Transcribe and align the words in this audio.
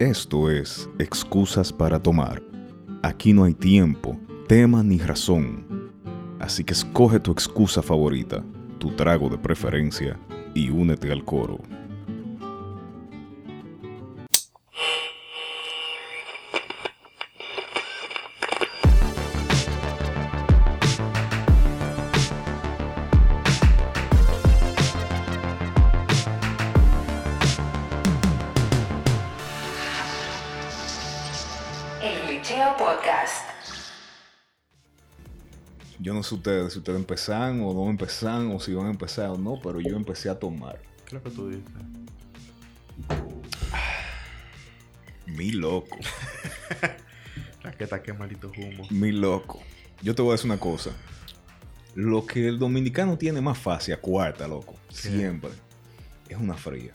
Esto 0.00 0.50
es 0.50 0.88
Excusas 0.98 1.70
para 1.70 2.02
Tomar. 2.02 2.42
Aquí 3.02 3.34
no 3.34 3.44
hay 3.44 3.52
tiempo, 3.52 4.18
tema 4.48 4.82
ni 4.82 4.96
razón. 4.96 5.92
Así 6.38 6.64
que 6.64 6.72
escoge 6.72 7.20
tu 7.20 7.30
excusa 7.32 7.82
favorita, 7.82 8.42
tu 8.78 8.92
trago 8.92 9.28
de 9.28 9.36
preferencia 9.36 10.18
y 10.54 10.70
únete 10.70 11.12
al 11.12 11.22
coro. 11.22 11.58
Sé 36.70 36.74
si 36.74 36.78
ustedes 36.78 36.98
empezaron 36.98 37.60
o 37.62 37.74
no 37.74 37.90
empezaron 37.90 38.52
o 38.52 38.60
si 38.60 38.72
van 38.72 38.86
a 38.86 38.90
empezar 38.90 39.30
o 39.30 39.36
no, 39.36 39.60
pero 39.62 39.80
yo 39.80 39.96
empecé 39.96 40.30
a 40.30 40.38
tomar. 40.38 40.80
¿Qué 41.04 41.06
es 41.06 41.12
lo 41.12 41.22
que 41.22 41.30
tú 41.30 41.48
dices? 41.48 41.64
Mi 45.26 45.52
loco, 45.52 45.96
La 47.62 47.72
que 47.72 47.84
está 47.84 48.02
que 48.02 48.12
maldito 48.12 48.50
humo. 48.56 48.84
mi 48.90 49.12
loco. 49.12 49.60
Yo 50.02 50.14
te 50.14 50.22
voy 50.22 50.30
a 50.30 50.32
decir 50.32 50.50
una 50.50 50.58
cosa. 50.58 50.90
Lo 51.94 52.24
que 52.24 52.48
el 52.48 52.58
dominicano 52.58 53.18
tiene 53.18 53.40
más 53.40 53.58
fácil, 53.58 53.94
a 53.94 53.98
cuarta, 53.98 54.48
loco, 54.48 54.76
siempre, 54.88 55.50
es 56.28 56.38
una 56.38 56.54
fría. 56.54 56.92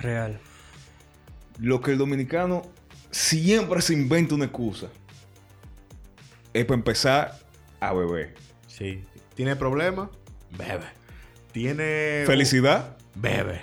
Real. 0.00 0.40
Lo 1.58 1.80
que 1.80 1.92
el 1.92 1.98
dominicano 1.98 2.62
siempre 3.10 3.80
se 3.82 3.94
inventa 3.94 4.34
una 4.34 4.46
excusa 4.46 4.88
es 6.52 6.64
para 6.64 6.78
empezar 6.78 7.38
a 7.80 7.92
beber. 7.92 8.34
Sí. 8.76 9.04
¿Tiene 9.34 9.56
problema? 9.56 10.10
Bebe. 10.50 10.84
¿Tiene... 11.52 12.24
Felicidad. 12.26 12.96
Bebe. 13.14 13.60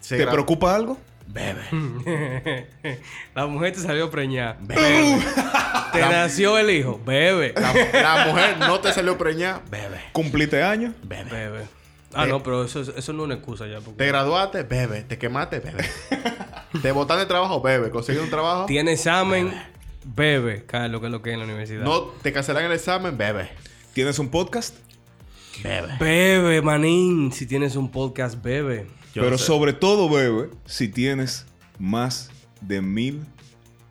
Se 0.00 0.16
¿Te 0.16 0.26
gra- 0.26 0.30
preocupa 0.32 0.74
algo? 0.74 0.98
Bebe. 1.26 2.66
La 3.34 3.46
mujer 3.46 3.72
te 3.74 3.80
salió 3.80 4.10
preñada. 4.10 4.56
Bebe. 4.60 5.18
Te 5.92 6.00
nació 6.00 6.56
el 6.58 6.70
hijo. 6.70 7.00
Bebe. 7.04 7.52
La, 7.54 7.72
la 8.02 8.26
mujer 8.26 8.56
no 8.58 8.80
te 8.80 8.92
salió 8.92 9.18
preñada. 9.18 9.60
Bebe. 9.70 10.00
¿Cumpliste 10.12 10.62
años? 10.62 10.94
Bebe. 11.02 11.30
Bebe. 11.30 11.66
Ah, 12.14 12.24
no, 12.24 12.42
pero 12.42 12.64
eso, 12.64 12.80
es- 12.80 12.88
eso 12.96 13.12
no 13.12 13.22
es 13.22 13.26
una 13.26 13.34
excusa 13.34 13.66
ya. 13.66 13.80
Te 13.80 14.06
graduaste, 14.06 14.62
bebe. 14.62 15.02
Te 15.02 15.18
quemaste, 15.18 15.60
bebe. 15.60 15.84
te 16.82 16.92
botaste 16.92 17.20
de 17.24 17.26
trabajo, 17.26 17.60
bebe. 17.60 17.90
Conseguiste 17.90 18.24
un 18.24 18.30
trabajo. 18.30 18.64
tiene 18.64 18.92
examen, 18.92 19.52
bebe. 20.04 20.64
Carlos, 20.64 21.00
que 21.02 21.06
es 21.08 21.12
lo 21.12 21.20
que 21.20 21.30
es 21.30 21.34
en 21.34 21.40
la 21.40 21.44
universidad. 21.44 21.82
No 21.84 22.00
te 22.04 22.32
cancelan 22.32 22.64
el 22.64 22.72
examen, 22.72 23.18
bebe. 23.18 23.50
¿Tienes 23.98 24.20
un 24.20 24.28
podcast? 24.28 24.76
Bebe. 25.60 25.96
Bebe, 25.98 26.62
manín. 26.62 27.32
Si 27.32 27.46
tienes 27.46 27.74
un 27.74 27.90
podcast, 27.90 28.40
bebe. 28.40 28.86
Yo 29.12 29.22
Pero 29.22 29.36
sobre 29.36 29.72
todo 29.72 30.08
bebe 30.08 30.50
si 30.66 30.86
tienes 30.86 31.46
más 31.80 32.30
de 32.60 32.80
mil 32.80 33.24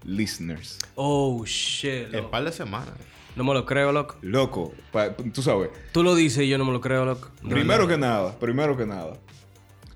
listeners. 0.05 0.79
Oh, 0.95 1.43
shit. 1.45 2.13
En 2.13 2.31
par 2.31 2.45
de 2.45 2.53
semanas. 2.53 2.93
No 3.35 3.43
me 3.43 3.53
lo 3.53 3.65
creo, 3.65 3.91
loco. 3.91 4.15
Loco, 4.21 4.73
pa- 4.93 5.13
tú 5.13 5.41
sabes, 5.41 5.71
Tú 5.91 6.03
lo 6.03 6.15
dices 6.15 6.45
y 6.45 6.47
yo 6.47 6.57
no 6.57 6.63
me 6.63 6.71
lo 6.71 6.79
creo, 6.79 7.03
loco. 7.03 7.29
Primero 7.49 7.85
que 7.85 7.97
nada, 7.97 8.39
primero 8.39 8.77
que 8.77 8.85
nada, 8.85 9.19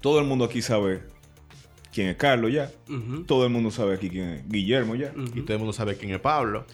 todo 0.01 0.19
el 0.19 0.25
mundo 0.25 0.43
aquí 0.43 0.61
sabe 0.61 1.03
quién 1.93 2.09
es 2.09 2.17
Carlos 2.17 2.51
ya. 2.51 2.69
Todo 3.27 3.45
el 3.45 3.49
mundo 3.49 3.71
sabe 3.71 3.95
aquí 3.95 4.09
quién 4.09 4.27
es 4.31 4.49
Guillermo 4.49 4.95
ya. 4.95 5.13
Y 5.33 5.39
todo 5.43 5.53
el 5.53 5.59
mundo 5.59 5.71
sabe 5.71 5.95
quién 5.95 6.11
es 6.13 6.19
Pablo. 6.19 6.65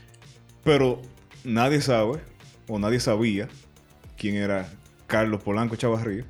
Pero 0.64 1.04
nadie 1.44 1.82
sabe, 1.82 2.20
o 2.68 2.80
nadie 2.80 3.00
sabía, 3.00 3.48
quién 4.18 4.36
era 4.36 4.70
Carlos 5.08 5.42
Polanco 5.42 5.76
Chavarría, 5.76 6.26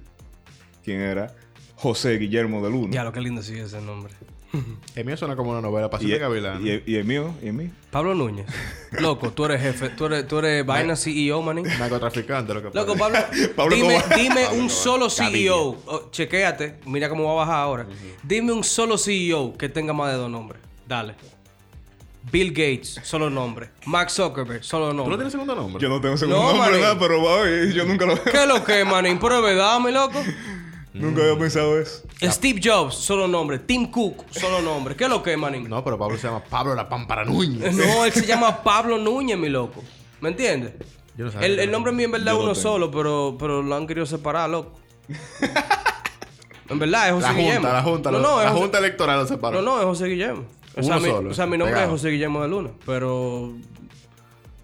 quién 0.84 1.02
era 1.02 1.36
José 1.76 2.18
Guillermo 2.18 2.64
de 2.64 2.70
Luna. 2.72 2.94
Ya, 2.94 3.04
lo 3.04 3.12
que 3.12 3.22
lindo 3.22 3.42
sí 3.42 3.58
ese 3.58 3.82
nombre. 3.82 4.14
El 4.96 5.06
mío 5.06 5.18
suena 5.18 5.36
como 5.36 5.52
una 5.52 5.62
novela. 5.62 5.90
Pasión 5.90 6.10
de 6.12 6.18
Gavilán. 6.20 6.66
y- 6.66 6.82
y 6.90 6.96
el 6.96 7.04
mío, 7.04 7.34
y 7.44 7.48
el 7.48 7.54
mío. 7.54 7.70
Pablo 7.92 8.16
Núñez. 8.16 8.46
Loco, 9.00 9.32
tú 9.32 9.46
eres 9.46 9.62
jefe. 9.62 9.90
Tú 9.90 10.06
eres, 10.06 10.26
tú 10.28 10.40
eres 10.40 10.66
vaina 10.66 10.96
CEO, 10.96 11.42
manín. 11.42 11.66
Narcotraficante, 11.78 12.54
lo 12.54 12.62
que 12.64 12.70
Loco, 12.78 12.96
parece. 12.96 13.50
Pablo, 13.50 13.54
Pablo 13.56 13.76
dime, 13.76 13.96
Escobar. 13.98 14.18
dime 14.20 14.44
Pablo 14.46 14.60
un 14.60 14.66
Escobar. 14.68 14.84
solo. 14.84 15.10
CEO. 15.10 15.78
Oh, 15.86 16.10
chequéate, 16.12 16.80
mira 16.86 17.10
cómo 17.10 17.26
va 17.26 17.32
a 17.34 17.46
bajar 17.46 17.56
ahora. 17.60 17.88
Dime 18.24 18.54
un 18.54 18.64
solo 18.64 18.98
CEO 18.98 19.56
que 19.58 19.68
tenga 19.70 19.92
más 19.94 20.12
de 20.14 20.18
dos 20.18 20.32
nombres. 20.32 20.62
Dale. 20.88 21.16
Bill 22.32 22.50
Gates, 22.52 23.00
solo 23.04 23.30
nombre. 23.30 23.70
Mark 23.86 24.10
Zuckerberg, 24.12 24.64
solo 24.64 24.88
¿Tú 24.90 24.94
no 24.94 24.98
nombre. 25.04 25.16
tienes 25.18 25.32
segundo 25.32 25.56
nombre? 25.56 25.82
Yo 25.82 25.88
no 25.90 26.02
tengo 26.02 26.18
segundo 26.18 26.42
No, 26.42 26.54
nombre, 26.58 26.82
nada, 26.82 27.00
pero 27.00 27.22
oye, 27.24 27.74
yo 27.74 27.86
nunca, 27.86 28.06
lo, 28.06 28.22
¿Qué 28.24 28.42
es 28.44 28.48
lo 28.48 28.64
que, 28.64 28.84
manín? 28.84 29.18
Pero 29.20 29.36
es 29.38 29.44
verdad, 29.44 29.80
mi 29.80 29.92
loco. 29.92 30.22
nunca 30.94 31.22
había 31.22 31.38
pensado 31.38 31.80
eso. 31.80 32.04
Steve 32.22 32.60
Jobs, 32.64 32.96
solo 32.96 33.28
nombre. 33.28 33.60
Tim 33.60 33.90
Cook, 33.92 34.26
solo 34.32 34.62
nombre. 34.62 34.96
¿Qué 34.96 35.06
es 35.06 35.10
lo 35.10 35.22
que, 35.24 35.38
manín? 35.38 35.70
No, 35.70 35.84
pero 35.84 35.98
Pablo 35.98 36.18
se 36.18 36.28
llama 36.28 36.44
Pablo 36.44 36.76
la 36.76 36.90
Pámpara 36.90 37.24
Núñez. 37.24 37.74
No, 37.76 38.04
él 38.06 38.12
se 38.12 38.26
llama 38.26 38.62
Pablo 38.64 38.98
Núñez, 38.98 39.38
mi 39.38 39.50
loco. 39.50 39.84
¿Me 40.20 40.30
entiendes? 40.30 40.74
Yo 41.16 41.26
no 41.26 41.32
sabía 41.32 41.48
El, 41.48 41.60
el 41.60 41.72
nombre 41.72 41.92
mío 41.94 42.06
en 42.06 42.12
verdad 42.12 42.34
es 42.36 42.40
uno 42.42 42.56
solo, 42.56 42.92
pero, 42.92 43.38
pero 43.40 43.62
lo 43.64 43.76
han 43.76 43.88
querido 43.88 44.06
separar, 44.06 44.50
loco. 44.50 44.74
en 46.70 46.80
verdad 46.80 47.08
es 47.08 47.14
José 47.14 47.28
La 47.28 47.34
Guillermo. 47.34 47.60
junta, 47.62 47.74
la 47.74 47.84
junta, 47.84 48.12
No, 48.12 48.20
no, 48.20 48.40
es 48.40 48.46
la 48.46 48.52
José- 48.52 48.62
junta 48.62 48.78
electoral 48.80 49.20
lo 49.22 49.28
separó. 49.28 49.62
No, 49.62 49.76
no, 49.76 49.80
es 49.80 49.86
José 49.86 50.06
Guillermo. 50.08 50.44
O 50.78 50.84
sea, 50.84 51.00
mi, 51.00 51.10
solo, 51.10 51.30
o 51.30 51.34
sea, 51.34 51.46
mi 51.46 51.58
nombre 51.58 51.74
pegado. 51.74 51.86
es 51.86 51.92
José 51.92 52.10
Guillermo 52.10 52.42
de 52.42 52.48
Luna, 52.48 52.72
pero 52.86 53.54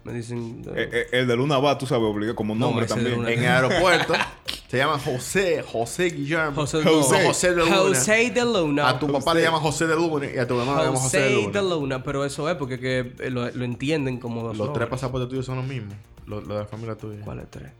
me 0.04 0.12
dicen 0.12 0.62
eh, 0.74 0.88
Eh, 0.92 1.06
el 1.12 1.26
de 1.26 1.36
Luna 1.36 1.58
va, 1.58 1.78
tú 1.78 1.86
sabes, 1.86 2.04
obliga 2.04 2.34
como 2.34 2.54
No, 2.54 2.66
nombre 2.66 2.86
también. 2.86 3.26
En 3.26 3.42
el 3.42 3.46
aeropuerto 3.46 4.12
se 4.68 4.76
llama 4.76 4.98
José, 4.98 5.62
José 5.62 6.04
Guillermo. 6.10 6.54
José 6.54 6.78
de 6.78 6.84
José. 6.84 7.16
Luna. 7.16 7.26
José 7.26 7.50
de 7.54 7.56
Luna. 7.64 7.76
José 7.76 8.30
de 8.30 8.44
Luna. 8.44 8.88
A 8.90 8.98
tu 8.98 9.10
papá 9.10 9.34
le 9.34 9.42
llama 9.42 9.58
José 9.60 9.86
de 9.86 9.94
Luna 9.96 10.26
y 10.32 10.38
a 10.38 10.46
tu 10.46 10.54
mamá 10.54 10.78
le 10.78 10.84
llama 10.86 10.98
José 10.98 11.18
de 11.20 11.34
José 11.34 11.46
Luna. 11.46 11.62
de 11.62 11.68
Luna, 11.70 12.02
pero 12.02 12.24
eso 12.24 12.48
es 12.50 12.56
porque 12.56 12.78
que, 12.78 13.14
eh, 13.18 13.30
lo, 13.30 13.50
lo 13.50 13.64
entienden 13.64 14.18
como 14.18 14.42
dos 14.42 14.56
Los 14.56 14.72
tres 14.72 14.88
pasaportes 14.88 15.28
tuyos 15.28 15.46
son 15.46 15.56
los 15.56 15.66
mismos. 15.66 15.94
Los, 16.26 16.46
de 16.46 16.54
la 16.54 16.66
familia 16.66 16.96
tuya. 16.96 17.20
¿Cuáles 17.24 17.50
tres? 17.50 17.70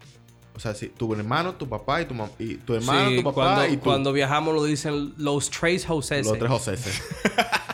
O 0.56 0.60
sea, 0.60 0.72
si 0.72 0.88
tu 0.88 1.12
hermano, 1.14 1.54
tu 1.56 1.68
papá 1.68 2.00
y 2.00 2.04
tu 2.04 2.14
mamá. 2.14 2.30
Y 2.38 2.54
tu 2.56 2.74
hermano, 2.74 3.10
Sí, 3.10 3.16
tu 3.16 3.24
papá 3.24 3.34
cuando, 3.34 3.66
y 3.66 3.76
tú. 3.76 3.82
cuando 3.82 4.12
viajamos 4.12 4.54
lo 4.54 4.64
dicen 4.64 5.12
los 5.18 5.50
tres 5.50 5.84
José. 5.84 6.22
Los 6.22 6.38
tres 6.38 6.50
José. 6.50 6.74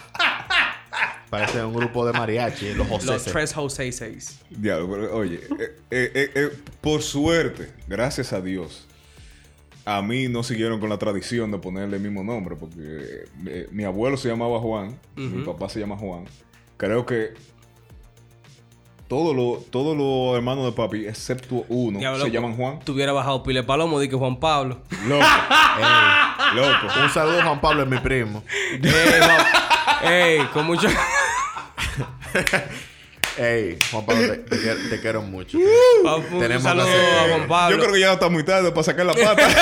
Parece 1.30 1.64
un 1.64 1.72
grupo 1.72 2.04
de 2.04 2.12
mariachi, 2.12 2.74
los 2.74 2.88
José. 2.88 3.06
Los 3.06 3.24
tres 3.24 3.54
José 3.54 3.92
seis. 3.92 4.40
Diablo, 4.50 4.90
pero, 4.90 5.16
oye, 5.16 5.40
eh, 5.60 5.76
eh, 5.92 6.30
eh, 6.34 6.50
por 6.80 7.02
suerte, 7.02 7.72
gracias 7.86 8.32
a 8.32 8.40
Dios, 8.40 8.88
a 9.84 10.02
mí 10.02 10.28
no 10.28 10.42
siguieron 10.42 10.80
con 10.80 10.88
la 10.88 10.98
tradición 10.98 11.52
de 11.52 11.58
ponerle 11.58 11.96
el 11.98 12.02
mismo 12.02 12.24
nombre, 12.24 12.56
porque 12.56 13.26
eh, 13.46 13.68
mi 13.70 13.84
abuelo 13.84 14.16
se 14.16 14.28
llamaba 14.28 14.58
Juan, 14.58 14.98
mi 15.14 15.44
papá 15.44 15.68
se 15.68 15.78
llama 15.78 15.96
Juan. 15.96 16.24
Creo 16.76 17.06
que 17.06 17.34
todos 19.06 19.34
los 19.34 19.70
todos 19.70 19.96
los 19.96 20.36
hermanos 20.36 20.64
de 20.64 20.72
papi, 20.72 21.06
excepto 21.06 21.64
uno, 21.68 21.98
Diablo, 22.00 22.24
se 22.24 22.30
llaman 22.30 22.56
Juan. 22.56 22.80
Tuviera 22.80 23.12
bajado 23.12 23.42
Pile 23.42 23.62
Palomo, 23.62 24.00
di 24.00 24.08
que 24.08 24.16
Juan 24.16 24.40
Pablo. 24.40 24.82
Loco, 25.06 25.24
loco. 26.56 27.00
Un 27.04 27.10
saludo 27.10 27.40
a 27.40 27.44
Juan 27.44 27.60
Pablo, 27.60 27.82
es 27.84 27.88
mi 27.88 27.98
primo. 27.98 28.42
Ey, 28.82 30.38
Ey, 30.38 30.46
con 30.52 30.66
mucho. 30.66 30.88
Ey, 33.38 33.78
Juan 33.90 34.04
Pablo, 34.06 34.26
te, 34.32 34.36
te 34.38 34.58
quiero, 34.58 34.80
te 34.90 35.00
quiero 35.00 35.22
mucho. 35.22 35.56
un 35.58 36.40
Tenemos 36.40 36.62
saludo 36.64 36.86
a 36.86 37.28
Juan 37.28 37.48
Pablo. 37.48 37.76
Yo 37.76 37.82
creo 37.82 37.94
que 37.94 38.00
ya 38.00 38.12
está 38.14 38.28
muy 38.28 38.44
tarde 38.44 38.70
para 38.70 38.82
sacar 38.82 39.06
la 39.06 39.14
pata. 39.14 39.48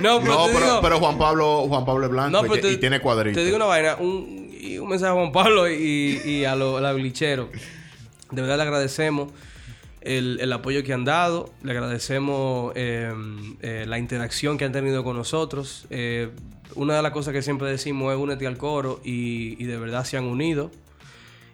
No, 0.00 0.20
pero 0.20 0.32
No, 0.34 0.46
te 0.46 0.52
pero, 0.54 0.66
digo- 0.66 0.80
pero 0.82 0.98
Juan 0.98 1.18
Pablo, 1.18 1.66
Juan 1.68 1.84
Pablo 1.84 2.06
es 2.06 2.10
blanco 2.10 2.42
No, 2.42 2.56
y, 2.56 2.60
te- 2.60 2.76
tiene 2.78 2.98
cuadritos. 3.00 3.36
Te 3.36 3.44
digo 3.44 3.56
una 3.56 3.66
vaina, 3.66 3.94
un, 4.00 4.50
mensaje 4.88 5.12
a 5.12 5.14
Juan 5.14 5.30
Pablo 5.30 5.70
y, 5.70 6.20
y 6.24 6.44
a 6.44 6.56
los 6.56 6.82
licheros. 7.00 7.46
De 8.32 8.42
verdad 8.42 8.56
le 8.56 8.62
agradecemos 8.64 9.30
el, 10.00 10.38
el 10.40 10.52
apoyo 10.52 10.82
que 10.82 10.92
han 10.92 11.04
dado, 11.04 11.52
le 11.62 11.70
agradecemos 11.70 12.72
eh, 12.74 13.12
eh, 13.62 13.84
la 13.86 13.98
interacción 14.00 14.58
que 14.58 14.64
han 14.64 14.72
tenido 14.72 15.04
con 15.04 15.16
nosotros. 15.16 15.86
Eh, 15.90 16.30
una 16.74 16.96
de 16.96 17.02
las 17.02 17.12
cosas 17.12 17.32
que 17.32 17.42
siempre 17.42 17.68
decimos 17.70 18.12
es 18.12 18.18
únete 18.18 18.48
al 18.48 18.56
coro 18.58 19.00
y, 19.04 19.62
y 19.62 19.66
de 19.66 19.76
verdad 19.78 20.04
se 20.04 20.16
han 20.16 20.24
unido. 20.24 20.72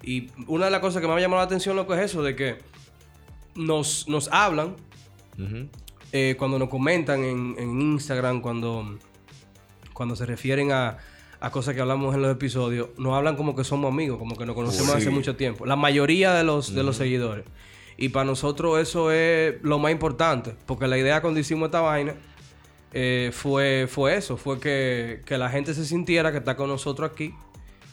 Y 0.02 0.30
una 0.46 0.66
de 0.66 0.70
las 0.70 0.80
cosas 0.80 1.00
que 1.02 1.08
me 1.08 1.14
ha 1.14 1.20
llamado 1.20 1.40
la 1.40 1.46
atención 1.46 1.76
lo 1.76 1.86
que 1.86 1.94
es 1.94 2.00
eso, 2.00 2.22
de 2.22 2.34
que 2.36 2.58
nos, 3.54 4.08
nos 4.08 4.28
hablan 4.32 4.76
eh, 6.12 6.34
cuando 6.38 6.58
nos 6.58 6.68
comentan 6.68 7.24
en, 7.24 7.54
en 7.58 7.80
Instagram, 7.80 8.40
cuando, 8.40 8.98
cuando 9.92 10.16
se 10.16 10.26
refieren 10.26 10.72
a, 10.72 10.98
a 11.40 11.50
cosas 11.50 11.74
que 11.74 11.80
hablamos 11.80 12.14
en 12.14 12.22
los 12.22 12.32
episodios, 12.32 12.88
nos 12.98 13.14
hablan 13.14 13.36
como 13.36 13.54
que 13.54 13.64
somos 13.64 13.92
amigos, 13.92 14.18
como 14.18 14.36
que 14.36 14.44
nos 14.46 14.54
conocemos 14.54 14.92
Sí. 14.92 14.98
hace 14.98 15.10
mucho 15.10 15.36
tiempo. 15.36 15.66
La 15.66 15.76
mayoría 15.76 16.32
de 16.34 16.44
los, 16.44 16.74
de 16.74 16.82
los 16.82 16.96
seguidores. 16.96 17.44
Y 17.96 18.08
para 18.08 18.24
nosotros 18.24 18.78
eso 18.80 19.12
es 19.12 19.56
lo 19.62 19.78
más 19.78 19.92
importante, 19.92 20.54
porque 20.66 20.86
la 20.86 20.96
idea 20.98 21.20
cuando 21.20 21.38
hicimos 21.40 21.66
esta 21.66 21.80
vaina 21.82 22.14
eh, 22.92 23.30
fue, 23.32 23.86
fue 23.88 24.16
eso, 24.16 24.36
fue 24.38 24.58
que, 24.58 25.20
que 25.26 25.36
la 25.38 25.50
gente 25.50 25.74
se 25.74 25.84
sintiera 25.84 26.32
que 26.32 26.38
está 26.38 26.56
con 26.56 26.68
nosotros 26.68 27.10
aquí 27.10 27.34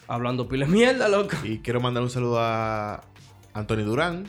hablando 0.08 0.48
pila 0.48 0.66
de 0.66 0.72
mierda, 0.72 1.08
loco. 1.08 1.36
Y 1.44 1.60
quiero 1.60 1.80
mandar 1.82 2.04
un 2.04 2.10
saludo 2.10 2.40
a 2.40 3.04
Anthony 3.54 3.84
Durán. 3.84 4.26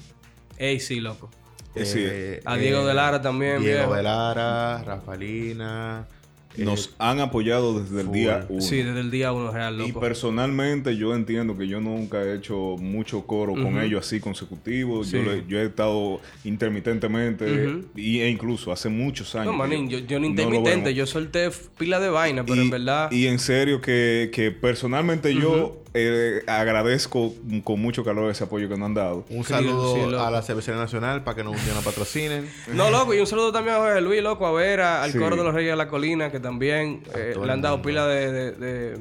Ey, 0.57 0.81
sí, 0.81 1.01
loco. 1.01 1.31
Eh, 1.75 1.85
sí. 1.85 2.41
A 2.45 2.57
Diego 2.57 2.85
de 2.87 2.95
Lara 2.95 3.23
también, 3.23 3.61
Diego 3.61 3.79
viejo. 3.79 3.95
de 3.95 4.03
Lara, 4.03 4.83
Rafaelina. 4.83 6.07
Eh, 6.57 6.65
Nos 6.65 6.95
han 6.99 7.21
apoyado 7.21 7.81
desde 7.81 8.01
el 8.01 8.11
día 8.11 8.47
uno. 8.49 8.61
Sí, 8.61 8.83
desde 8.83 9.01
el 9.01 9.11
día 9.11 9.33
uno 9.33 9.53
real, 9.53 9.75
Y 9.81 9.89
loco. 9.89 10.01
personalmente 10.01 10.97
yo 10.97 11.15
entiendo 11.15 11.57
que 11.57 11.69
yo 11.69 11.81
nunca 11.81 12.23
he 12.23 12.35
hecho 12.35 12.77
mucho 12.79 13.23
coro 13.27 13.53
con 13.53 13.79
ellos 13.81 14.05
así 14.07 14.19
consecutivos. 14.19 15.09
Sí. 15.09 15.19
Yo, 15.19 15.23
le- 15.33 15.45
yo 15.47 15.59
he 15.61 15.67
estado 15.67 16.21
intermitentemente 16.45 17.81
y, 17.97 18.21
e 18.21 18.29
incluso 18.29 18.73
hace 18.73 18.89
muchos 18.89 19.35
años. 19.35 19.47
No, 19.53 19.59
manín, 19.59 19.89
yo, 19.89 19.99
yo 19.99 20.19
no 20.21 20.27
intermitente, 20.27 20.95
yo 20.95 21.07
solté 21.07 21.51
pila 21.77 22.01
de 22.01 22.09
vaina, 22.11 22.45
pero 22.45 22.57
y, 22.57 22.65
en 22.65 22.71
verdad. 22.71 23.11
y 23.13 23.27
en 23.27 23.39
serio 23.39 23.81
que, 23.81 24.31
que 24.33 24.51
personalmente 24.51 25.35
yo 25.35 25.83
eh, 25.95 26.43
agradezco 26.47 27.35
con 27.65 27.81
mucho 27.81 28.05
calor 28.05 28.31
ese 28.31 28.45
apoyo 28.45 28.69
que 28.69 28.77
nos 28.77 28.87
han 28.87 28.95
dado. 28.95 29.25
Un 29.31 29.45
Sí, 29.45 29.51
saludo 29.55 29.95
sí, 30.11 30.15
a 30.17 30.31
la 30.31 30.43
Cervecería 30.43 30.81
Nacional 30.81 31.25
para 31.25 31.37
que 31.37 31.45
nos, 31.45 31.55
nos 31.67 31.85
patrocinen. 31.85 32.49
No, 32.73 32.91
loco, 32.91 33.15
y 33.15 33.21
un 33.21 33.27
saludo 33.27 33.53
también 33.53 33.77
a 33.77 33.79
Jorge 33.81 34.01
Luis, 34.01 34.23
loco, 34.23 34.47
a 34.47 34.53
Vera, 34.53 35.03
al 35.03 35.13
Sí. 35.13 35.19
coro 35.19 35.37
de 35.37 35.45
los 35.45 35.55
Reyes 35.55 35.73
de 35.73 35.77
la 35.77 35.89
Colina, 35.89 36.31
que 36.31 36.41
también 36.41 37.03
eh, 37.15 37.35
le 37.43 37.53
han 37.53 37.63
dado 37.63 37.81
pila 37.83 38.07
de, 38.07 38.33
de- 38.33 38.53
de- 38.53 38.99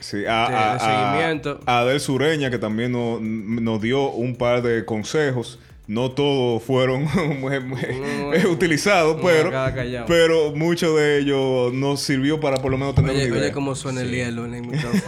Sí, 0.00 0.18
a, 0.18 0.20
de- 0.20 0.26
a- 0.26 0.48
de 0.48 0.54
a- 0.56 0.78
seguimiento. 1.14 1.60
a 1.66 1.78
Adel 1.80 2.00
Sureña, 2.00 2.50
que 2.50 2.58
también 2.58 2.92
nos, 2.92 3.20
nos 3.20 3.80
dio 3.80 4.10
un 4.10 4.36
par 4.36 4.62
de 4.62 4.84
consejos. 4.84 5.58
No 5.88 6.10
todos 6.10 6.62
fueron 6.64 7.04
muy- 7.40 7.60
muy 7.60 8.46
utilizados, 8.50 9.18
pero, 9.22 9.52
pero 10.08 10.52
muchos 10.52 10.96
de 10.96 11.18
ellos 11.20 11.72
nos 11.72 12.00
sirvió 12.00 12.40
para 12.40 12.56
por 12.56 12.72
lo 12.72 12.78
menos 12.78 12.94
tener 12.96 13.10
Oye, 13.12 13.20
una 13.26 13.28
idea. 13.36 13.42
oye 13.44 13.52
cómo 13.52 13.74
suena 13.76 14.00
el 14.00 14.10
hielo 14.10 14.44
en 14.46 14.54
el 14.54 14.62
micrófono. 14.66 15.00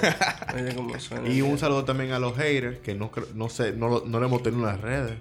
oye 0.55 0.75
cómo 0.77 1.01
suena. 1.01 1.27
el 1.27 1.33
Y 1.37 1.43
un 1.43 1.59
saludo 1.59 1.85
también 1.85 2.13
a 2.13 2.21
los 2.21 2.37
haters, 2.37 2.79
que 2.79 2.95
no, 2.95 3.11
no 3.35 3.49
sé, 3.49 3.73
no, 3.73 3.89
lo- 3.89 4.05
no 4.07 4.21
le 4.21 4.27
hemos 4.27 4.41
tenido 4.43 4.63
en 4.63 4.67
las 4.69 4.81
redes. 4.81 5.13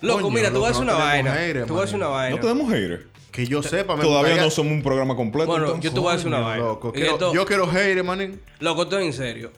Loco, 0.00 0.22
Coño, 0.22 0.34
mira, 0.34 0.50
tú 0.52 0.60
vas 0.60 0.68
a 0.68 0.70
hacer 0.72 0.82
una 0.82 0.94
vaina. 0.94 1.32
haters, 1.32 1.66
Tú 1.66 1.74
vas 1.74 1.82
a 1.82 1.84
hacer 1.84 1.96
una 1.96 2.08
vaina. 2.08 2.36
no 2.36 2.42
tenemos 2.42 2.72
haters. 2.72 3.02
Que 3.30 3.46
yo 3.46 3.62
sepa, 3.62 3.96
me 3.96 4.02
Todavía 4.02 4.36
no 4.36 4.50
somos 4.50 4.72
un 4.72 4.82
programa 4.82 5.16
completo. 5.16 5.46
Bueno, 5.46 5.64
entonces. 5.66 5.90
yo 5.90 5.94
te 5.94 6.00
voy 6.00 6.10
a 6.10 6.12
decir 6.12 6.28
una 6.28 6.40
vaina. 6.40 6.64
loco, 6.64 6.88
Y 6.90 6.92
quiero- 6.98 7.12
esto- 7.12 7.32
Yo 7.34 7.46
quiero 7.46 7.66
haters, 7.66 8.04
manín. 8.04 8.40
Loco, 8.60 8.82
estoy 8.82 9.04
en 9.06 9.12
serio. 9.12 9.52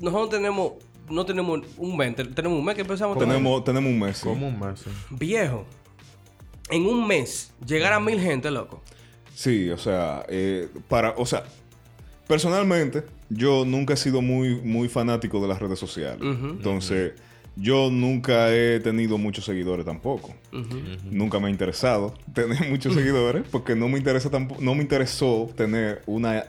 Nosotros 0.00 0.30
tenemos, 0.30 0.72
no 1.10 1.24
tenemos 1.26 1.60
un 1.76 1.96
mes, 1.96 2.14
te- 2.16 2.24
tenemos 2.24 2.58
un 2.58 2.64
mes 2.64 2.74
que 2.74 2.82
empezamos. 2.82 3.18
tenemos, 3.18 3.64
tenemos 3.64 3.90
un 3.90 3.98
mes. 3.98 4.16
sí. 4.18 4.24
Como 4.24 4.48
un 4.48 4.58
mes. 4.60 4.80
sí. 4.80 4.90
Viejo, 5.10 5.64
en 6.70 6.86
un 6.86 7.06
mes, 7.06 7.52
llegar 7.66 7.92
a 7.92 8.00
mil 8.00 8.20
gente, 8.20 8.50
loco. 8.50 8.82
Sí, 9.34 9.70
o 9.70 9.78
sea, 9.78 10.24
eh, 10.28 10.68
para, 10.88 11.10
o 11.16 11.24
sea, 11.24 11.44
personalmente, 12.26 13.04
yo 13.30 13.64
nunca 13.64 13.94
he 13.94 13.96
sido 13.96 14.22
muy, 14.22 14.56
muy 14.56 14.88
fanático 14.88 15.40
de 15.40 15.48
las 15.48 15.60
redes 15.60 15.78
sociales. 15.78 16.20
Entonces, 16.22 17.12
yo 17.56 17.90
nunca 17.90 18.52
he 18.54 18.80
tenido 18.80 19.18
muchos 19.18 19.44
seguidores 19.44 19.84
tampoco. 19.84 20.34
Nunca 21.04 21.38
me 21.40 21.48
ha 21.48 21.50
interesado 21.50 22.14
tener 22.34 22.68
muchos 22.68 22.94
seguidores 22.94 23.44
porque 23.50 23.74
no 23.74 23.88
me 23.88 23.98
interesa 23.98 24.30
tampoco, 24.30 24.60
no 24.60 24.74
me 24.74 24.82
interesó 24.82 25.50
tener 25.56 26.02
una 26.06 26.44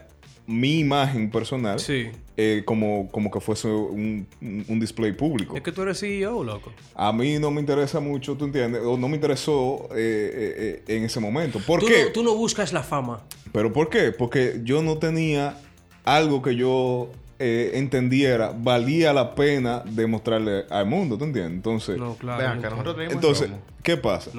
mi 0.50 0.80
imagen 0.80 1.30
personal 1.30 1.78
Sí. 1.78 2.08
eh, 2.36 2.62
como, 2.64 3.08
como 3.10 3.30
que 3.30 3.40
fuese 3.40 3.68
un, 3.68 4.26
un- 4.40 4.80
display 4.80 5.12
público. 5.12 5.56
Es 5.56 5.62
que 5.62 5.72
tú 5.72 5.82
eres 5.82 6.00
CEO, 6.00 6.42
loco. 6.42 6.72
A 6.94 7.12
mí 7.12 7.38
no 7.38 7.50
me 7.50 7.60
interesa 7.60 8.00
mucho, 8.00 8.34
¿tú 8.36 8.46
entiendes? 8.46 8.82
O 8.84 8.96
no 8.96 9.08
me 9.08 9.14
interesó 9.14 9.88
eh, 9.92 9.96
eh, 9.96 10.82
eh, 10.88 10.96
en 10.96 11.04
ese 11.04 11.20
momento. 11.20 11.60
¿Por 11.66 11.80
tú 11.80 11.86
qué? 11.86 12.04
No, 12.06 12.12
tú 12.12 12.22
no 12.22 12.34
buscas 12.34 12.72
la 12.72 12.82
fama. 12.82 13.22
¿Pero 13.52 13.72
por 13.72 13.88
qué? 13.90 14.10
Porque 14.12 14.60
yo 14.64 14.82
no 14.82 14.98
tenía 14.98 15.56
algo 16.04 16.42
que 16.42 16.56
yo 16.56 17.10
eh, 17.42 17.70
entendiera 17.78 18.52
valía 18.54 19.14
la 19.14 19.34
pena 19.34 19.82
demostrarle 19.86 20.66
al 20.68 20.84
mundo, 20.84 21.16
¿tú 21.16 21.24
entiendes? 21.24 21.54
Entonces, 21.54 21.96
No, 21.96 22.14
claro. 22.14 22.38
Vean, 22.38 22.60
que 22.60 22.68
nosotros 22.68 22.94
tenemos 22.96 23.14
entonces 23.14 23.48
romo. 23.48 23.62
¿qué 23.82 23.96
pasa? 23.96 24.30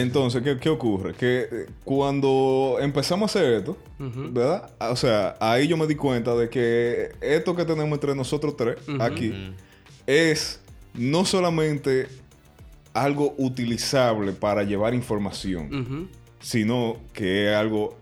Entonces, 0.00 0.42
¿qué, 0.42 0.56
qué 0.58 0.70
ocurre? 0.70 1.12
Que 1.12 1.40
eh, 1.42 1.66
cuando 1.84 2.78
empezamos 2.80 3.36
a 3.36 3.38
hacer 3.38 3.52
esto. 3.52 3.76
¿verdad? 3.98 4.70
O 4.80 4.96
sea, 4.96 5.36
ahí 5.40 5.68
yo 5.68 5.76
me 5.76 5.86
di 5.86 5.94
cuenta 5.94 6.34
de 6.34 6.48
que 6.48 7.12
esto 7.20 7.54
que 7.54 7.66
tenemos 7.66 7.92
entre 7.92 8.14
nosotros 8.14 8.56
tres 8.56 8.76
aquí 8.98 9.54
es 10.06 10.58
no 10.94 11.26
solamente 11.26 12.08
algo 12.94 13.34
utilizable 13.36 14.32
para 14.32 14.62
llevar 14.62 14.94
información, 14.94 16.08
sino 16.40 16.96
que 17.12 17.50
es 17.50 17.56
algo 17.56 17.98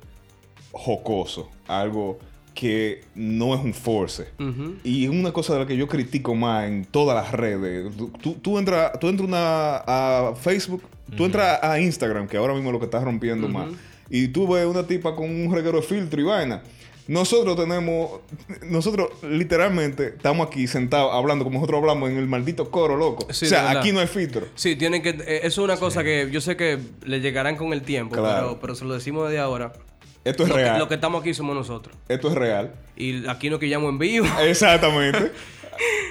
jocoso, 0.70 1.50
algo 1.66 2.20
que 2.54 3.02
no 3.14 3.54
es 3.54 3.60
un 3.62 3.72
force. 3.74 4.28
Ujú. 4.38 4.74
Y 4.84 5.08
una 5.08 5.32
cosa 5.32 5.54
de 5.54 5.60
la 5.60 5.66
que 5.66 5.76
yo 5.76 5.88
critico 5.88 6.34
más 6.34 6.66
en 6.68 6.84
todas 6.84 7.14
las 7.16 7.32
redes. 7.32 7.94
Tú, 7.96 8.10
tú, 8.22 8.34
tú 8.34 8.58
entras 8.58 8.98
tú 9.00 9.08
entras 9.08 9.26
una, 9.28 9.76
a 9.86 10.34
Facebook, 10.36 10.82
tú 11.16 11.24
entras 11.24 11.58
a 11.62 11.80
Instagram, 11.80 12.28
que 12.28 12.36
ahora 12.36 12.54
mismo 12.54 12.68
es 12.70 12.72
lo 12.74 12.78
que 12.78 12.86
está 12.86 13.00
rompiendo 13.00 13.48
más. 13.48 13.68
Y 14.10 14.28
tú 14.28 14.46
ves 14.46 14.66
una 14.66 14.86
tipa 14.86 15.14
con 15.16 15.30
un 15.30 15.54
reguero 15.54 15.80
de 15.80 15.86
filtro 15.86 16.20
y 16.20 16.24
vaina. 16.24 16.62
Nosotros 17.08 17.56
tenemos, 17.56 18.20
nosotros 18.68 19.08
literalmente 19.28 20.06
estamos 20.08 20.46
aquí 20.46 20.68
sentados 20.68 21.12
hablando 21.12 21.42
como 21.44 21.56
nosotros 21.58 21.80
hablamos 21.80 22.10
en 22.10 22.16
el 22.16 22.28
maldito 22.28 22.70
coro, 22.70 22.96
loco. 22.96 23.26
Sí, 23.32 23.46
o 23.46 23.48
sea, 23.48 23.70
aquí 23.72 23.90
no 23.90 23.98
hay 23.98 24.06
filtro. 24.06 24.46
Sí, 24.54 24.76
tienen 24.76 25.02
que... 25.02 25.08
eh, 25.10 25.40
eso 25.42 25.62
es 25.62 25.64
una 25.64 25.76
cosa 25.78 26.04
que 26.04 26.28
yo 26.30 26.40
sé 26.40 26.56
que 26.56 26.78
le 27.04 27.20
llegarán 27.20 27.56
con 27.56 27.72
el 27.72 27.82
tiempo, 27.82 28.14
Claro. 28.14 28.46
pero, 28.46 28.60
pero 28.60 28.74
se 28.76 28.84
lo 28.84 28.94
decimos 28.94 29.24
desde 29.28 29.40
ahora. 29.40 29.72
Esto 30.24 30.42
es 30.44 30.48
lo, 30.50 30.54
que, 30.54 30.62
real. 30.62 30.78
lo 30.78 30.88
que 30.88 30.94
estamos 30.94 31.20
aquí 31.20 31.34
somos 31.34 31.54
nosotros. 31.56 31.96
Esto 32.08 32.28
es 32.28 32.34
real. 32.34 32.72
Y 32.96 33.26
aquí 33.26 33.50
no 33.50 33.58
quillamos 33.58 33.88
en 33.90 33.98
vivo. 33.98 34.26
Exactamente. 34.40 35.32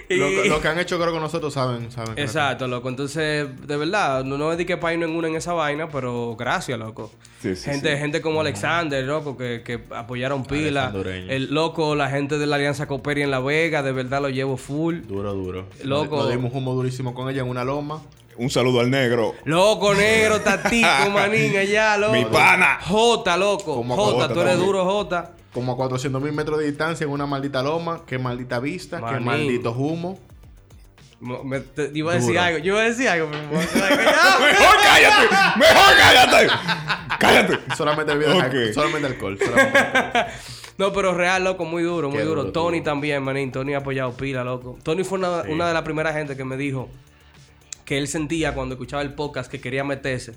Y- 0.10 0.16
Lo, 0.18 0.28
que- 0.28 0.50
lo 0.50 0.60
que 0.60 0.68
han 0.68 0.80
hecho 0.80 1.00
creo 1.00 1.12
con 1.14 1.22
nosotros 1.22 1.54
saben, 1.54 1.90
saben. 1.92 2.16
que- 2.16 2.22
Exacto, 2.24 2.68
loco. 2.68 2.90
Entonces, 2.90 3.48
de 3.68 3.78
verdad, 3.78 4.26
no, 4.26 4.38
no 4.38 4.52
es 4.52 4.58
de 4.58 4.66
que 4.66 4.76
país 4.76 5.00
no 5.00 5.06
en 5.06 5.16
una 5.16 5.30
en 5.30 5.36
esa 5.36 5.54
vaina, 5.54 5.88
pero 5.90 6.36
gracias, 6.36 6.78
loco. 6.78 7.12
Sí, 7.42 7.56
sí, 7.56 7.70
gente, 7.70 7.94
sí. 7.94 7.98
gente 7.98 8.22
como 8.22 8.42
Alexander, 8.42 9.04
loco, 9.06 9.38
que, 9.38 9.62
que 9.64 9.80
apoyaron 9.92 10.44
pila. 10.44 10.92
El 11.30 11.54
loco, 11.54 11.96
la 11.96 12.10
gente 12.10 12.38
de 12.38 12.48
la 12.48 12.58
Alianza 12.58 12.88
Cooperi 12.88 13.22
en 13.22 13.32
La 13.32 13.40
Vega, 13.40 13.82
de 13.84 13.94
verdad 13.94 14.22
lo 14.22 14.30
llevo 14.30 14.58
full. 14.58 15.02
Duro, 15.08 15.34
duro. 15.34 15.66
Loco. 15.84 16.18
Nos 16.18 16.30
dimos 16.32 16.52
humo 16.54 16.74
durísimo 16.74 17.14
con 17.14 17.30
ella 17.30 17.42
en 17.44 17.48
una 17.48 17.64
loma. 17.64 18.02
Un 18.42 18.50
saludo 18.50 18.80
al 18.80 18.90
negro. 18.90 19.36
Loco, 19.46 19.94
negro, 19.94 20.42
tatico, 20.42 20.88
manín, 21.14 21.56
allá, 21.58 21.98
loco. 21.98 22.14
Mi 22.14 22.26
pana. 22.26 22.80
Jota, 22.82 23.38
loco. 23.38 23.76
Como 23.76 23.96
Jota, 23.96 24.12
Jota 24.24 24.34
tú 24.34 24.40
eres 24.42 24.54
también. 24.54 24.66
duro, 24.68 24.84
Jota. 24.86 25.32
Como 25.54 25.74
a 25.74 25.76
400 25.76 26.22
mil 26.22 26.32
metros 26.34 26.58
de 26.60 26.66
distancia 26.66 27.04
en 27.06 27.12
una 27.12 27.26
maldita 27.26 27.62
loma. 27.62 28.02
Qué 28.08 28.18
maldita 28.18 28.60
vista, 28.60 29.00
qué 29.08 29.20
maldito 29.20 29.72
humo. 29.74 30.18
Mo- 31.20 31.44
me- 31.44 31.60
te- 31.60 31.92
iba 31.94 32.14
a 32.14 32.16
decir 32.16 32.30
Duro. 32.32 32.42
algo, 32.42 32.58
yo 32.58 32.74
iba 32.74 32.82
a 32.82 32.86
decir 32.86 33.08
algo, 33.08 33.28
pero 33.30 33.44
me 33.44 33.50
voy 33.50 33.64
a 33.64 33.68
quedar 33.68 33.90
callado. 34.06 34.40
¡Mejor 34.40 34.76
cállate! 34.82 35.60
¡Mejor 35.60 35.96
cállate! 36.00 36.48
¡Cállate! 37.20 37.60
Solamente 37.78 38.14
bebida 38.16 38.30
de 38.34 38.38
Ok. 38.40 38.44
alcohol. 38.46 38.74
Solamente 38.74 39.08
alcohol. 39.08 39.38
solamente 39.40 39.78
alcohol. 39.80 40.26
No, 40.80 40.92
pero 40.94 41.14
real, 41.14 41.44
loco, 41.44 41.64
muy 41.64 41.84
duro, 41.84 42.10
muy 42.10 42.24
duro. 42.24 42.42
duro, 42.42 42.52
Tony 42.54 42.80
duro. 42.80 42.86
también, 42.92 43.22
manín. 43.22 43.52
Tony 43.52 43.76
ha 43.76 43.80
apoyado 43.80 44.14
pila, 44.14 44.44
loco. 44.44 44.80
Tony 44.82 45.04
fue 45.04 45.20
una, 45.20 45.44
una 45.44 45.68
de 45.68 45.74
las 45.76 45.84
primeras 45.84 46.16
gente 46.16 46.36
que 46.36 46.44
me 46.44 46.58
dijo 46.58 46.90
que 47.92 47.98
él 47.98 48.08
sentía 48.08 48.54
cuando 48.54 48.76
escuchaba 48.76 49.02
el 49.04 49.14
podcast 49.16 49.52
que 49.52 49.60
quería 49.60 49.84
meterse 49.84 50.32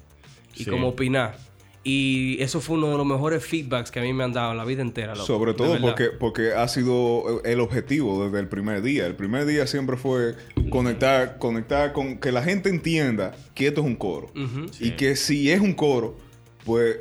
y 0.56 0.64
Sí. 0.64 0.70
como 0.70 0.88
opinar. 0.88 1.36
Y 1.84 2.42
eso 2.42 2.60
fue 2.60 2.76
uno 2.78 2.90
de 2.90 2.96
los 2.96 3.06
mejores 3.06 3.46
feedbacks 3.46 3.92
que 3.92 4.00
a 4.00 4.02
mí 4.02 4.12
me 4.12 4.24
han 4.24 4.32
dado 4.32 4.50
en 4.50 4.56
la 4.58 4.64
vida 4.64 4.82
entera, 4.82 5.14
loco. 5.14 5.24
Sobre 5.24 5.54
todo 5.54 5.80
porque, 5.80 6.06
porque 6.06 6.52
ha 6.52 6.66
sido 6.66 7.42
el 7.44 7.60
objetivo 7.60 8.24
desde 8.24 8.40
el 8.40 8.48
primer 8.48 8.82
día. 8.82 9.06
El 9.06 9.14
primer 9.14 9.46
día 9.46 9.68
siempre 9.68 9.96
fue 9.96 10.34
conectar, 10.68 11.38
conectar 11.38 11.92
con 11.92 12.18
que 12.18 12.32
la 12.32 12.42
gente 12.42 12.70
entienda 12.70 13.36
que 13.54 13.68
esto 13.68 13.82
es 13.82 13.86
un 13.86 13.94
coro. 13.94 14.32
Y 14.80 14.90
que 14.96 15.14
si 15.14 15.52
es 15.52 15.60
un 15.60 15.74
coro, 15.74 16.16
pues 16.64 16.96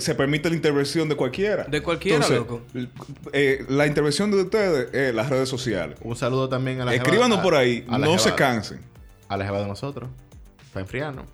se 0.00 0.14
permite 0.16 0.48
la 0.50 0.56
intervención 0.56 1.08
de 1.08 1.14
cualquiera. 1.14 1.62
De 1.62 1.80
cualquiera, 1.80 2.28
loco. 2.28 2.62
eh, 3.32 3.64
la 3.68 3.86
intervención 3.86 4.32
de 4.32 4.42
ustedes 4.42 4.92
es 4.92 5.14
las 5.14 5.28
redes 5.30 5.48
sociales. 5.48 5.96
Un 6.02 6.16
saludo 6.16 6.48
también 6.48 6.80
a 6.80 6.86
la 6.86 6.90
jeva- 6.90 7.04
Escríbanos 7.04 7.38
por 7.38 7.54
ahí, 7.54 7.84
a 7.86 7.98
no 7.98 8.18
se 8.18 8.34
cansen. 8.34 8.80
A 9.34 9.36
la 9.36 9.44
jeva 9.46 9.58
de 9.60 9.66
nosotros. 9.66 10.08
Para 10.72 10.82
enfriarnos. 10.82 11.24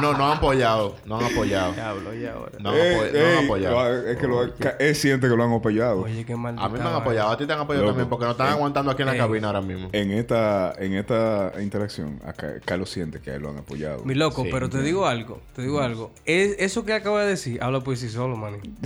no, 0.00 0.12
no 0.14 0.26
han 0.32 0.38
apoyado. 0.38 0.96
No 1.04 1.18
han 1.18 1.26
apoyado. 1.26 1.72
Diablo, 1.72 2.14
y 2.14 2.26
ahora. 2.26 2.52
No 2.58 2.70
han, 2.70 2.76
Ey, 2.76 3.36
no 3.36 3.40
apoyado. 3.44 4.06
Es 4.08 4.16
que 4.18 4.26
lo, 4.26 4.42
él 4.78 4.96
siente 4.96 5.28
que 5.28 5.36
lo 5.36 5.44
han 5.44 5.52
apoyado. 5.52 6.00
Oye, 6.02 6.24
qué 6.24 6.34
maldita 6.34 6.64
A 6.64 6.68
mí 6.68 6.78
me 6.80 6.84
han 6.88 6.94
apoyado. 6.94 7.30
A 7.30 7.36
ti 7.36 7.46
te 7.46 7.52
han 7.52 7.60
apoyado 7.60 7.84
Loco. 7.84 7.92
también 7.94 8.08
porque 8.08 8.24
nos 8.24 8.32
están 8.32 8.48
Ey. 8.48 8.52
aguantando 8.54 8.90
aquí 8.90 9.02
en 9.02 9.06
la 9.06 9.12
Ey. 9.12 9.18
cabina 9.18 9.46
ahora 9.48 9.60
mismo. 9.60 9.88
En 9.92 10.10
esta, 10.10 10.72
en 10.78 10.94
esta 10.94 11.52
interacción, 11.60 12.18
acá, 12.26 12.54
Carlos 12.64 12.90
siente 12.90 13.20
que 13.20 13.30
a 13.30 13.34
él 13.36 13.42
lo 13.42 13.50
han 13.50 13.58
apoyado. 13.58 14.04
Mi 14.04 14.14
loco, 14.14 14.42
Sí, 14.42 14.48
pero 14.50 14.68
te 14.68 14.82
digo 14.82 15.06
algo, 15.06 15.40
te 15.54 15.62
digo 15.62 15.80
algo. 15.80 16.10
Es, 16.24 16.56
eso 16.58 16.84
que 16.84 16.92
acabo 16.94 17.18
de 17.18 17.26
decir, 17.26 17.62
habla 17.62 17.80
por 17.80 17.96
sí 17.96 18.08
solo, 18.08 18.36
maní. 18.36 18.58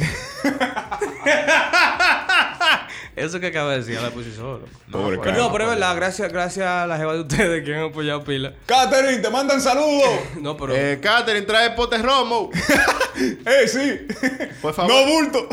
Eso 3.17 3.39
que 3.39 3.47
acaba 3.47 3.71
de 3.73 3.79
decir, 3.79 4.01
la 4.01 4.11
puse 4.11 4.33
solo. 4.35 4.63
Pobre 4.91 5.17
No, 5.17 5.23
Pero 5.23 5.23
cara. 5.23 5.37
no, 5.37 5.53
pero 5.53 5.65
es 5.65 5.71
verdad, 5.71 5.95
gracias, 5.97 6.33
gracias 6.33 6.67
a 6.67 6.87
la 6.87 6.97
jeva 6.97 7.15
de 7.15 7.21
ustedes 7.21 7.65
que 7.65 7.75
han 7.75 7.85
apoyado 7.85 8.25
pila. 8.25 8.53
Catherine, 8.67 9.19
te 9.19 9.31
mandan 9.31 9.61
saludos. 9.61 10.09
No, 10.41 10.57
pero. 10.57 10.75
Eh, 10.75 10.99
Catherine, 11.01 11.47
trae 11.47 11.71
pote 11.71 11.99
romo. 11.99 12.51
¡Eh, 13.17 13.69
sí! 13.69 14.07
Por 14.61 14.75
favor. 14.75 14.93
¡No 14.93 15.07
bulto! 15.13 15.49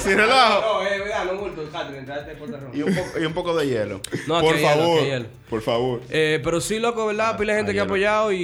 Sin 0.00 0.16
relajo. 0.16 0.60
no, 0.82 0.86
es 0.88 0.98
verdad, 0.98 1.24
no 1.26 1.36
bulto, 1.38 1.68
Catherine, 1.70 2.04
tráete 2.06 2.34
por 2.36 2.48
Y 2.74 2.82
un, 2.82 2.94
poco, 2.94 3.18
y 3.20 3.24
un 3.26 3.32
poco 3.34 3.54
de 3.56 3.66
hielo. 3.66 4.00
No, 4.26 4.36
aquí 4.38 4.46
por 4.46 4.54
hay 4.56 4.62
hielo, 4.62 4.74
favor. 4.82 4.98
hay 5.00 5.06
hielo. 5.06 5.26
por 5.50 5.62
favor. 5.62 6.00
Eh, 6.08 6.40
pero 6.42 6.60
sí, 6.60 6.78
loco, 6.78 7.06
¿verdad? 7.06 7.36
Pila 7.36 7.52
de 7.52 7.58
gente 7.58 7.72
que 7.72 7.78
ha 7.80 7.82
hielo. 7.82 7.92
apoyado 7.92 8.32
y, 8.32 8.38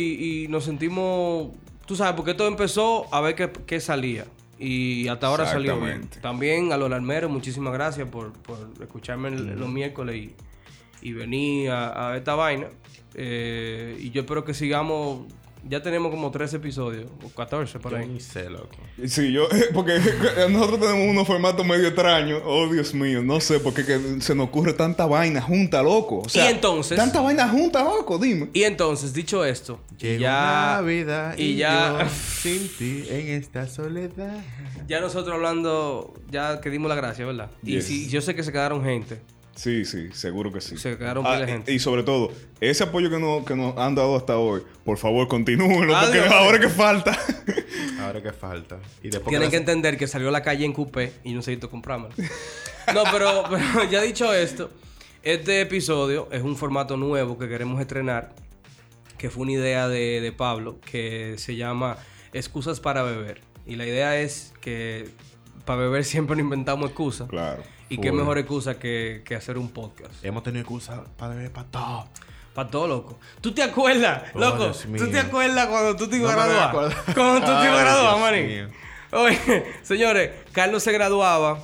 y 0.44 0.48
nos 0.48 0.64
sentimos. 0.64 1.48
Tú 1.86 1.96
sabes, 1.96 2.12
porque 2.14 2.34
todo 2.34 2.46
empezó 2.48 3.06
a 3.12 3.20
ver 3.22 3.34
qué, 3.34 3.50
qué 3.66 3.80
salía. 3.80 4.26
Y 4.62 5.08
hasta 5.08 5.26
ahora 5.28 5.44
salió 5.54 5.80
bien. 5.80 6.00
También 6.20 6.72
a 6.72 6.76
los 6.76 6.92
almeros, 6.92 7.30
muchísimas 7.30 7.72
gracias 7.72 8.08
por, 8.10 8.32
por 8.34 8.58
escucharme 8.82 9.28
el- 9.28 9.58
los 9.58 9.68
miércoles 9.70 10.16
y, 10.16 10.34
y 11.00 11.12
venir 11.14 11.70
a, 11.70 12.10
a 12.10 12.16
esta 12.18 12.34
vaina. 12.34 12.66
Eh, 13.14 13.96
y 14.00 14.10
yo 14.10 14.20
espero 14.20 14.44
que 14.44 14.52
sigamos. 14.54 15.26
Ya 15.68 15.82
tenemos 15.82 16.10
como 16.10 16.30
13 16.30 16.56
episodios, 16.56 17.06
o 17.22 17.28
14 17.28 17.78
por 17.80 17.92
Yo 17.92 17.98
ahí. 17.98 18.06
ni 18.08 18.20
sé, 18.20 18.48
loco. 18.48 18.76
Sí, 19.06 19.30
yo, 19.32 19.46
porque 19.74 19.98
nosotros 20.50 20.80
tenemos 20.80 21.08
unos 21.10 21.26
formatos 21.26 21.66
medio 21.66 21.86
extraños. 21.88 22.40
Oh, 22.44 22.66
Dios 22.72 22.94
mío, 22.94 23.22
no 23.22 23.40
sé 23.40 23.60
por 23.60 23.74
qué 23.74 23.84
que 23.84 24.20
se 24.20 24.34
nos 24.34 24.46
ocurre 24.48 24.72
tanta 24.72 25.06
vaina 25.06 25.40
junta, 25.42 25.82
loco. 25.82 26.20
O 26.20 26.28
sea, 26.28 26.46
Y 26.46 26.54
entonces- 26.54 26.96
Tanta 26.96 27.20
vaina 27.20 27.48
junta, 27.48 27.84
loco, 27.84 28.18
dime. 28.18 28.48
Y 28.52 28.62
entonces, 28.62 29.12
dicho 29.12 29.44
esto, 29.44 29.80
Llegó 29.98 30.22
ya, 30.22 30.76
la 30.76 30.82
vida 30.82 31.34
y 31.36 31.42
y, 31.42 31.56
ya- 31.56 31.98
yo 32.04 32.08
sin 32.40 32.68
ti 32.78 33.04
en 33.10 33.28
esta 33.28 33.66
soledad. 33.68 34.38
ya 34.88 35.00
nosotros 35.00 35.34
hablando, 35.34 36.14
ya 36.30 36.60
que 36.60 36.70
dimos 36.70 36.88
la 36.88 36.94
gracia, 36.94 37.26
¿verdad? 37.26 37.50
Y 37.62 37.72
Yes. 37.72 37.84
si, 37.86 38.08
yo 38.08 38.20
sé 38.22 38.34
que 38.34 38.42
se 38.42 38.50
quedaron 38.52 38.82
gente. 38.82 39.20
Sí, 39.60 39.84
sí, 39.84 40.08
seguro 40.14 40.50
que 40.50 40.62
sí. 40.62 40.78
Se 40.78 40.96
quedaron 40.96 41.26
Ah, 41.26 41.44
gente. 41.44 41.70
Y 41.70 41.78
sobre 41.78 42.02
todo, 42.02 42.32
ese 42.62 42.84
apoyo 42.84 43.10
que 43.10 43.18
nos, 43.18 43.44
que 43.44 43.54
nos 43.54 43.76
han 43.76 43.94
dado 43.94 44.16
hasta 44.16 44.38
hoy, 44.38 44.62
por 44.86 44.96
favor, 44.96 45.28
continúenlo, 45.28 45.92
porque 46.00 46.18
Adiós. 46.20 46.32
ahora 46.32 46.58
que 46.58 46.68
falta. 46.70 47.18
Ahora 48.00 48.22
que 48.22 48.32
falta. 48.32 48.78
Y 49.02 49.10
después 49.10 49.28
Tienen 49.28 49.50
que 49.50 49.58
entender 49.58 49.98
que 49.98 50.06
salió 50.06 50.30
a 50.30 50.32
la 50.32 50.42
calle 50.42 50.64
en 50.64 50.72
coupé 50.72 51.12
y 51.24 51.32
no 51.32 51.36
necesito 51.36 51.68
comprármelo. 51.68 52.14
No, 52.94 53.02
pero, 53.12 53.44
pero 53.50 53.84
ya 53.90 54.00
dicho 54.00 54.32
esto, 54.32 54.70
este 55.22 55.60
episodio 55.60 56.26
es 56.32 56.42
un 56.42 56.56
formato 56.56 56.96
nuevo 56.96 57.36
que 57.38 57.46
queremos 57.46 57.78
estrenar, 57.82 58.32
que 59.18 59.28
fue 59.28 59.42
una 59.42 59.52
idea 59.52 59.88
de, 59.88 60.22
de 60.22 60.32
Pablo, 60.32 60.80
que 60.80 61.34
se 61.36 61.56
llama 61.56 61.98
Excusas 62.32 62.80
para 62.80 63.02
beber. 63.02 63.42
Y 63.66 63.76
la 63.76 63.84
idea 63.84 64.18
es 64.18 64.54
que 64.62 65.10
para 65.66 65.80
beber 65.82 66.06
siempre 66.06 66.36
nos 66.36 66.44
inventamos 66.44 66.88
excusas. 66.88 67.28
claro. 67.28 67.62
Y 67.90 67.98
qué 67.98 68.12
mejor 68.12 68.38
excusa 68.38 68.78
que, 68.78 69.22
que 69.24 69.34
hacer 69.34 69.58
un 69.58 69.68
podcast. 69.68 70.24
Hemos 70.24 70.42
tenido 70.42 70.62
excusa 70.62 71.04
para 71.18 71.34
beber 71.34 71.52
para 71.52 71.66
todo. 71.68 72.08
Para 72.54 72.70
todo, 72.70 72.86
loco. 72.88 73.18
¿Tú 73.40 73.52
te 73.52 73.62
acuerdas, 73.62 74.22
Oh, 74.34 74.38
loco? 74.40 74.64
Dios 74.64 74.86
¿Tú 74.96 75.08
te 75.10 75.18
acuerdas 75.18 75.66
cuando 75.66 75.94
tú 75.96 76.08
te 76.08 76.16
ibas 76.16 76.34
No 76.34 76.40
a 76.40 76.46
graduar? 76.46 76.94
Cuando 77.14 77.40
tú 77.40 77.46
te 77.46 77.66
ibas 77.66 77.78
a 77.80 77.82
graduar, 77.82 78.20
manín. 78.20 78.68
Oye, 79.12 79.38
señores, 79.82 80.30
Carlos 80.52 80.82
se 80.82 80.92
graduaba 80.92 81.58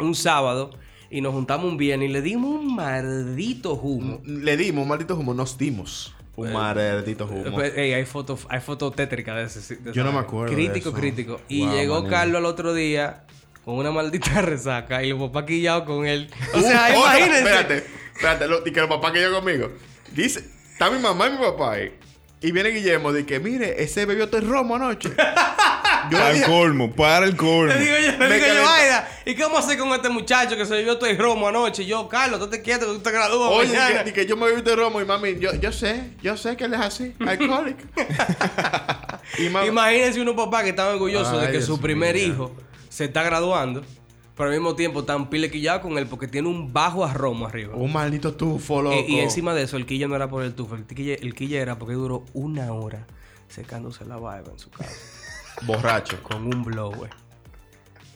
un 0.00 0.14
sábado 0.14 0.70
y 1.10 1.20
nos 1.20 1.32
juntamos 1.32 1.66
un 1.70 1.76
viernes 1.76 2.08
y 2.10 2.12
le 2.12 2.22
dimos 2.22 2.50
un 2.60 2.74
maldito 2.74 3.74
humo. 3.74 4.20
Le 4.24 4.56
dimos 4.56 4.82
un 4.82 4.88
maldito 4.88 5.14
humo, 5.16 5.32
nos 5.34 5.56
dimos 5.58 6.14
un 6.36 6.52
maldito 6.52 7.26
humo. 7.26 7.52
Pues, 7.54 7.76
ey, 7.76 7.92
hay 7.92 8.04
fotos 8.04 8.46
hay 8.48 8.60
foto 8.60 8.90
tétricas 8.90 9.36
de 9.54 9.60
ese. 9.60 9.76
de 9.76 9.92
Yo 9.92 10.02
no 10.04 10.12
me 10.12 10.18
acuerdo 10.18 10.54
de 10.54 10.56
Crítico, 10.56 10.88
eso. 10.90 10.98
crítico. 10.98 11.40
Y 11.48 11.64
Wow, 11.66 11.72
llegó 11.74 11.94
manín. 11.96 12.10
Carlos 12.10 12.36
al 12.38 12.46
otro 12.46 12.74
día 12.74 13.24
con 13.66 13.74
una 13.78 13.90
maldita 13.90 14.40
resaca 14.42 15.02
y 15.02 15.10
el 15.10 15.18
papá 15.18 15.44
quillado 15.44 15.84
con 15.84 16.06
él. 16.06 16.30
O 16.54 16.60
sea, 16.60 16.86
Otra- 16.86 16.96
imagínense. 16.96 17.38
Espérate, 17.40 17.86
espérate. 18.14 18.46
lo- 18.46 18.64
y 18.66 18.70
que 18.72 18.78
los 18.80 18.88
papás 18.88 19.10
que 19.10 19.20
yo 19.20 19.32
conmigo. 19.34 19.72
Dice, 20.12 20.44
está 20.72 20.88
mi 20.88 21.00
mamá 21.00 21.26
y 21.26 21.30
mi 21.32 21.38
papá 21.38 21.72
ahí. 21.72 21.92
Y 22.40 22.52
viene 22.52 22.68
Guillermo 22.68 23.12
de 23.12 23.26
que, 23.26 23.40
mire, 23.40 23.82
ese 23.82 24.06
bebió 24.06 24.28
todo 24.28 24.40
el 24.40 24.46
romo 24.48 24.76
anoche. 24.76 25.08
yo 26.10 26.16
Para 26.18 26.30
el 26.30 26.44
colmo, 26.44 26.92
para 26.94 27.26
el 27.26 27.34
colmo. 27.36 27.64
Le 27.74 27.80
digo 27.80 27.96
yo, 27.96 28.24
le 28.28 28.34
digo 28.34 28.46
yo. 28.54 28.68
Aida, 28.68 29.08
¿y 29.24 29.34
qué 29.34 29.42
vamos 29.42 29.58
a 29.58 29.66
hacer 29.66 29.78
con 29.78 29.88
este 29.92 30.10
muchacho 30.10 30.56
que 30.56 30.64
se 30.64 30.74
bebió 30.74 30.96
todo 30.96 31.10
el 31.10 31.18
romo 31.18 31.48
anoche? 31.48 31.82
Y 31.82 31.86
yo, 31.86 32.08
Carlos, 32.08 32.38
tú 32.38 32.46
te 32.48 32.62
quieto 32.62 32.86
que 32.86 32.92
tú 32.92 33.00
te 33.00 33.10
gradúas 33.10 33.50
Oye, 33.50 33.68
mañana. 33.76 34.04
que, 34.04 34.12
que 34.12 34.26
yo 34.26 34.36
me 34.36 34.46
bebí 34.46 34.62
todo 34.62 34.74
el 34.74 34.80
romo 34.80 35.00
y 35.00 35.04
mami, 35.04 35.40
yo, 35.40 35.52
yo 35.56 35.72
sé, 35.72 36.10
yo 36.22 36.36
sé 36.36 36.56
que 36.56 36.64
él 36.66 36.74
es 36.74 36.80
así, 36.80 37.14
alcohólico. 37.26 37.80
Imagínense 39.66 40.20
unos 40.20 40.36
papás 40.36 40.62
que 40.62 40.70
están 40.70 40.86
orgullosos 40.88 41.40
de 41.40 41.46
que 41.48 41.52
Dios 41.54 41.64
su 41.66 41.80
primer 41.80 42.16
hijo 42.16 42.54
se 42.96 43.04
está 43.04 43.22
graduando, 43.22 43.82
pero 44.34 44.48
al 44.48 44.54
mismo 44.56 44.74
tiempo 44.74 45.00
están 45.00 45.28
pilequillados 45.28 45.82
con 45.82 45.98
él 45.98 46.06
porque 46.06 46.28
tiene 46.28 46.48
un 46.48 46.72
bajo 46.72 47.04
a 47.04 47.12
romo 47.12 47.46
arriba. 47.46 47.74
un 47.76 47.92
maldito 47.92 48.32
tufo, 48.34 48.80
loco. 48.80 48.96
Y, 49.06 49.16
y 49.16 49.20
encima 49.20 49.52
de 49.52 49.64
eso, 49.64 49.76
el 49.76 49.84
quilla 49.84 50.08
no 50.08 50.16
era 50.16 50.30
por 50.30 50.42
el 50.42 50.54
tufo, 50.54 50.76
el 50.76 50.86
quilla, 50.86 51.14
el 51.14 51.34
quilla 51.34 51.60
era 51.60 51.78
porque 51.78 51.92
duró 51.92 52.24
una 52.32 52.72
hora 52.72 53.06
secándose 53.48 54.06
la 54.06 54.16
barba 54.16 54.50
en 54.50 54.58
su 54.58 54.70
casa 54.70 54.96
Borracho. 55.66 56.22
con 56.22 56.46
un 56.46 56.64
blower. 56.64 57.10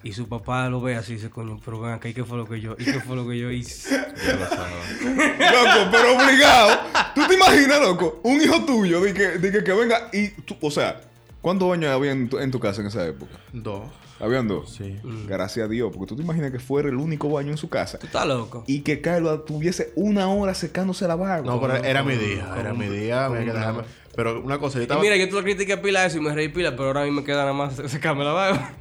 Y 0.02 0.14
su 0.14 0.26
papá 0.30 0.66
lo 0.70 0.80
ve 0.80 0.96
así 0.96 1.12
y 1.12 1.14
dice, 1.16 1.28
coño, 1.28 1.60
pero 1.62 1.78
ven 1.78 1.92
acá, 1.92 2.08
¿y 2.08 2.14
qué 2.14 2.24
fue 2.24 2.38
lo 2.38 2.46
que 2.48 2.58
yo? 2.58 2.74
¿Y 2.78 2.84
qué 2.86 3.00
fue 3.00 3.16
lo 3.16 3.28
que 3.28 3.38
yo 3.38 3.50
hice? 3.50 3.90
Ya 4.26 4.32
lo 4.32 4.46
sabes. 4.46 5.02
Loco, 5.04 5.90
pero 5.92 6.16
obligado. 6.16 6.78
¿Tú 7.14 7.20
te 7.28 7.34
imaginas, 7.34 7.80
loco? 7.80 8.18
Un 8.24 8.40
hijo 8.40 8.64
tuyo 8.64 9.02
de 9.02 9.12
que, 9.12 9.28
de 9.36 9.52
que, 9.52 9.62
que 9.62 9.72
venga 9.74 10.08
y 10.14 10.28
tú, 10.28 10.56
o 10.62 10.70
sea, 10.70 11.02
¿cuántos 11.42 11.68
baños 11.68 11.90
había 11.90 12.12
en 12.12 12.30
tu, 12.30 12.38
en 12.38 12.50
tu 12.50 12.58
casa 12.58 12.80
en 12.80 12.86
esa 12.86 13.06
época? 13.06 13.32
Dos. 13.52 13.82
Habían 14.20 14.46
dos. 14.48 14.70
Sí. 14.74 14.96
Gracias 15.26 15.64
a 15.66 15.68
Dios, 15.68 15.90
porque 15.92 16.08
tú 16.08 16.16
te 16.16 16.22
imaginas 16.22 16.50
que 16.50 16.58
fuera 16.58 16.88
el 16.88 16.96
único 16.96 17.30
baño 17.30 17.50
en 17.50 17.56
su 17.56 17.68
casa 17.68 17.98
Tú 17.98 18.06
estás 18.06 18.26
loco. 18.26 18.64
y 18.66 18.80
que 18.80 19.00
Carlos 19.00 19.44
tuviese 19.46 19.92
una 19.96 20.28
hora 20.28 20.54
secándose 20.54 21.08
la 21.08 21.16
barba. 21.16 21.46
No, 21.46 21.60
pero 21.60 21.76
era 21.76 22.02
mi 22.02 22.16
día, 22.16 22.54
era 22.58 22.72
mi 22.74 22.86
día. 22.86 23.26
con 23.28 23.36
había 23.38 23.52
que 23.52 23.58
una- 23.58 23.60
dejarme- 23.72 23.84
Pero 24.14 24.40
una 24.42 24.58
cosa, 24.58 24.74
yo 24.74 24.80
Y 24.80 24.82
estaba... 24.82 25.00
mira, 25.00 25.16
yo 25.16 25.26
te 25.28 25.32
lo 25.34 25.42
critiqué 25.42 25.76
pila 25.78 26.04
eso 26.04 26.18
y 26.18 26.20
me 26.20 26.34
reí 26.34 26.48
pila, 26.48 26.72
pero 26.72 26.86
ahora 26.88 27.02
a 27.02 27.04
mí 27.04 27.10
me 27.12 27.24
queda 27.24 27.38
nada 27.42 27.52
más 27.54 27.74
secarme 27.86 28.24
la 28.24 28.32
barba. 28.32 28.72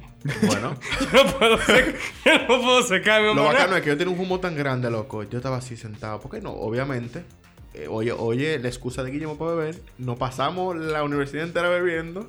Bueno. 0.46 0.74
yo 1.12 1.24
no 1.24 1.38
puedo, 1.38 1.56
sec- 1.58 1.94
yo 2.26 2.32
no 2.40 2.46
puedo 2.62 2.82
secarme, 2.82 3.34
Lo 3.34 3.44
bacano 3.44 3.76
es 3.76 3.82
que 3.82 3.88
yo 3.88 3.96
tenía 3.96 4.12
un 4.12 4.20
humo 4.20 4.38
tan 4.40 4.54
grande, 4.54 4.90
loco. 4.90 5.22
Yo 5.22 5.38
estaba 5.38 5.56
así 5.56 5.76
sentado. 5.78 6.20
¿Por 6.20 6.30
qué 6.32 6.40
no? 6.42 6.50
Obviamente. 6.52 7.24
eh, 7.72 7.86
oye, 7.88 8.12
oye, 8.12 8.58
la 8.58 8.68
excusa 8.68 9.02
de 9.02 9.10
Guillermo 9.12 9.38
para 9.38 9.52
beber. 9.52 9.80
Nos 9.96 10.18
pasamos 10.18 10.76
la 10.76 11.02
universidad 11.04 11.44
entera 11.44 11.70
bebiendo. 11.70 12.28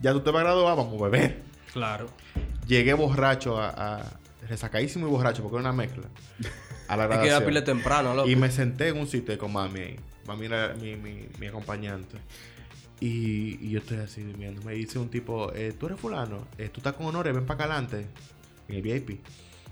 Ya 0.00 0.12
tú 0.12 0.20
te 0.20 0.30
vas 0.30 0.40
a 0.42 0.44
graduar, 0.44 0.76
vamos 0.76 1.00
a 1.00 1.04
beber. 1.08 1.42
Claro. 1.72 2.06
Llegué 2.66 2.94
borracho 2.94 3.60
a, 3.60 3.68
a- 4.00 4.20
resacadísimo 4.48 5.06
y 5.06 5.10
borracho 5.10 5.42
porque 5.42 5.56
era 5.56 5.70
una 5.70 5.72
mezcla. 5.72 6.04
A 6.88 6.96
la 6.96 7.04
Hay 7.04 7.08
que 7.10 7.14
graduación. 7.16 7.44
pila 7.46 7.64
temprano, 7.64 8.14
loco. 8.14 8.28
Y 8.28 8.36
me 8.36 8.50
senté 8.50 8.88
en 8.88 8.98
un 8.98 9.06
sitio 9.06 9.36
con 9.38 9.52
mami 9.52 9.80
ahí. 9.80 9.96
Mami 10.26 10.46
era 10.46 10.74
mi, 10.74 10.96
mi, 10.96 11.28
mi 11.38 11.46
acompañante. 11.46 12.16
Y, 13.00 13.58
y 13.66 13.70
yo 13.70 13.80
estoy 13.80 13.98
así 13.98 14.22
viendo. 14.22 14.62
Me 14.62 14.72
dice 14.74 14.98
un 14.98 15.08
tipo, 15.10 15.52
eh, 15.54 15.74
tú 15.78 15.86
eres 15.86 15.98
fulano, 16.00 16.46
eh, 16.58 16.68
tú 16.70 16.80
estás 16.80 16.94
con 16.94 17.06
honores, 17.06 17.34
ven 17.34 17.44
para 17.44 17.64
acá 17.64 17.74
adelante. 17.74 18.06
En 18.68 18.76
el 18.76 18.82
VIP. 18.82 19.20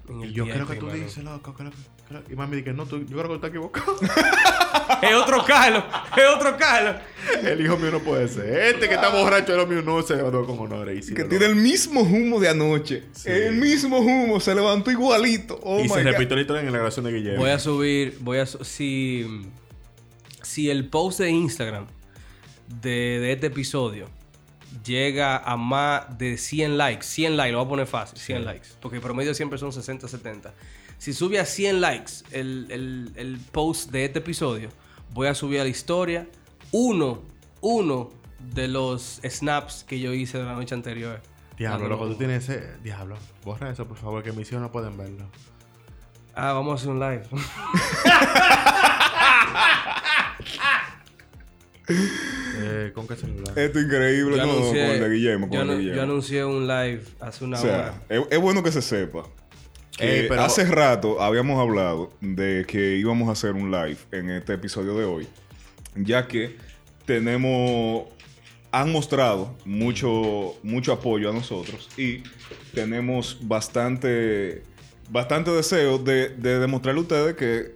En 0.08 0.20
Y 0.20 0.24
el 0.24 0.32
yo 0.34 0.44
creo 0.44 0.66
que 0.66 0.76
tú 0.76 0.86
mano. 0.86 0.98
dices, 0.98 1.22
loco, 1.24 1.54
creo 1.54 1.70
que- 1.70 1.76
creo- 2.08 2.22
Y 2.30 2.34
mami 2.34 2.56
dice, 2.56 2.72
no, 2.72 2.86
tú, 2.86 2.98
yo 3.00 3.06
creo 3.18 3.22
que 3.22 3.28
tú 3.28 3.34
estás 3.34 3.50
equivocado. 3.50 3.96
Es 5.02 5.14
otro 5.14 5.44
Carlos, 5.44 5.82
es 6.16 6.22
otro 6.36 6.56
Carlos. 6.56 6.96
el 7.42 7.60
hijo 7.60 7.76
mío 7.76 7.90
no 7.90 7.98
puede 8.00 8.28
ser. 8.28 8.74
Este 8.74 8.88
que 8.88 8.94
está 8.94 9.08
borracho, 9.08 9.60
el 9.60 9.66
mío 9.66 9.82
no 9.82 10.00
se 10.02 10.14
graduó 10.16 10.46
con 10.46 10.58
honores. 10.60 11.06
Sí, 11.06 11.14
que 11.14 11.24
tiene 11.24 11.46
el 11.46 11.56
mismo 11.56 12.02
humo 12.02 12.38
de 12.38 12.48
anoche. 12.50 13.04
Sí. 13.12 13.28
El 13.30 13.56
mismo 13.56 13.98
humo. 13.98 14.38
Se 14.38 14.54
levantó 14.54 14.90
igualito. 14.92 15.58
Oh 15.62 15.80
y 15.80 15.84
my 15.84 15.88
se 15.88 15.94
God. 16.04 16.10
repitió 16.12 16.36
la 16.36 16.42
historia 16.42 16.60
en 16.60 16.66
la 16.66 16.72
grabación 16.72 17.04
de 17.06 17.12
Guillermo. 17.14 17.40
Voy 17.40 17.50
a 17.50 17.58
subir, 17.58 18.16
voy 18.20 18.38
a 18.38 18.46
su- 18.46 18.62
si 18.64 19.44
si 20.42 20.70
el 20.70 20.88
post 20.88 21.18
de 21.20 21.30
Instagram 21.30 21.86
de, 22.68 22.90
de 23.20 23.32
este 23.32 23.46
episodio 23.48 24.08
llega 24.84 25.36
a 25.38 25.56
más 25.56 26.18
de 26.18 26.36
100 26.38 26.76
likes, 26.78 27.04
100 27.04 27.36
likes, 27.36 27.52
lo 27.52 27.58
voy 27.58 27.66
a 27.66 27.68
poner 27.70 27.86
fácil, 27.86 28.18
100 28.18 28.44
likes, 28.44 28.68
porque 28.80 28.96
el 28.96 29.02
promedio 29.02 29.34
siempre 29.34 29.58
son 29.58 29.72
60, 29.72 30.08
70. 30.08 30.52
Si 30.98 31.12
sube 31.12 31.38
a 31.40 31.44
100 31.46 31.80
likes 31.80 32.12
el, 32.30 32.66
el- 32.70 33.12
el 33.16 33.38
post 33.50 33.90
de 33.90 34.04
este 34.04 34.20
episodio, 34.20 34.68
voy 35.12 35.26
a 35.28 35.34
subir 35.34 35.60
a 35.60 35.64
la 35.64 35.68
historia 35.70 36.26
uno, 36.70 37.22
uno 37.60 38.10
de 38.54 38.68
los 38.68 39.20
snaps 39.28 39.84
que 39.84 39.98
yo 40.00 40.12
hice 40.12 40.38
de 40.38 40.44
la 40.44 40.54
noche 40.54 40.74
anterior. 40.74 41.20
Diablo, 41.58 41.88
loco, 41.88 42.06
tú 42.08 42.14
tienes 42.16 42.48
ese. 42.48 42.76
Diablo, 42.82 43.16
borra 43.44 43.70
eso, 43.70 43.86
por 43.86 43.96
favor, 43.98 44.22
que 44.22 44.32
mis 44.32 44.48
hijos 44.50 44.62
no 44.62 44.72
pueden 44.72 44.96
verlo. 44.96 45.26
Ah, 46.34 46.52
vamos 46.54 46.72
a 46.72 46.76
hacer 46.76 46.88
un 46.90 46.98
live. 46.98 47.22
Eh, 52.62 52.92
¿Con 52.94 53.06
qué 53.08 53.16
celular? 53.16 53.58
Esto 53.58 53.78
es 53.78 53.84
increíble. 53.84 54.36
Yo 54.36 54.42
no, 54.46 54.52
con 54.52 54.58
anuncié, 54.62 54.94
el 54.94 55.00
de 55.00 55.08
Guillermo. 55.10 55.48
Con 55.48 55.56
yo, 55.56 55.62
el 55.62 55.68
de 55.68 55.76
Guillermo. 55.76 55.96
yo 55.96 56.02
anuncié 56.02 56.44
un 56.44 56.66
live 56.66 57.02
hace 57.20 57.44
una 57.44 57.58
O 57.58 57.62
sea, 57.62 57.74
hora. 57.78 58.02
es, 58.08 58.22
es 58.30 58.38
bueno 58.38 58.62
que 58.62 58.72
se 58.72 58.82
sepa. 58.82 59.24
Que 59.96 60.20
Ey, 60.22 60.28
pero- 60.28 60.42
hace 60.42 60.64
rato 60.64 61.20
habíamos 61.22 61.60
hablado 61.60 62.10
de 62.20 62.64
que 62.66 62.96
íbamos 62.96 63.28
a 63.28 63.32
hacer 63.32 63.52
un 63.52 63.70
live 63.70 63.98
en 64.10 64.30
este 64.30 64.54
episodio 64.54 64.96
de 64.96 65.04
hoy, 65.04 65.28
ya 65.94 66.26
que 66.26 66.56
tenemos, 67.04 68.04
han 68.70 68.90
mostrado 68.90 69.54
mucho, 69.66 70.54
mucho 70.62 70.92
apoyo 70.92 71.28
a 71.30 71.32
nosotros 71.34 71.88
y 71.98 72.22
tenemos 72.74 73.38
bastante 73.42 74.62
bastante 75.10 75.50
deseo 75.50 75.98
de, 75.98 76.30
de 76.30 76.58
demostrarle 76.58 77.00
a 77.00 77.02
ustedes 77.02 77.34
que 77.36 77.74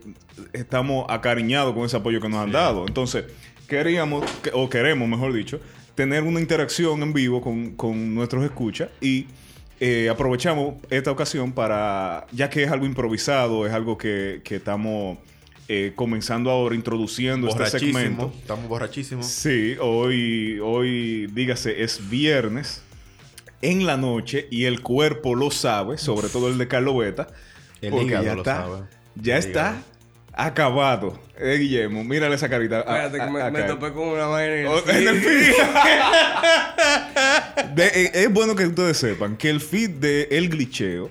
estamos 0.55 1.05
acariñados 1.11 1.75
con 1.75 1.85
ese 1.85 1.99
apoyo 1.99 2.19
que 2.19 2.31
nos 2.31 2.39
han 2.39 2.51
dado. 2.53 2.87
Entonces, 2.89 3.25
queríamos, 3.69 4.25
que- 4.43 4.51
o 4.53 4.69
queremos, 4.69 5.09
mejor 5.09 5.33
dicho, 5.33 5.61
tener 5.95 6.23
una 6.23 6.41
interacción 6.41 7.03
en 7.03 7.13
vivo 7.13 7.41
con, 7.41 7.75
con 7.75 8.15
nuestros 8.15 8.45
escuchas 8.45 8.89
y 9.01 9.27
eh, 9.81 10.09
aprovechamos 10.11 10.75
esta 10.91 11.11
ocasión 11.11 11.53
para, 11.53 12.27
ya 12.33 12.49
que 12.51 12.63
es 12.65 12.71
algo 12.71 12.87
improvisado, 12.87 13.67
es 13.67 13.73
algo 13.73 13.99
que, 13.99 14.41
que 14.45 14.57
estamos 14.57 15.19
eh, 15.69 15.93
comenzando 15.95 16.51
ahora, 16.51 16.75
introduciendo 16.75 17.49
este 17.49 17.79
segmento. 17.79 18.33
Estamos 18.41 18.69
borrachísimos. 18.69 19.27
Sí, 19.27 19.77
hoy, 19.81 20.59
hoy, 20.63 21.27
dígase, 21.27 21.83
es 21.83 22.09
viernes 22.09 22.83
en 23.63 23.85
la 23.87 23.97
noche 23.97 24.47
y 24.51 24.65
el 24.65 24.81
cuerpo 24.81 25.35
lo 25.35 25.51
sabe, 25.51 25.99
sobre 25.99 26.29
todo 26.29 26.49
el 26.49 26.57
de 26.59 26.69
Carlos 26.69 26.97
Beta. 26.99 27.27
El 27.83 27.93
hígado 27.95 28.25
ya 28.25 28.35
lo 28.35 28.41
está, 28.43 28.57
sabe. 28.63 28.83
Ya 29.17 29.35
El 29.37 29.41
está 29.41 29.61
hígado. 29.61 29.96
Acabado. 30.37 31.19
Eh, 31.39 31.57
Guillermo, 31.59 32.05
mírale 32.05 32.35
esa 32.37 32.49
carita. 32.49 32.77
a- 32.77 33.07
Espérate, 33.07 33.17
que 33.17 33.23
a- 33.23 33.31
me, 33.31 33.51
me 33.51 33.63
topé 33.65 33.93
con 33.93 34.09
una 34.09 34.27
vaina 34.27 34.55
en 34.55 34.61
el 34.61 34.67
Oh, 34.69 34.83
en 34.89 35.09
el 35.09 35.21
feed. 35.21 35.53
De- 37.75 37.87
eh, 37.87 38.11
es 38.15 38.33
bueno 38.33 38.55
que 38.55 38.67
ustedes 38.67 38.97
sepan 38.97 39.37
que 39.37 39.51
el 39.51 39.61
feed 39.61 39.91
de 39.91 40.29
El 40.31 40.49
Glitcheo 40.49 41.11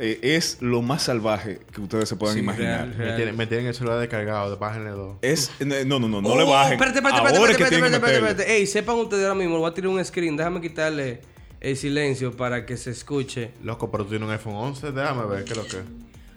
eh, 0.00 0.18
es 0.22 0.58
lo 0.60 0.80
más 0.80 1.02
salvaje 1.02 1.60
que 1.72 1.80
ustedes 1.80 2.08
se 2.08 2.16
puedan 2.16 2.34
Sí, 2.34 2.40
imaginar. 2.40 2.88
real. 2.96 3.10
Me 3.10 3.16
tienen, 3.16 3.36
me 3.36 3.46
tienen 3.46 3.66
el 3.66 3.74
celular 3.74 3.98
descargado, 3.98 4.56
bájenle 4.56 4.90
dos. 4.90 5.16
Es, 5.22 5.50
no, 5.60 5.98
no, 5.98 6.08
no, 6.08 6.22
no 6.22 6.28
Oh, 6.28 6.38
le 6.38 6.44
bajen. 6.44 6.74
Espérate, 6.74 6.98
espérate, 6.98 7.18
Ahora 7.20 7.32
espérate, 7.32 7.52
es 7.52 7.56
que 7.56 7.64
espérate, 7.64 7.90
que 7.90 7.96
espérate, 7.96 8.20
meterle. 8.20 8.30
espérate. 8.30 8.56
Ey, 8.58 8.66
sepan 8.66 8.96
ustedes 8.96 9.24
ahora 9.24 9.34
mismo, 9.34 9.58
voy 9.58 9.70
a 9.70 9.74
tirar 9.74 9.88
un 9.90 10.04
screen. 10.04 10.36
Déjame 10.36 10.60
quitarle 10.60 11.20
el 11.60 11.76
silencio 11.76 12.36
para 12.36 12.64
que 12.64 12.76
se 12.76 12.90
escuche. 12.90 13.50
Loco, 13.62 13.90
pero 13.90 14.04
tú 14.04 14.10
tienes 14.10 14.26
un 14.28 14.32
iPhone 14.32 14.54
11. 14.54 14.92
Déjame 14.92 15.26
ver 15.26 15.44
qué 15.44 15.52
es 15.52 15.56
lo 15.56 15.66
que. 15.66 15.78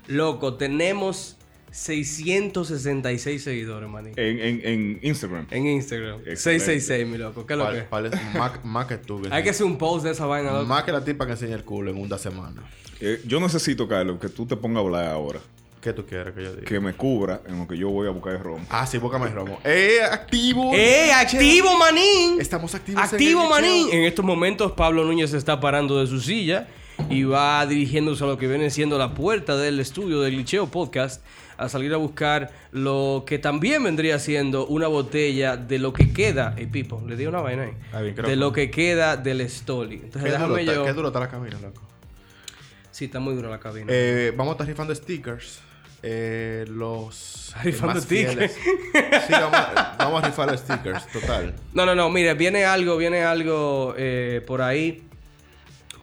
Loco, 0.07 0.55
tenemos 0.55 1.37
666 1.71 3.43
seguidores, 3.43 3.89
maní. 3.89 4.11
En, 4.15 4.39
en, 4.39 4.61
en 4.63 4.99
Instagram. 5.01 5.47
En 5.51 5.67
Instagram. 5.67 6.19
Excelente. 6.19 6.35
666, 6.35 7.07
mi 7.07 7.17
loco. 7.17 7.45
¿Qué 7.45 7.53
es 7.53 7.59
lo 7.59 7.71
que? 7.71 8.37
más, 8.37 8.63
más 8.65 8.85
que 8.87 8.97
tú. 8.97 9.21
Hay 9.31 9.43
que 9.43 9.51
hacer 9.51 9.65
un 9.65 9.77
post 9.77 10.03
de 10.05 10.11
esa 10.11 10.25
vaina, 10.25 10.51
loco. 10.51 10.65
Más 10.65 10.83
que 10.83 10.91
la 10.91 11.03
tipa 11.03 11.25
que 11.25 11.31
enseña 11.33 11.55
el 11.55 11.63
culo 11.63 11.91
en 11.91 11.97
una 11.97 12.17
semana. 12.17 12.63
Eh, 12.99 13.21
yo 13.25 13.39
necesito, 13.39 13.87
Carlos, 13.87 14.19
que 14.19 14.29
tú 14.29 14.45
te 14.45 14.55
pongas 14.55 14.83
a 14.83 14.85
hablar 14.85 15.07
ahora. 15.07 15.39
¿Qué 15.81 15.93
tú 15.93 16.05
quieres 16.05 16.35
que 16.35 16.43
yo 16.43 16.51
diga? 16.53 16.67
Que 16.67 16.79
me 16.79 16.93
cubra 16.93 17.41
en 17.47 17.57
lo 17.57 17.67
que 17.67 17.75
yo 17.75 17.89
voy 17.89 18.07
a 18.07 18.11
buscar 18.11 18.33
el 18.33 18.39
romo. 18.39 18.63
Ah, 18.69 18.85
sí, 18.85 18.99
búscame 18.99 19.25
el 19.25 19.33
romo. 19.33 19.59
¡Eh, 19.63 19.97
activo! 20.03 20.71
¡Eh, 20.75 21.11
activo, 21.11 21.75
manín! 21.75 22.39
Estamos 22.39 22.75
activos. 22.75 23.01
en 23.01 23.09
Activo, 23.09 23.43
el 23.43 23.49
manín. 23.49 23.87
En 23.91 24.03
estos 24.03 24.23
momentos 24.23 24.73
Pablo 24.73 25.03
Núñez 25.03 25.31
se 25.31 25.37
está 25.37 25.59
parando 25.59 25.99
de 25.99 26.05
su 26.05 26.21
silla 26.21 26.67
y 27.09 27.23
va 27.23 27.65
dirigiéndose 27.65 28.23
a 28.23 28.27
lo 28.27 28.37
que 28.37 28.47
viene 28.47 28.69
siendo 28.69 28.97
la 28.97 29.13
puerta 29.13 29.55
del 29.57 29.79
estudio 29.79 30.21
del 30.21 30.37
Liceo 30.37 30.67
Podcast 30.67 31.23
a 31.57 31.69
salir 31.69 31.93
a 31.93 31.97
buscar 31.97 32.51
lo 32.71 33.23
que 33.27 33.37
también 33.37 33.83
vendría 33.83 34.17
siendo 34.19 34.65
una 34.67 34.87
botella 34.87 35.57
de 35.57 35.77
lo 35.79 35.93
que 35.93 36.11
queda. 36.11 36.55
Ey, 36.57 36.65
Pipo, 36.67 37.03
le 37.07 37.15
di 37.15 37.25
una 37.25 37.41
vaina 37.41 37.63
ahí. 37.63 37.71
Ah, 37.93 38.01
bien, 38.01 38.15
de 38.15 38.35
lo 38.35 38.51
que 38.51 38.71
queda 38.71 39.17
del 39.17 39.47
Stoli. 39.49 39.95
Entonces 39.95 40.23
¿Qué 40.23 40.29
duro, 40.29 40.55
déjame 40.55 40.61
está, 40.61 40.73
yo. 40.73 40.85
qué 40.85 40.93
duro 40.93 41.07
está 41.09 41.19
la 41.19 41.29
cabina, 41.29 41.57
loco. 41.61 41.81
Sí, 42.91 43.05
está 43.05 43.19
muy 43.19 43.35
dura 43.35 43.49
la 43.49 43.59
cabina. 43.59 43.87
Eh, 43.89 44.33
vamos 44.35 44.51
a 44.51 44.53
estar 44.55 44.67
rifando 44.67 44.95
stickers. 44.95 45.59
Eh, 46.03 46.65
los. 46.67 47.53
Rifando 47.63 48.01
stickers. 48.01 48.53
Sí, 49.27 49.33
vamos, 49.33 49.53
a- 49.53 49.95
vamos 49.99 50.23
a 50.23 50.27
rifar 50.27 50.51
los 50.51 50.59
stickers, 50.61 51.07
total. 51.11 51.53
No, 51.73 51.85
no, 51.85 51.93
no, 51.95 52.09
mire, 52.09 52.33
viene 52.33 52.65
algo, 52.65 52.97
viene 52.97 53.23
algo 53.23 53.93
eh, 53.97 54.41
por 54.47 54.61
ahí 54.63 55.03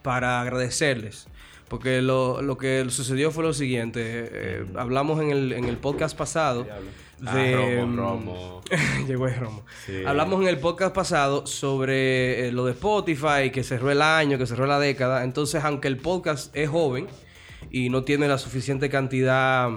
para 0.02 0.40
agradecerles. 0.40 1.26
Porque 1.68 2.00
lo, 2.00 2.40
lo 2.40 2.56
que 2.56 2.86
sucedió 2.88 3.30
fue 3.30 3.44
lo 3.44 3.52
siguiente. 3.52 4.00
eh, 4.04 4.64
hablamos 4.76 5.20
en 5.20 5.30
el, 5.30 5.52
en 5.52 5.64
el 5.66 5.76
podcast 5.76 6.16
pasado 6.16 6.64
de... 7.18 7.54
Ah, 7.54 7.76
Romo, 7.76 7.96
Romo. 7.96 8.60
Llegó 9.06 9.28
el 9.28 9.36
Romo. 9.36 9.64
Sí. 9.84 10.02
Hablamos 10.06 10.40
en 10.40 10.48
el 10.48 10.58
podcast 10.58 10.94
pasado 10.94 11.46
sobre 11.46 12.48
eh, 12.48 12.52
lo 12.52 12.64
de 12.64 12.72
Spotify, 12.72 13.50
que 13.52 13.62
cerró 13.64 13.90
el 13.90 14.00
año, 14.00 14.38
que 14.38 14.46
cerró 14.46 14.66
la 14.66 14.78
década. 14.78 15.24
Entonces, 15.24 15.62
aunque 15.62 15.88
el 15.88 15.98
podcast 15.98 16.56
es 16.56 16.70
joven 16.70 17.06
y 17.70 17.90
no 17.90 18.02
tiene 18.02 18.28
la 18.28 18.38
suficiente 18.38 18.88
cantidad 18.88 19.68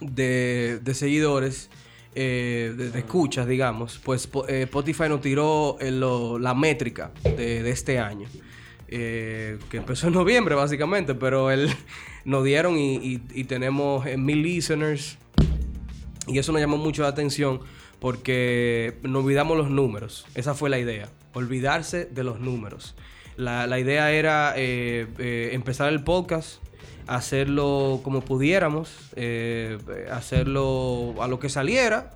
de, 0.00 0.78
de 0.82 0.94
seguidores, 0.94 1.68
eh, 2.14 2.72
de, 2.76 2.90
de 2.90 2.98
escuchas, 3.00 3.46
digamos, 3.46 4.00
pues 4.04 4.26
po- 4.26 4.46
eh, 4.48 4.62
Spotify 4.62 5.04
nos 5.08 5.20
tiró 5.20 5.76
lo- 5.80 6.38
la 6.38 6.54
métrica 6.54 7.10
de, 7.24 7.62
de 7.62 7.70
este 7.70 7.98
año. 7.98 8.28
Eh, 8.88 9.58
que 9.70 9.78
empezó 9.78 10.08
en 10.08 10.14
noviembre, 10.14 10.54
básicamente, 10.54 11.14
pero 11.14 11.50
él 11.50 11.70
nos 12.24 12.44
dieron 12.44 12.76
y, 12.78 13.18
tenemos 13.44 14.06
eh, 14.06 14.16
mil 14.16 14.42
listeners. 14.42 15.18
Y 16.28 16.38
eso 16.38 16.52
nos 16.52 16.60
llamó 16.60 16.76
mucho 16.76 17.02
la 17.02 17.08
atención 17.08 17.60
porque 18.00 18.98
nos 19.02 19.24
olvidamos 19.24 19.56
los 19.56 19.70
números. 19.70 20.26
Esa 20.34 20.54
fue 20.54 20.70
la 20.70 20.78
idea, 20.78 21.08
olvidarse 21.32 22.06
de 22.06 22.24
los 22.24 22.40
números. 22.40 22.94
La, 23.36 23.78
idea 23.78 24.12
era 24.12 24.54
eh, 24.56 25.06
eh, 25.18 25.50
empezar 25.52 25.90
el 25.90 26.02
podcast, 26.02 26.62
hacerlo 27.06 28.00
como 28.02 28.22
pudiéramos, 28.22 29.10
eh, 29.14 29.78
hacerlo 30.10 31.14
a 31.20 31.28
lo 31.28 31.38
que 31.38 31.50
saliera 31.50 32.12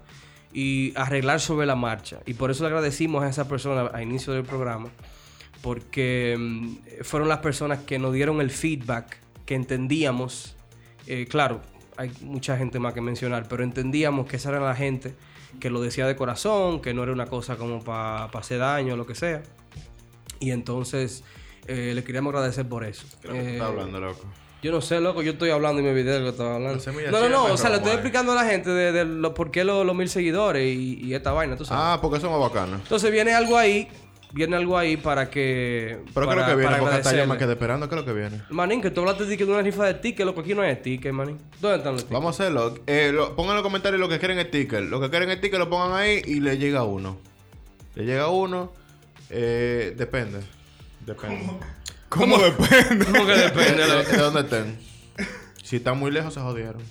y 0.54 0.94
arreglar 0.96 1.40
sobre 1.40 1.66
la 1.66 1.76
marcha. 1.76 2.20
Y 2.24 2.34
por 2.34 2.50
eso 2.50 2.64
le 2.64 2.68
agradecimos 2.68 3.22
a 3.22 3.28
esa 3.28 3.48
persona 3.48 3.90
a 3.92 4.02
inicio 4.02 4.32
del 4.32 4.44
programa, 4.44 4.88
porque 5.62 6.36
mm, 6.38 7.02
fueron 7.02 7.28
las 7.28 7.38
personas 7.38 7.80
que 7.80 7.98
nos 7.98 8.12
dieron 8.12 8.40
el 8.40 8.50
feedback, 8.50 9.18
que 9.46 9.54
entendíamos, 9.54 10.56
eh, 11.06 11.26
claro, 11.28 11.60
hay 11.96 12.10
mucha 12.22 12.56
gente 12.56 12.78
más 12.78 12.94
que 12.94 13.00
mencionar, 13.00 13.46
pero 13.48 13.62
entendíamos 13.62 14.26
que 14.26 14.36
esa 14.36 14.50
era 14.50 14.60
la 14.60 14.74
gente 14.74 15.14
que 15.58 15.68
lo 15.70 15.80
decía 15.80 16.06
de 16.06 16.16
corazón, 16.16 16.80
que 16.80 16.94
no 16.94 17.02
era 17.02 17.12
una 17.12 17.26
cosa 17.26 17.56
como 17.56 17.82
para 17.82 18.24
hacer 18.26 18.58
daño 18.60 18.94
o 18.94 18.96
lo 18.96 19.06
que 19.06 19.14
sea. 19.14 19.42
Y 20.38 20.52
entonces 20.52 21.24
eh, 21.66 21.92
le 21.94 22.04
queríamos 22.04 22.32
agradecer 22.32 22.66
por 22.68 22.84
eso. 22.84 23.04
¿Qué 23.20 23.28
es 23.28 23.34
lo 23.34 23.40
que 23.40 23.40
Eh, 23.48 23.52
estás 23.54 23.68
hablando, 23.68 24.00
loco? 24.00 24.24
yo 24.62 24.70
no 24.72 24.80
sé, 24.80 25.00
loco, 25.00 25.22
yo 25.22 25.32
estoy 25.32 25.50
hablando 25.50 25.80
y 25.80 25.84
me 25.84 25.90
olvidé 25.90 26.12
de 26.12 26.18
lo 26.20 26.24
que 26.26 26.30
estaba 26.30 26.54
hablando. 26.54 26.76
No 26.76 26.80
sé, 26.80 26.92
No, 27.10 27.28
no, 27.28 27.44
o 27.52 27.56
sea, 27.56 27.70
le 27.70 27.76
estoy 27.76 27.92
explicando 27.92 28.32
a 28.32 28.36
la 28.36 28.44
gente 28.44 28.70
de, 28.70 28.92
de 28.92 29.04
lo, 29.04 29.34
por 29.34 29.50
qué 29.50 29.64
lo- 29.64 29.84
los 29.84 29.94
mil 29.96 30.08
seguidores 30.08 30.64
y, 30.74 31.00
y 31.04 31.14
esta 31.14 31.32
vaina, 31.32 31.56
tú 31.56 31.64
sabes. 31.64 31.82
Ah, 31.84 31.98
porque 32.00 32.20
somos 32.20 32.40
bacanos. 32.40 32.80
Entonces 32.82 33.10
viene 33.10 33.32
algo 33.34 33.58
ahí, 33.58 33.88
viene 34.32 34.56
algo 34.56 34.76
ahí 34.78 34.96
para 34.96 35.28
que... 35.30 35.98
Pero 36.14 36.26
¿qué 36.26 36.32
es 36.32 36.36
para- 36.36 36.40
lo 36.40 36.46
que 36.46 36.60
viene? 36.62 36.78
Porque 36.78 36.94
hasta 36.96 37.16
yo 37.16 37.26
me 37.26 37.36
quedé 37.38 37.52
esperando. 37.52 37.88
¿Qué 37.88 37.94
es 37.94 38.00
lo 38.00 38.06
que 38.06 38.12
viene? 38.12 38.42
Manín, 38.50 38.80
que 38.80 38.90
tú 38.90 39.00
hablaste 39.00 39.24
de, 39.26 39.44
una 39.44 39.62
rifa 39.62 39.86
de 39.86 39.94
tickets, 39.94 40.24
loco, 40.26 40.40
aquí 40.40 40.54
no 40.54 40.62
hay 40.62 40.76
tickets, 40.76 41.14
manín. 41.14 41.38
¿Dónde 41.60 41.78
están 41.78 41.92
los 41.94 42.02
tickets? 42.02 42.12
Vamos 42.14 42.38
a 42.40 42.42
hacerlo. 42.44 42.74
Eh, 42.86 43.10
lo- 43.12 43.34
pongan 43.36 43.50
en 43.52 43.56
los 43.56 43.62
comentarios 43.64 44.00
lo 44.00 44.08
que 44.08 44.18
quieren 44.18 44.38
el 44.38 44.46
sticker. 44.48 44.82
Lo 44.82 45.00
que 45.00 45.10
quieren 45.10 45.30
el 45.30 45.38
sticker 45.38 45.58
lo 45.58 45.68
pongan 45.70 45.92
ahí 45.98 46.22
y 46.24 46.40
le 46.40 46.58
llega 46.58 46.82
uno. 46.84 47.18
Le 47.94 48.04
llega 48.04 48.28
uno. 48.28 48.72
Eh, 49.30 49.94
depende. 49.96 50.40
Depende. 51.06 51.50
¿Cómo 52.08 52.38
depende? 52.38 53.04
¿Cómo 53.06 53.26
que 53.26 53.32
depende, 53.32 53.86
de, 53.86 54.04
de 54.04 54.16
dónde 54.16 54.40
estén. 54.40 54.78
Si 55.62 55.76
están 55.76 55.98
muy 55.98 56.10
lejos, 56.10 56.34
se 56.34 56.40
jodieron. 56.40 56.82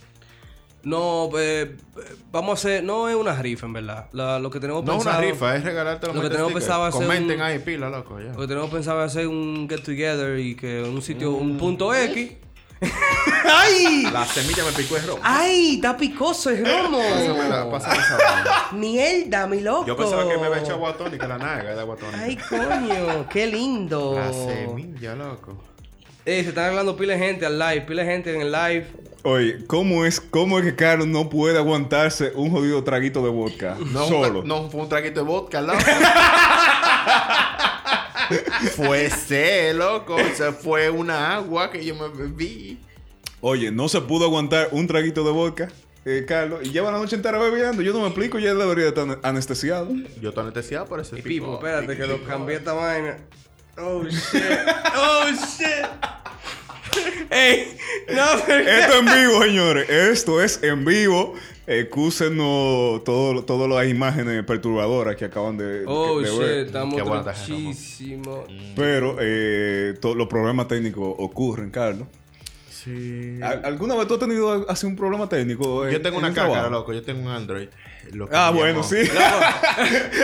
No, 0.83 1.29
eh, 1.37 1.75
eh, 1.97 2.15
vamos 2.31 2.51
a 2.51 2.53
hacer... 2.53 2.83
No 2.83 3.09
es 3.09 3.15
una 3.15 3.35
rifa, 3.41 3.65
en 3.65 3.73
verdad. 3.73 4.05
La- 4.13 4.39
lo 4.39 4.49
que 4.49 4.59
tenemos 4.59 4.83
No 4.85 4.93
es 4.97 5.01
una 5.01 5.11
pensado... 5.17 5.31
rifa, 5.33 5.55
es 5.57 5.63
regalarte 5.63 6.07
los 6.07 6.15
lo 6.15 6.21
que 6.21 6.29
tenemos 6.29 6.53
pensado 6.53 6.85
hacer 6.85 7.01
Comenten 7.01 7.37
un- 7.39 7.41
ahí, 7.45 7.59
pila, 7.59 7.89
loco. 7.89 8.17
Ya. 8.19 8.31
Lo 8.31 8.39
que 8.39 8.47
tenemos 8.47 8.69
pensado 8.69 9.03
es 9.03 9.11
hacer 9.11 9.27
un 9.27 9.67
get 9.69 9.83
together 9.83 10.39
y 10.39 10.55
que 10.55 10.79
en 10.85 10.93
un 10.93 11.01
sitio, 11.01 11.31
un 11.31 11.55
Mm. 11.55 11.57
punto 11.57 11.93
X. 11.93 12.31
¡Ay! 13.45 14.07
La 14.13 14.25
semilla 14.25 14.63
me 14.63 14.71
picó 14.71 14.95
el 14.95 15.05
romo. 15.05 15.19
¡Ay! 15.23 15.75
Está 15.75 15.97
picoso 15.97 16.49
el 16.49 16.65
romo. 16.65 16.97
Pásame 16.99 17.49
la- 17.49 17.69
pásame 17.69 17.97
esa. 17.97 18.17
Mierda, 18.73 19.47
mi 19.47 19.59
loco. 19.61 19.85
Yo 19.85 19.97
pensaba 19.97 20.27
que 20.29 20.37
me 20.37 20.45
había 20.45 20.59
echado 20.59 20.75
aguatónica, 20.75 21.27
la 21.27 21.37
naga 21.37 21.75
de 21.75 21.79
aguatónica. 21.81 22.19
Ay, 22.21 22.37
coño, 22.37 23.27
qué 23.29 23.47
lindo. 23.47 24.15
La 24.15 24.31
semilla, 24.31 25.15
loco. 25.15 25.61
Eh, 26.25 26.43
se 26.43 26.49
están 26.49 26.65
hablando 26.69 26.95
pila 26.95 27.13
de 27.13 27.19
gente 27.19 27.45
al 27.45 27.57
live, 27.57 27.81
pila 27.81 28.03
de 28.03 28.11
gente 28.11 28.33
en 28.35 28.41
el 28.41 28.51
live. 28.51 28.87
Oye, 29.23 29.65
¿cómo 29.67 30.05
es, 30.05 30.21
¿cómo 30.21 30.59
es 30.59 30.65
que 30.65 30.75
Carlos 30.75 31.07
no 31.07 31.29
puede 31.29 31.57
aguantarse 31.57 32.31
un 32.35 32.51
jodido 32.51 32.83
traguito 32.83 33.21
de 33.21 33.29
vodka? 33.29 33.77
No, 33.91 34.07
solo. 34.07 34.43
no 34.43 34.69
fue 34.69 34.81
un 34.81 34.89
traguito 34.89 35.19
de 35.19 35.25
vodka, 35.25 35.61
loco. 35.61 35.79
fue 38.75 39.05
ese, 39.05 39.73
loco. 39.73 40.17
Se 40.35 40.53
fue 40.53 40.89
una 40.89 41.35
agua 41.35 41.69
que 41.69 41.83
yo 41.83 41.95
me 41.95 42.07
bebí. 42.07 42.79
Oye, 43.41 43.71
no 43.71 43.89
se 43.89 43.99
pudo 44.01 44.25
aguantar 44.25 44.69
un 44.71 44.87
traguito 44.87 45.23
de 45.23 45.31
vodka, 45.31 45.69
eh, 46.05 46.23
Carlos, 46.25 46.61
y 46.63 46.71
lleva 46.71 46.91
la 46.91 46.97
noche 46.97 47.17
entera 47.17 47.37
bebiendo. 47.39 47.81
Yo 47.81 47.91
no 47.91 47.99
me 47.99 48.07
explico, 48.07 48.39
ya 48.39 48.53
debería 48.53 48.87
estar 48.87 49.19
anestesiado. 49.23 49.89
Yo 50.21 50.29
estoy 50.29 50.43
anestesiado 50.43 50.85
por 50.85 51.01
ese 51.01 51.19
Y 51.19 51.21
Pipo, 51.21 51.55
espérate 51.55 51.97
que 51.97 52.07
lo 52.07 52.23
cambié 52.23 52.57
esta 52.57 52.71
vaina. 52.73 53.17
Oh 53.77 54.03
shit. 54.03 54.43
Oh 54.95 55.25
shit. 55.29 55.85
Ey, 57.31 57.75
no, 58.15 58.23
pero- 58.45 58.69
Esto 58.69 58.97
en 58.99 59.05
vivo, 59.27 59.43
señores. 59.43 59.89
Esto 59.89 60.41
es 60.41 60.61
en 60.63 60.83
vivo. 60.85 61.35
Excúsenos 61.67 63.03
todo- 63.03 63.43
todas 63.43 63.69
las 63.69 63.87
imágenes 63.87 64.43
perturbadoras 64.43 65.15
que 65.15 65.25
acaban 65.25 65.57
de, 65.57 65.83
Oh 65.85 66.19
de 66.19 66.29
shit, 66.29 66.39
ver. 66.39 66.65
estamos 66.65 66.99
muchísimo. 67.47 68.45
Pero 68.75 69.17
eh, 69.19 69.93
to- 70.01 70.15
los 70.15 70.27
problemas 70.27 70.67
técnicos 70.67 71.13
ocurren, 71.19 71.69
Carlos. 71.69 72.07
Sí. 72.71 73.37
¿Al- 73.43 73.65
¿Alguna 73.65 73.95
vez 73.95 74.07
tú 74.07 74.13
has 74.15 74.19
tenido 74.19 74.65
así 74.69 74.85
un 74.87 74.95
problema 74.95 75.29
técnico? 75.29 75.85
en- 75.85 75.91
Yo 75.93 76.01
tengo 76.01 76.17
en 76.19 76.25
una 76.25 76.33
cácara, 76.33 76.51
trabajo? 76.53 76.71
loco. 76.71 76.93
Yo 76.93 77.03
tengo 77.03 77.21
un 77.21 77.27
Android. 77.27 77.67
Ah, 78.31 78.51
bueno, 78.55 78.81
sí. 78.81 78.95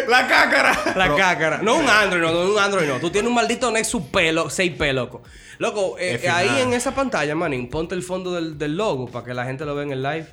la 0.07 0.27
cácara. 0.27 0.93
La 0.95 1.15
cácara. 1.15 1.59
No 1.61 1.75
un 1.77 1.87
Android, 1.87 2.21
no, 2.21 2.31
no 2.31 2.53
un 2.53 2.57
Android, 2.59 2.87
no. 2.87 2.95
Tú 2.99 3.11
tienes 3.11 3.29
un 3.29 3.35
maldito 3.35 3.69
Nexus 3.71 4.01
P, 4.11 4.31
lo- 4.31 4.49
6P, 4.49 4.93
loco. 4.93 5.21
Loco, 5.57 5.95
eh, 5.99 6.27
ahí 6.29 6.61
en 6.61 6.73
esa 6.73 6.93
pantalla, 6.93 7.35
manín, 7.35 7.69
ponte 7.69 7.95
el 7.95 8.03
fondo 8.03 8.33
del, 8.33 8.57
del 8.57 8.75
logo 8.75 9.07
para 9.07 9.25
que 9.25 9.33
la 9.33 9.45
gente 9.45 9.65
lo 9.65 9.73
vea 9.75 9.83
en 9.85 9.91
el 9.91 10.03
live. 10.03 10.27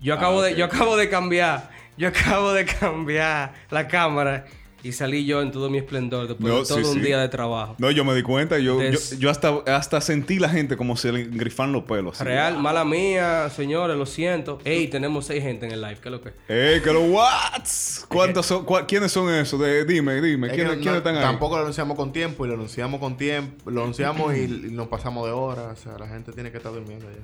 Yo 0.00 0.14
acabo, 0.14 0.40
Ah, 0.40 0.46
de, 0.46 0.52
ok. 0.52 0.58
yo 0.58 0.64
acabo 0.64 0.96
de 0.96 1.08
cambiar, 1.08 1.70
yo 1.96 2.08
acabo 2.08 2.52
de 2.52 2.64
cambiar 2.64 3.52
la 3.70 3.86
cámara 3.86 4.46
y 4.84 4.92
salí 4.92 5.24
yo 5.24 5.40
en 5.42 5.52
todo 5.52 5.70
mi 5.70 5.78
esplendor 5.78 6.26
después 6.26 6.52
No, 6.52 6.60
de 6.60 6.66
todo 6.66 6.78
sí, 6.78 6.84
un 6.84 6.94
sí. 6.94 7.00
día 7.00 7.18
de 7.20 7.28
trabajo. 7.28 7.76
No, 7.78 7.90
yo 7.90 8.04
me 8.04 8.14
di 8.14 8.22
cuenta. 8.22 8.58
Yo, 8.58 8.78
Des- 8.78 9.10
yo, 9.12 9.18
yo 9.18 9.30
hasta, 9.30 9.62
hasta 9.66 10.00
sentí 10.00 10.38
la 10.40 10.48
gente 10.48 10.76
como 10.76 10.96
se 10.96 11.12
le 11.12 11.24
grifan 11.24 11.70
los 11.72 11.84
pelos. 11.84 12.16
así. 12.16 12.24
Real, 12.24 12.58
mala 12.58 12.84
mía, 12.84 13.48
señores, 13.50 13.96
lo 13.96 14.06
siento. 14.06 14.58
Ey, 14.64 14.88
tenemos 14.88 15.26
seis 15.26 15.42
gente 15.42 15.66
en 15.66 15.72
el 15.72 15.80
live, 15.80 15.98
¿qué 16.02 16.08
es 16.08 16.12
lo 16.12 16.20
que? 16.20 16.32
¡Ey, 16.48 16.80
que 16.80 16.92
los 16.92 17.04
whats! 17.08 18.04
¿Cuántos 18.08 18.46
son? 18.46 18.66
cua- 18.66 18.86
¿Quiénes 18.86 19.12
son 19.12 19.32
esos? 19.32 19.60
De- 19.60 19.84
dime, 19.84 20.20
dime. 20.20 20.48
Es 20.48 20.52
¿Quiénes, 20.54 20.72
no- 20.76 20.82
quiénes 20.82 20.92
no- 20.92 20.98
están 20.98 21.16
ahí? 21.16 21.22
Tampoco 21.22 21.54
lo 21.56 21.62
anunciamos 21.62 21.96
con 21.96 22.12
tiempo 22.12 22.44
y 22.44 22.48
lo 22.48 22.54
anunciamos 22.54 22.98
con 23.00 23.16
tiempo. 23.16 23.70
Lo 23.70 23.82
anunciamos 23.82 24.34
y, 24.36 24.40
y 24.42 24.48
nos 24.72 24.88
pasamos 24.88 25.26
de 25.26 25.32
hora. 25.32 25.68
O 25.72 25.76
sea, 25.76 25.96
la 25.98 26.08
gente 26.08 26.32
tiene 26.32 26.50
que 26.50 26.56
estar 26.56 26.72
durmiendo 26.72 27.06
ya. 27.06 27.22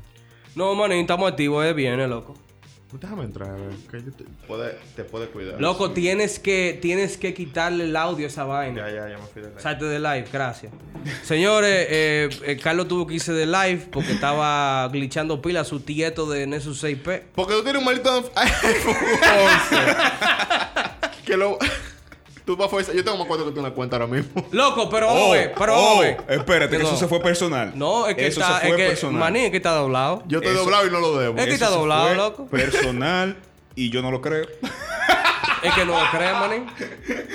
No, 0.55 0.75
manín, 0.75 1.01
estamos 1.01 1.31
activos, 1.31 1.65
eh, 1.67 1.73
viene, 1.73 2.07
loco. 2.09 2.35
Pues 2.91 3.03
Déjame 3.03 3.25
entrar, 3.25 3.51
a 3.51 3.53
ver. 3.53 3.71
Que 3.91 3.99
yo 4.03 4.13
te, 4.13 4.25
puede, 4.47 4.79
te 4.97 5.05
puede 5.05 5.27
cuidar. 5.29 5.61
Loco, 5.61 5.91
tienes 5.91 6.39
que, 6.39 6.79
tienes 6.81 7.19
que 7.19 7.35
quitarle 7.35 7.85
el 7.85 7.95
audio 7.95 8.25
a 8.25 8.29
esa 8.29 8.45
vaina. 8.45 8.89
Ya, 8.89 8.95
ya, 8.95 9.09
ya 9.11 9.19
me 9.19 9.27
fui 9.27 9.43
de 9.43 9.51
la- 9.55 9.61
Salte 9.61 9.85
de 9.85 9.99
live, 9.99 10.25
gracias. 10.33 10.73
Señores, 11.23 11.87
eh, 11.91 12.31
eh, 12.47 12.57
Carlos 12.57 12.89
tuvo 12.89 13.07
que 13.07 13.15
irse 13.17 13.33
de 13.35 13.45
live 13.45 13.89
porque 13.93 14.13
estaba 14.13 14.89
glitchando 14.89 15.43
pila 15.43 15.65
su 15.65 15.81
tieto 15.81 16.25
de 16.31 16.47
Nexus 16.47 16.83
6P. 16.83 17.25
Porque 17.35 17.53
tú 17.55 17.63
tienes 17.63 17.81
un 17.81 17.85
maldito 17.85 18.11
iPhone 18.35 18.97
11. 18.97 19.77
que 21.27 21.37
lo... 21.37 21.59
Tú 22.49 22.57
vas 22.57 22.73
a 22.89 22.93
Yo 22.95 23.05
tengo 23.05 23.19
más 23.19 23.27
cuenta 23.27 23.45
que 23.45 23.53
tú 23.53 23.61
una 23.61 23.73
cuenta 23.73 23.97
ahora 23.97 24.07
mismo. 24.07 24.43
Loco, 24.53 24.89
pero 24.89 25.07
Oh, 25.11 25.29
a 25.29 25.37
ver, 25.37 25.53
pero 25.59 25.75
oh, 25.77 25.99
ver. 26.01 26.17
Espérate, 26.29 26.79
que 26.79 26.83
No. 26.83 26.89
eso 26.89 26.97
se 26.97 27.07
fue 27.07 27.21
personal. 27.21 27.73
No, 27.75 28.07
es 28.07 28.17
que 28.17 28.27
eso 28.27 28.41
está, 28.41 28.61
se 28.61 28.69
fue 28.69 28.71
es 28.71 28.77
que, 28.77 28.87
personal. 28.89 29.21
maní, 29.21 29.41
es 29.41 29.51
que 29.51 29.59
está 29.59 29.73
doblado. 29.73 30.23
Yo 30.27 30.41
te 30.41 30.47
he 30.49 30.53
Eso- 30.53 30.61
doblado 30.63 30.87
y 30.87 30.91
no 30.91 30.99
lo 30.99 31.19
debo. 31.19 31.37
Es 31.37 31.45
que 31.45 31.51
Eso 31.53 31.65
está 31.65 31.67
se 31.69 31.79
doblado, 31.79 32.07
fue 32.07 32.17
loco. 32.17 32.47
Personal 32.47 33.37
y 33.75 33.91
yo 33.91 34.01
no 34.01 34.11
lo 34.11 34.23
creo. 34.23 34.47
Es 35.63 35.75
que 35.75 35.85
no 35.85 35.93
lo 36.01 36.11
crees, 36.11 36.33
maní. 36.33 36.65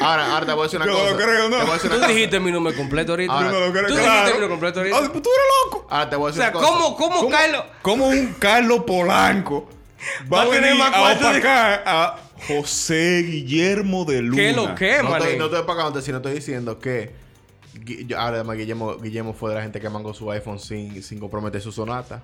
Ahora, 0.01 0.33
ahora 0.33 0.45
te 0.45 0.53
voy 0.53 0.61
a 0.61 0.63
decir 0.63 0.77
una 0.81 0.85
Yo 0.85 0.93
no 0.93 0.97
cosa. 0.99 1.11
lo 1.11 1.17
creo, 1.17 1.49
¿no? 1.49 1.57
Te 1.57 1.61
voy 1.63 1.69
a 1.69 1.73
decir 1.73 1.89
Tú 1.89 1.95
una 1.97 2.05
cosa. 2.05 2.13
dijiste 2.15 2.39
mi 2.39 2.51
nombre 2.53 2.73
completo 2.73 3.11
ahorita. 3.11 3.33
Ahora, 3.33 3.51
yo 3.51 3.59
no 3.59 3.65
lo 3.67 3.71
creo, 3.71 3.87
Tú 3.87 3.93
claro. 3.93 4.01
dijiste 4.09 4.23
mi 4.23 4.29
nombre 4.31 4.49
completo 4.49 4.79
ahorita. 4.79 4.97
Ah, 4.97 5.09
pues 5.11 5.23
tú 5.23 5.29
eres 5.29 5.45
loco. 5.65 5.87
Ahora 5.91 6.09
te 6.09 6.15
voy 6.15 6.23
a 6.23 6.25
O 6.25 6.27
decir 6.33 6.41
sea, 6.41 6.51
una 6.57 6.59
cosa. 6.59 6.71
¿cómo, 6.95 6.95
cómo, 6.95 7.29
Carlos? 7.29 7.63
¿Cómo 7.83 8.07
un 8.07 8.33
Carlos 8.39 8.83
Polanco 8.87 9.69
va, 10.33 10.37
Va 10.37 10.41
a 10.43 10.45
venir 10.47 10.73
más 10.75 10.93
a 10.95 11.01
opacar 11.01 11.83
a 11.85 12.15
José 12.47 13.23
Guillermo 13.23 14.05
de 14.05 14.21
Luna? 14.21 14.35
¿Qué 14.37 14.53
lo 14.53 14.75
que, 14.75 15.01
No 15.03 15.15
estoy, 15.17 15.37
no 15.37 15.45
estoy 15.45 15.63
pagándote, 15.63 16.01
sino 16.05 16.17
estoy 16.17 16.33
diciendo 16.33 16.79
que. 16.79 17.11
Yo- 18.05 18.19
ahora 18.19 18.35
además 18.37 18.57
Guillermo, 18.57 18.97
Guillermo 18.97 19.33
fue 19.33 19.49
de 19.49 19.55
la 19.57 19.63
gente 19.63 19.79
que 19.81 19.89
mangó 19.89 20.13
su 20.13 20.29
iPhone 20.31 20.59
sin, 20.59 21.01
sin 21.01 21.19
comprometer 21.19 21.59
su 21.61 21.71
sonata. 21.71 22.23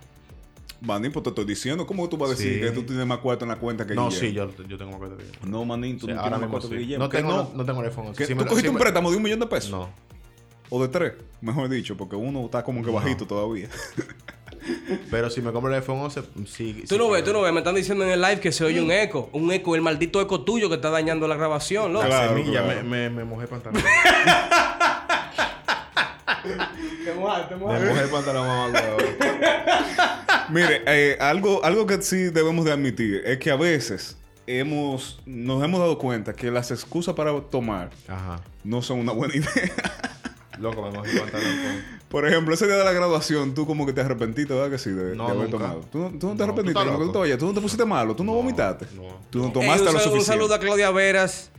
Manín, 0.81 1.11
pues 1.11 1.23
te 1.23 1.29
estoy 1.29 1.43
diciendo. 1.45 1.85
¿Cómo 1.85 2.07
tú 2.07 2.15
vas 2.17 2.29
a 2.29 2.35
decir 2.35 2.53
Sí. 2.53 2.59
que 2.61 2.71
tú 2.71 2.83
tienes 2.83 3.05
más 3.05 3.17
cuarto 3.17 3.43
en 3.45 3.49
la 3.49 3.57
cuenta 3.57 3.85
que 3.85 3.95
No, 3.95 4.09
Guillermo? 4.09 4.51
sí, 4.51 4.57
yo, 4.57 4.67
yo 4.67 4.77
tengo 4.77 4.91
más 4.91 4.99
cuenta 4.99 5.17
que 5.17 5.23
Guillermo. 5.25 5.47
No, 5.47 5.65
manín, 5.65 5.97
tú 5.97 6.05
Sí, 6.05 6.13
no 6.13 6.19
ahora 6.21 6.37
tienes 6.37 6.39
más 6.39 6.39
mismo 6.41 6.51
cuarto 6.51 6.67
sí. 6.67 6.73
que 6.73 6.79
Guillermo. 6.79 7.03
No 7.05 7.09
¿Qué 7.09 7.17
tengo, 7.17 7.29
no? 7.31 7.37
no, 7.43 7.51
no 7.55 7.65
tengo 7.65 7.79
el 7.81 7.87
iPhone 7.87 8.07
11. 8.07 8.17
¿Qué? 8.17 8.25
Sí 8.27 8.33
¿Tú 8.33 8.39
me- 8.39 8.43
cogiste 8.45 8.61
sí 8.61 8.67
un 8.69 8.75
me- 8.75 8.79
préstamo 8.81 9.11
de 9.11 9.17
un 9.17 9.23
millón 9.23 9.39
de 9.39 9.47
pesos? 9.47 9.71
No. 9.71 9.89
O 10.69 10.81
de 10.81 10.87
tres, 10.87 11.13
mejor 11.41 11.67
dicho, 11.67 11.97
porque 11.97 12.15
uno 12.15 12.45
está 12.45 12.63
como 12.63 12.83
que 12.83 12.91
bajito 12.91 13.25
todavía. 13.25 13.69
Pero 15.11 15.29
si 15.29 15.41
me 15.41 15.51
compro 15.51 15.71
el 15.71 15.79
iPhone 15.81 15.99
11, 15.99 16.21
sí. 16.47 16.83
Tú 16.87 16.97
no 16.97 17.09
ves, 17.09 17.23
tú 17.23 17.33
no 17.33 17.41
ves. 17.41 17.51
Me 17.53 17.59
están 17.59 17.75
diciendo 17.75 18.03
en 18.03 18.11
el 18.11 18.21
live 18.21 18.39
que 18.39 18.51
se 18.51 18.63
oye 18.63 18.81
un 18.81 18.91
eco. 18.91 19.29
Un 19.33 19.51
eco, 19.51 19.75
el 19.75 19.81
maldito 19.81 20.21
eco 20.21 20.41
tuyo 20.41 20.69
que 20.69 20.75
está 20.75 20.89
dañando 20.89 21.27
la 21.27 21.35
grabación, 21.35 21.93
loco. 21.93 22.05
Claro, 22.05 22.35
Semilla, 22.35 22.63
claro. 22.63 22.83
Me, 22.83 23.09
me, 23.09 23.15
me 23.17 23.23
mojé 23.25 23.43
el 23.43 23.49
pantalón. 23.49 23.81
Te 27.03 27.13
mojaste, 27.13 27.47
te 27.49 27.55
me 27.55 27.65
mojé 27.65 28.01
el 28.03 28.09
pantalón, 28.09 28.47
mamá. 28.47 28.79
Mire, 30.49 30.81
eh, 30.85 31.17
algo, 31.19 31.63
algo 31.63 31.85
que 31.85 32.01
sí 32.01 32.17
debemos 32.29 32.65
de 32.65 32.71
admitir 32.71 33.21
es 33.25 33.37
que 33.39 33.51
a 33.51 33.55
veces 33.55 34.17
hemos, 34.47 35.19
nos 35.25 35.63
hemos 35.63 35.79
dado 35.79 35.97
cuenta 35.97 36.33
que 36.33 36.49
las 36.49 36.71
excusas 36.71 37.13
para 37.15 37.39
tomar 37.41 37.91
Ajá. 38.07 38.41
no 38.63 38.81
son 38.81 38.99
una 38.99 39.11
buena 39.11 39.35
idea. 39.37 39.71
Loco, 40.59 40.81
me 40.83 40.91
mojé 40.91 41.11
el 41.11 41.19
pantalón. 41.21 41.49
Por 42.09 42.27
ejemplo, 42.27 42.53
ese 42.53 42.65
día 42.67 42.75
de 42.75 42.83
la 42.83 42.91
graduación, 42.91 43.53
tú 43.53 43.65
como 43.65 43.85
que 43.85 43.93
te 43.93 44.01
arrepentiste, 44.01 44.53
¿verdad 44.53 44.69
que 44.71 44.77
sí? 44.77 44.89
De, 44.91 45.15
No, 45.15 45.25
de 45.27 45.31
haber 45.31 45.43
nunca. 45.49 45.57
tomado. 45.65 45.81
¿Tú 45.91 45.97
no, 45.99 46.09
tú 46.19 46.27
no 46.27 46.33
te 46.33 46.37
No, 46.39 46.43
arrepentiste? 46.45 46.73
Cuando 46.73 46.93
tú 46.93 46.99
loco. 46.99 47.11
te 47.13 47.17
vayas, 47.19 47.37
¿Tú 47.37 47.45
no 47.47 47.53
te 47.53 47.61
pusiste 47.61 47.85
malo? 47.85 48.15
¿Tú 48.15 48.23
no, 48.23 48.33
vomitaste? 48.33 48.87
no. 48.95 49.19
¿Tú 49.29 49.39
no 49.39 49.45
Ey, 49.47 49.51
tomaste 49.53 49.79
un, 49.87 49.93
lo 49.93 49.99
suficiente? 49.99 50.17
un 50.19 50.25
saludo 50.25 50.53
a 50.55 50.59
Claudia 50.59 50.91
Veras, 50.91 51.51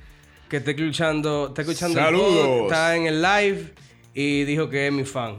que 0.48 0.56
está 0.58 0.70
escuchando, 0.72 1.48
está 1.48 1.62
escuchando 1.62 1.98
el 1.98 2.04
Saludos. 2.04 2.46
pod, 2.46 2.62
está 2.64 2.96
en 2.96 3.06
el 3.06 3.22
live 3.22 3.74
y 4.14 4.44
dijo 4.44 4.68
que 4.68 4.88
es 4.88 4.92
mi 4.92 5.04
fan. 5.04 5.38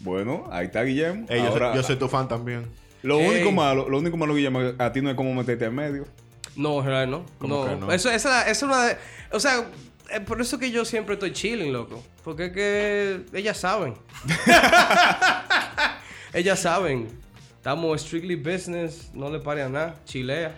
Bueno, 0.00 0.46
ahí 0.52 0.66
está 0.66 0.82
Guillermo. 0.84 1.26
Ey, 1.28 1.42
yo, 1.42 1.50
soy, 1.52 1.60
yo 1.74 1.82
soy 1.82 1.96
tu 1.96 2.08
fan 2.08 2.28
también. 2.28 2.66
Lo 3.02 3.18
Ey. 3.18 3.28
único 3.28 3.50
malo, 3.52 3.88
lo 3.88 3.98
único 3.98 4.16
malo, 4.16 4.34
Guillermo, 4.34 4.60
a 4.78 4.92
ti 4.92 5.00
no 5.02 5.10
es 5.10 5.16
como 5.16 5.34
meterte 5.34 5.64
en 5.64 5.74
medio. 5.74 6.06
No, 6.54 6.78
en 6.80 6.86
realidad 6.86 7.06
no. 7.18 7.26
¿Cómo 7.38 7.64
no. 7.64 7.70
que 7.70 7.76
no? 7.76 7.92
Eso, 7.92 8.10
esa 8.10 8.48
es 8.48 8.62
una 8.62 8.84
de. 8.86 8.96
O 9.32 9.40
sea, 9.40 9.66
es 10.10 10.20
por 10.20 10.40
eso 10.40 10.58
que 10.58 10.70
yo 10.70 10.84
siempre 10.84 11.14
estoy 11.14 11.32
chilling, 11.32 11.72
loco. 11.72 12.02
Porque 12.24 12.46
es 12.46 12.52
que 12.52 13.20
ellas 13.32 13.56
saben. 13.58 13.94
ellas 16.32 16.60
saben. 16.60 17.08
Estamos 17.56 18.00
strictly 18.02 18.36
business, 18.36 19.10
no 19.14 19.28
le 19.30 19.40
pare 19.40 19.62
a 19.62 19.68
nada, 19.68 19.96
chilea. 20.04 20.54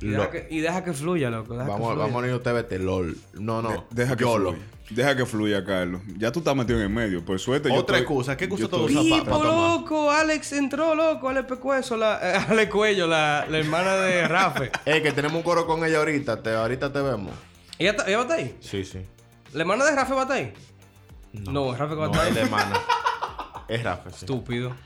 Y 0.00 0.08
deja, 0.08 0.30
que, 0.30 0.46
y 0.50 0.60
deja 0.60 0.84
que 0.84 0.92
fluya, 0.92 1.30
loco. 1.30 1.54
deja 1.54 1.64
que 1.66 1.70
Vamos, 1.72 1.92
fluya. 1.92 2.06
vamos 2.06 2.24
a 2.24 2.28
ir 2.28 2.34
a 2.34 2.42
TVT, 2.42 2.72
LOL. 2.80 3.16
No, 3.34 3.62
no. 3.62 3.86
Deja 3.90 4.16
que 4.16 4.24
YOLO. 4.24 4.52
fluya. 4.52 4.66
Deja 4.90 5.16
que 5.16 5.26
fluya, 5.26 5.64
Carlos. 5.64 6.00
Ya 6.16 6.30
tú 6.30 6.38
estás 6.40 6.54
metido 6.54 6.78
en 6.78 6.84
el 6.84 6.90
medio. 6.90 7.24
Por 7.24 7.40
suerte, 7.40 7.68
yo 7.70 7.74
Otra 7.74 7.96
estoy- 7.96 8.02
excusa. 8.02 8.36
¿Qué 8.36 8.44
excusa 8.44 8.62
yo 8.64 8.68
tú 8.68 8.86
estoy- 8.86 8.96
usas 9.08 9.18
pa- 9.18 9.24
Pipo, 9.24 9.38
pa 9.38 9.42
tomar? 9.44 9.70
loco, 9.80 10.10
Alex 10.10 10.52
entró, 10.52 10.94
loco, 10.94 11.28
Alex 11.28 11.46
Pecueso, 11.48 11.96
la, 11.96 12.20
eh, 12.22 12.36
Alex 12.48 12.70
Cuello, 12.72 13.06
la, 13.06 13.46
la 13.50 13.58
hermana 13.58 13.96
de 13.96 14.28
Rafe. 14.28 14.70
Ey, 14.86 15.02
que 15.02 15.12
tenemos 15.12 15.36
un 15.38 15.42
coro 15.42 15.66
con 15.66 15.84
ella 15.84 15.98
ahorita. 15.98 16.42
Te, 16.42 16.54
ahorita 16.54 16.92
te 16.92 17.00
vemos. 17.00 17.32
¿Ella, 17.78 17.90
está- 17.90 18.06
ella 18.06 18.16
va 18.18 18.22
a 18.22 18.26
estar 18.26 18.38
ahí? 18.38 18.56
Sí, 18.60 18.84
sí. 18.84 19.00
¿La 19.52 19.60
hermana 19.62 19.84
de 19.84 19.94
Rafe 19.96 20.12
va 20.14 20.20
a 20.20 20.22
estar 20.22 20.36
ahí? 20.38 20.52
No, 21.32 21.74
Rafe 21.74 21.94
va 21.94 22.04
a 22.06 22.08
No, 22.08 22.12
estar 22.14 22.22
es 22.26 22.28
ahí. 22.28 22.34
de 22.34 22.40
hermana. 22.42 22.80
Es 23.68 23.82
Rafa, 23.82 24.10
sí. 24.10 24.16
Estúpido. 24.20 24.76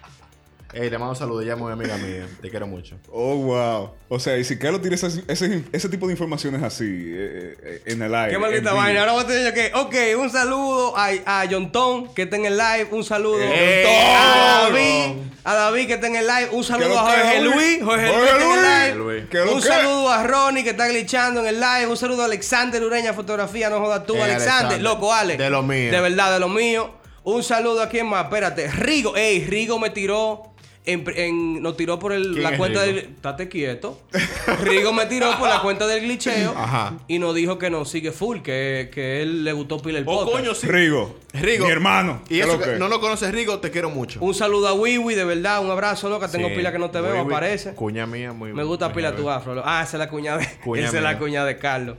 Ey, 0.73 0.89
le 0.89 0.99
mando 0.99 1.15
saludos. 1.15 1.43
Ella 1.43 1.55
es 1.55 1.59
muy 1.59 1.73
amiga 1.73 1.97
mía. 1.97 2.29
Te 2.41 2.49
quiero 2.49 2.67
mucho. 2.67 2.97
Oh, 3.11 3.37
wow. 3.37 3.91
O 4.09 4.19
sea, 4.21 4.37
y 4.39 4.45
si 4.45 4.57
Carlos 4.59 4.81
tiene 4.81 4.97
ese, 4.97 5.23
ese, 5.27 5.65
ese 5.73 5.89
tipo 5.89 6.07
de 6.07 6.13
informaciones 6.13 6.63
así 6.63 6.85
eh, 6.87 7.57
eh, 7.63 7.83
en 7.87 8.03
el 8.03 8.15
aire. 8.15 8.33
Qué 8.33 8.39
maldita 8.39 8.73
vaina. 8.73 9.01
Ahora 9.01 9.13
voy 9.13 9.25
a 9.25 9.27
tener 9.27 9.55
que. 9.55 9.73
Ok, 9.75 9.95
un 10.21 10.31
saludo 10.31 10.97
a, 10.97 11.09
a 11.27 11.45
John 11.51 11.73
Tom, 11.73 12.15
que 12.15 12.23
está 12.23 12.37
en 12.37 12.47
el 12.47 12.57
live. 12.57 12.89
Un 12.93 13.03
saludo 13.05 13.39
¡Eh, 13.41 13.85
a! 14.17 14.69
David. 14.71 15.17
A 15.43 15.55
David, 15.55 15.87
que 15.87 15.95
está 15.95 16.07
en 16.07 16.17
el 16.17 16.27
live. 16.27 16.49
Un 16.53 16.61
¿Qué 16.63 16.67
saludo 16.69 16.99
a 17.01 17.05
que, 17.07 17.11
Jorge 17.21 17.23
Jorge? 17.23 17.41
Luis. 17.43 17.83
Jorge 17.83 18.07
Luis 18.07 18.21
está 18.31 18.37
en 18.37 18.93
el 18.93 19.09
live. 19.09 19.27
¿Qué 19.31 19.39
lo 19.39 19.55
Un 19.55 19.61
que? 19.63 19.67
saludo 19.69 20.09
a 20.11 20.23
Ronnie, 20.25 20.63
que 20.65 20.71
está 20.71 20.87
glitchando 20.89 21.41
en 21.41 21.47
el 21.49 21.61
live. 21.61 21.87
Un 21.89 21.97
saludo 21.97 22.23
a 22.23 22.25
Alexander 22.27 22.83
Ureña, 22.85 23.13
fotografía. 23.13 23.71
No 23.71 23.81
jodas 23.81 24.07
tú, 24.07 24.15
Eh, 24.17 24.23
Alexander. 24.23 24.51
Alexander. 24.53 24.83
Loco, 24.83 25.13
Ale. 25.13 25.37
De 25.37 25.51
lo 25.51 25.63
mío. 25.63 25.91
De 25.91 26.01
verdad, 26.01 26.33
de 26.35 26.41
lo 26.41 26.49
mío. 26.49 26.95
Un 27.25 27.43
saludo 27.43 27.83
a 27.83 27.89
quien 27.89 28.07
más. 28.07 28.25
Espérate. 28.25 28.69
Rigo. 28.71 29.17
Ey, 29.17 29.45
Rigo 29.47 29.79
me 29.79 29.91
tiró. 29.91 30.47
En, 30.87 31.05
en- 31.15 31.63
nos 31.63 31.77
tiró 31.77 31.99
por 31.99 32.13
el- 32.13 32.31
¿Quién 32.33 32.43
la 32.43 32.57
cuenta 32.57 32.85
Rigo? 32.85 32.97
del. 32.97 33.11
Estate 33.11 33.49
quieto. 33.51 34.01
Rigo 34.63 34.93
me 34.95 35.05
tiró 35.07 35.39
por 35.39 35.49
la 35.49 35.61
cuenta 35.61 35.87
del 35.87 36.01
glitcheo. 36.01 36.55
Ajá. 36.57 36.95
Y 37.07 37.19
nos 37.19 37.35
dijo 37.35 37.59
que 37.59 37.69
nos 37.69 37.91
sigue 37.91 38.13
full, 38.13 38.39
que, 38.41 38.91
que 38.93 39.21
él 39.23 39.45
le 39.45 39.53
gustó 39.53 39.81
pila 39.81 39.99
el 39.99 40.05
Oh, 40.09 40.25
podcast. 40.25 40.39
coño, 40.39 40.55
sí. 40.55 40.67
Rigo. 40.67 41.19
Rigo. 41.35 41.67
Mi 41.67 41.71
hermano. 41.73 42.23
Y 42.31 42.37
¿Qué 42.37 42.41
eso 42.41 42.57
lo 42.57 42.59
que 42.61 42.79
no 42.79 42.89
lo 42.89 42.99
conoces, 43.01 43.31
Rigo, 43.31 43.59
te 43.59 43.71
quiero 43.71 43.91
mucho. 43.91 44.21
Un 44.23 44.33
saludo 44.35 44.69
a 44.69 44.73
Wiwi, 44.73 45.15
de 45.15 45.25
verdad, 45.25 45.63
un 45.63 45.71
abrazo, 45.71 46.09
loca. 46.09 46.29
Tengo 46.29 46.49
Sí. 46.49 46.55
pila 46.57 46.73
que 46.73 46.79
no 46.79 46.91
te 46.91 47.01
veo, 47.01 47.21
aparece. 47.21 47.75
Cuña 47.75 48.07
mía, 48.07 48.33
muy 48.33 48.53
Me 48.55 48.65
gusta 48.65 48.87
muy 48.89 48.97
pila 48.97 49.15
tu 49.15 49.29
afro. 49.29 49.63
Ah, 49.65 49.83
esa 49.83 49.97
es 49.97 49.99
la 49.99 50.09
cuñada 50.09 50.39
de, 50.39 50.49
Cuña 50.65 50.87
esa 50.89 50.97
es 50.97 51.03
la 51.03 51.19
cuñada 51.19 51.47
de 51.47 51.59
Carlos. 51.59 51.99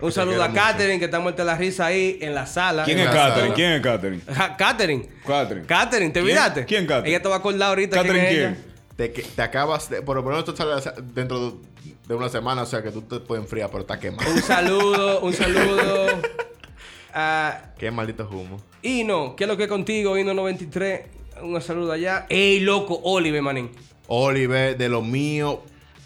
Un 0.00 0.12
saludo 0.12 0.42
a 0.42 0.48
mucho. 0.48 0.60
Catherine, 0.60 0.98
que 0.98 1.06
está 1.06 1.18
muerta 1.18 1.44
la 1.44 1.56
risa 1.56 1.86
ahí 1.86 2.18
en 2.20 2.34
la 2.34 2.46
sala. 2.46 2.84
¿Quién 2.84 3.00
es 3.00 3.06
sala. 3.06 3.52
¿Quién 3.54 3.72
es 3.72 3.80
Catherine? 3.80 4.22
Ja, 4.32 4.56
Catherine. 4.56 5.08
Catherine. 5.26 5.66
Catherine, 5.66 6.10
¿te 6.10 6.20
¿Quién? 6.20 6.26
miraste? 6.26 6.64
¿Quién 6.64 6.86
Catherine? 6.86 7.10
Ella 7.10 7.22
te 7.22 7.28
va 7.28 7.34
a 7.34 7.38
acordar 7.38 7.70
ahorita 7.70 7.96
¿Catherine 7.96 8.28
quién 8.28 8.54
quién? 8.96 9.24
Te, 9.34 9.42
acabas 9.42 9.90
de. 9.90 10.02
Por 10.02 10.16
lo 10.16 10.22
menos 10.22 10.40
esto 10.40 10.56
sale 10.56 10.80
dentro 11.14 11.58
de, 12.08 12.14
una 12.14 12.28
semana, 12.28 12.62
o 12.62 12.66
sea 12.66 12.82
que 12.82 12.90
tú 12.90 13.02
te 13.02 13.20
puedes 13.20 13.44
enfriar, 13.44 13.70
pero 13.70 13.80
está 13.80 13.98
quemado. 13.98 14.28
Un 14.30 14.42
saludo, 14.42 15.20
un 15.20 15.32
saludo 15.32 16.06
a 17.14 17.72
Qué 17.78 17.90
maldito 17.90 18.28
humo. 18.28 18.60
Ino. 18.82 19.36
¿Qué 19.36 19.44
es 19.44 19.48
lo 19.48 19.56
que 19.56 19.64
es 19.64 19.68
contigo, 19.68 20.16
Ino93? 20.16 21.02
Un 21.42 21.60
saludo 21.60 21.92
allá. 21.92 22.26
Ey, 22.28 22.60
loco, 22.60 23.00
Oliver, 23.04 23.42
manín. 23.42 23.70
Oliver, 24.08 24.76
de 24.76 24.88
lo 24.88 25.02
mío, 25.02 25.62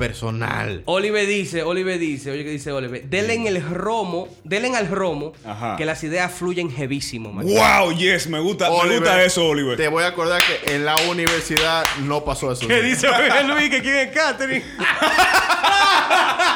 personal. 0.09 0.83
Oliver 0.87 1.27
dice, 1.29 1.63
Oliver 1.63 1.97
dice, 1.97 2.33
oye 2.33 2.43
que 2.43 2.51
dice 2.51 2.73
Oliver, 2.73 3.05
denle 3.09 3.35
en 3.35 3.47
el 3.47 3.63
romo, 3.63 4.27
denle 4.43 4.77
al 4.77 4.89
romo, 4.89 5.33
Ajá. 5.45 5.77
que 5.77 5.85
las 5.85 6.03
ideas 6.03 6.33
fluyen 6.33 6.73
jevísimo, 6.73 7.33
man. 7.33 7.47
Wow, 7.47 7.93
yes, 7.97 8.27
me 8.27 8.41
gusta, 8.41 8.69
me 8.69 8.75
Oliver, 8.77 8.99
gusta 8.99 9.23
eso, 9.23 9.47
Oliver. 9.47 9.77
Te 9.77 9.87
voy 9.87 10.03
a 10.03 10.09
acordar 10.09 10.43
que 10.43 10.75
en 10.75 10.85
la 10.85 10.97
universidad 11.09 11.85
no 12.05 12.25
pasó 12.25 12.51
eso. 12.51 12.67
¿Qué 12.67 12.83
dice 12.83 13.07
Jorge 13.07 13.45
Luis 13.45 13.71
que 13.71 13.81
quién 13.81 13.95
es 13.97 14.09
Catherine? 14.09 14.65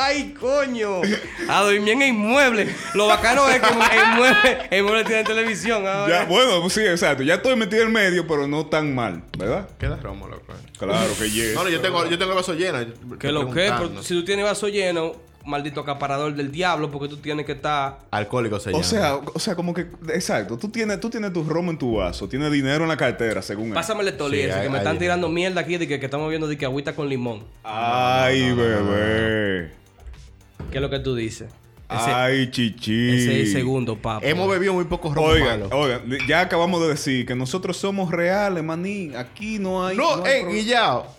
Ay, 0.00 0.34
coño. 0.38 1.00
A 1.48 1.62
dormir 1.62 1.88
en 1.88 2.02
inmueble. 2.02 2.74
Lo 2.94 3.06
bacano 3.06 3.48
es 3.48 3.60
que 3.60 3.66
en 3.68 4.10
inmueble, 4.12 4.58
en 4.70 4.78
inmueble 4.78 5.04
tiene 5.06 5.24
televisión 5.24 5.86
ahora. 5.86 6.22
Ya, 6.22 6.24
bueno, 6.24 6.60
pues 6.60 6.74
sí, 6.74 6.80
exacto. 6.80 7.22
Ya 7.22 7.34
estoy 7.34 7.56
metido 7.56 7.82
en 7.82 7.92
medio, 7.92 8.26
pero 8.26 8.46
no 8.46 8.66
tan 8.66 8.94
mal, 8.94 9.22
¿verdad? 9.36 9.68
Queda 9.78 9.96
romo, 9.96 10.28
loco. 10.28 10.52
Claro 10.78 11.10
que 11.18 11.30
yes. 11.30 11.54
No, 11.54 11.64
no, 11.64 11.70
yo 11.70 11.80
tengo, 11.80 12.06
yo 12.06 12.18
tengo 12.18 12.32
el 12.32 12.36
vaso 12.36 12.54
lleno. 12.54 12.78
Que 13.18 13.32
lo 13.32 13.50
que, 13.50 13.72
pero 13.76 14.02
si 14.02 14.14
tú 14.14 14.24
tienes 14.24 14.44
vaso 14.44 14.68
lleno, 14.68 15.14
maldito 15.48 15.80
acaparador 15.80 16.34
del 16.34 16.52
diablo, 16.52 16.90
porque 16.90 17.08
tú 17.08 17.16
tienes 17.16 17.46
que 17.46 17.52
estar. 17.52 17.98
Alcohólico 18.10 18.60
se 18.60 18.70
llama. 18.70 18.80
O 18.80 18.84
sea, 18.84 19.16
o 19.16 19.38
sea, 19.38 19.56
como 19.56 19.74
que, 19.74 19.86
exacto, 20.12 20.56
tú 20.56 20.68
tienes, 20.68 21.00
tú 21.00 21.10
tienes 21.10 21.32
tu 21.32 21.42
romo 21.42 21.70
en 21.70 21.78
tu 21.78 21.96
vaso, 21.96 22.28
tienes 22.28 22.52
dinero 22.52 22.84
en 22.84 22.88
la 22.88 22.96
cartera, 22.96 23.42
según 23.42 23.68
él. 23.68 23.74
Pásame 23.74 24.02
el 24.02 24.10
Sí, 24.10 24.16
que 24.16 24.68
me 24.68 24.78
están 24.78 24.94
dinero. 24.94 24.98
tirando 24.98 25.28
mierda 25.28 25.60
aquí 25.62 25.76
de 25.78 25.88
que, 25.88 25.98
que 25.98 26.06
estamos 26.06 26.28
viendo 26.28 26.46
de 26.46 26.56
que 26.56 26.64
agüita 26.64 26.94
con 26.94 27.08
limón. 27.08 27.44
Ay, 27.64 28.52
bebé. 28.52 29.72
¿Qué 30.70 30.78
es 30.78 30.82
lo 30.82 30.90
que 30.90 30.98
tú 30.98 31.14
dices? 31.14 31.48
Ese, 31.90 32.10
Ay, 32.10 32.50
chichi. 32.50 33.10
ese 33.16 33.40
es 33.40 33.46
el 33.48 33.52
segundo, 33.52 33.96
papá. 33.96 34.26
Hemos 34.26 34.50
bebido 34.50 34.74
muy 34.74 34.84
pocos 34.84 35.14
romos 35.14 35.32
Oigan, 35.32 35.60
malos. 35.60 35.72
oigan, 35.72 36.02
ya 36.28 36.40
acabamos 36.42 36.82
de 36.82 36.88
decir 36.88 37.24
que 37.24 37.34
nosotros 37.34 37.78
somos 37.78 38.10
reales, 38.10 38.62
maní. 38.62 39.14
Aquí 39.16 39.58
no 39.58 39.86
hay. 39.86 39.96
No, 39.96 40.22
hay 40.24 40.32
eh, 40.32 40.40
pro- 40.42 40.52
Guillao. 40.52 41.16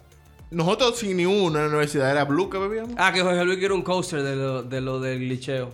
Nosotros 0.52 0.98
sin 1.00 1.18
ni 1.18 1.26
uno 1.26 1.58
en 1.58 1.64
la 1.64 1.68
universidad 1.70 2.12
era 2.12 2.24
Blue 2.26 2.50
que 2.50 2.58
bebíamos. 2.60 2.94
Ah, 2.98 3.12
que 3.14 3.22
Jorge 3.22 3.44
Luis 3.46 3.58
quiere 3.58 3.74
un 3.74 3.82
coaster 3.82 4.22
de 4.22 4.36
lo, 4.36 4.62
de 4.64 4.82
lo 4.82 5.00
del 5.00 5.20
glitcheo. 5.20 5.72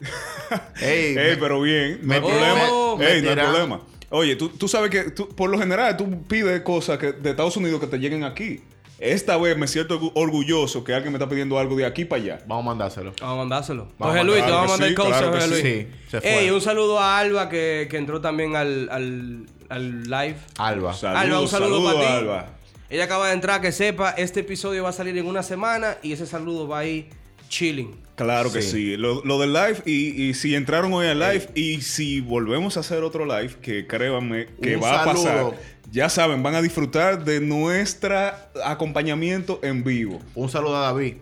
Ey, 0.80 1.16
Ey, 1.16 1.36
pero 1.38 1.60
bien, 1.60 2.00
no 2.02 2.14
hay 2.14 2.20
problema. 2.20 2.54
me- 2.98 3.06
Ey, 3.12 3.22
me 3.22 3.34
no 3.34 3.40
hay 3.42 3.46
problema. 3.48 3.80
Oye, 4.10 4.36
tú, 4.36 4.48
tú 4.48 4.66
sabes 4.68 4.90
que 4.90 5.10
tú- 5.12 5.28
por 5.28 5.48
lo 5.50 5.58
general 5.58 5.96
tú 5.96 6.22
pides 6.24 6.60
cosas 6.62 6.98
que, 6.98 7.12
de 7.12 7.30
Estados 7.30 7.56
Unidos 7.56 7.80
que 7.80 7.86
te 7.86 7.98
lleguen 7.98 8.24
aquí. 8.24 8.60
Esta 9.02 9.36
vez 9.36 9.56
me 9.58 9.66
siento 9.66 9.98
orgu- 10.00 10.12
orgulloso 10.14 10.84
que 10.84 10.94
alguien 10.94 11.12
me 11.12 11.18
está 11.18 11.28
pidiendo 11.28 11.58
algo 11.58 11.74
de 11.76 11.84
aquí 11.84 12.04
para 12.04 12.22
allá. 12.22 12.38
Vamos 12.46 12.64
a 12.64 12.66
mandárselo. 12.68 13.12
Vamos 13.20 13.34
a 13.34 13.38
mandárselo. 13.38 13.88
Vamos 13.98 14.16
a 14.16 14.22
Luis, 14.22 14.44
te 14.44 14.50
vamos 14.50 14.66
a 14.66 14.70
mandar 14.70 14.88
el 14.88 14.94
claro 14.94 15.30
Jorge 15.32 15.48
Luis. 15.48 15.62
sí. 15.62 15.86
Se 16.10 16.20
fue. 16.20 16.38
Ey, 16.44 16.50
un 16.50 16.60
saludo 16.60 17.00
a 17.00 17.18
Alba 17.18 17.48
que, 17.48 17.88
que 17.90 17.96
entró 17.96 18.20
también 18.20 18.54
al, 18.54 18.88
al, 18.90 19.46
al 19.68 20.02
live. 20.04 20.36
Alba. 20.56 20.94
Saludos, 20.94 21.22
Alba, 21.24 21.40
un 21.40 21.48
saludo 21.48 21.84
para 21.84 21.98
ti. 22.00 22.06
Alba. 22.12 22.46
Ella 22.90 23.04
acaba 23.04 23.28
de 23.28 23.34
entrar, 23.34 23.60
que 23.60 23.72
sepa, 23.72 24.10
este 24.10 24.40
episodio 24.40 24.84
va 24.84 24.90
a 24.90 24.92
salir 24.92 25.16
en 25.18 25.26
una 25.26 25.42
semana 25.42 25.96
y 26.02 26.12
ese 26.12 26.26
saludo 26.26 26.68
va 26.68 26.80
a 26.80 26.86
ir 26.86 27.06
chilling. 27.48 27.96
Claro 28.14 28.52
que 28.52 28.60
Sí. 28.62 28.70
sí. 28.70 28.96
Lo, 28.98 29.24
lo 29.24 29.38
del 29.38 29.52
live, 29.54 29.78
y, 29.86 30.24
y 30.28 30.34
si 30.34 30.54
entraron 30.54 30.92
hoy 30.92 31.06
al 31.06 31.18
live, 31.18 31.48
y 31.54 31.80
si 31.80 32.20
volvemos 32.20 32.76
a 32.76 32.80
hacer 32.80 33.02
otro 33.02 33.24
live, 33.24 33.54
que 33.62 33.86
créanme 33.86 34.46
que 34.62 34.76
Un 34.76 34.82
va 34.84 35.02
a 35.02 35.04
pasar. 35.06 35.52
Ya 35.92 36.08
saben, 36.08 36.42
van 36.42 36.54
a 36.54 36.62
disfrutar 36.62 37.22
de 37.22 37.38
nuestra 37.38 38.50
acompañamiento 38.64 39.60
en 39.62 39.84
vivo. 39.84 40.20
Un 40.34 40.48
saludo 40.48 40.78
a 40.78 40.80
David. 40.80 41.16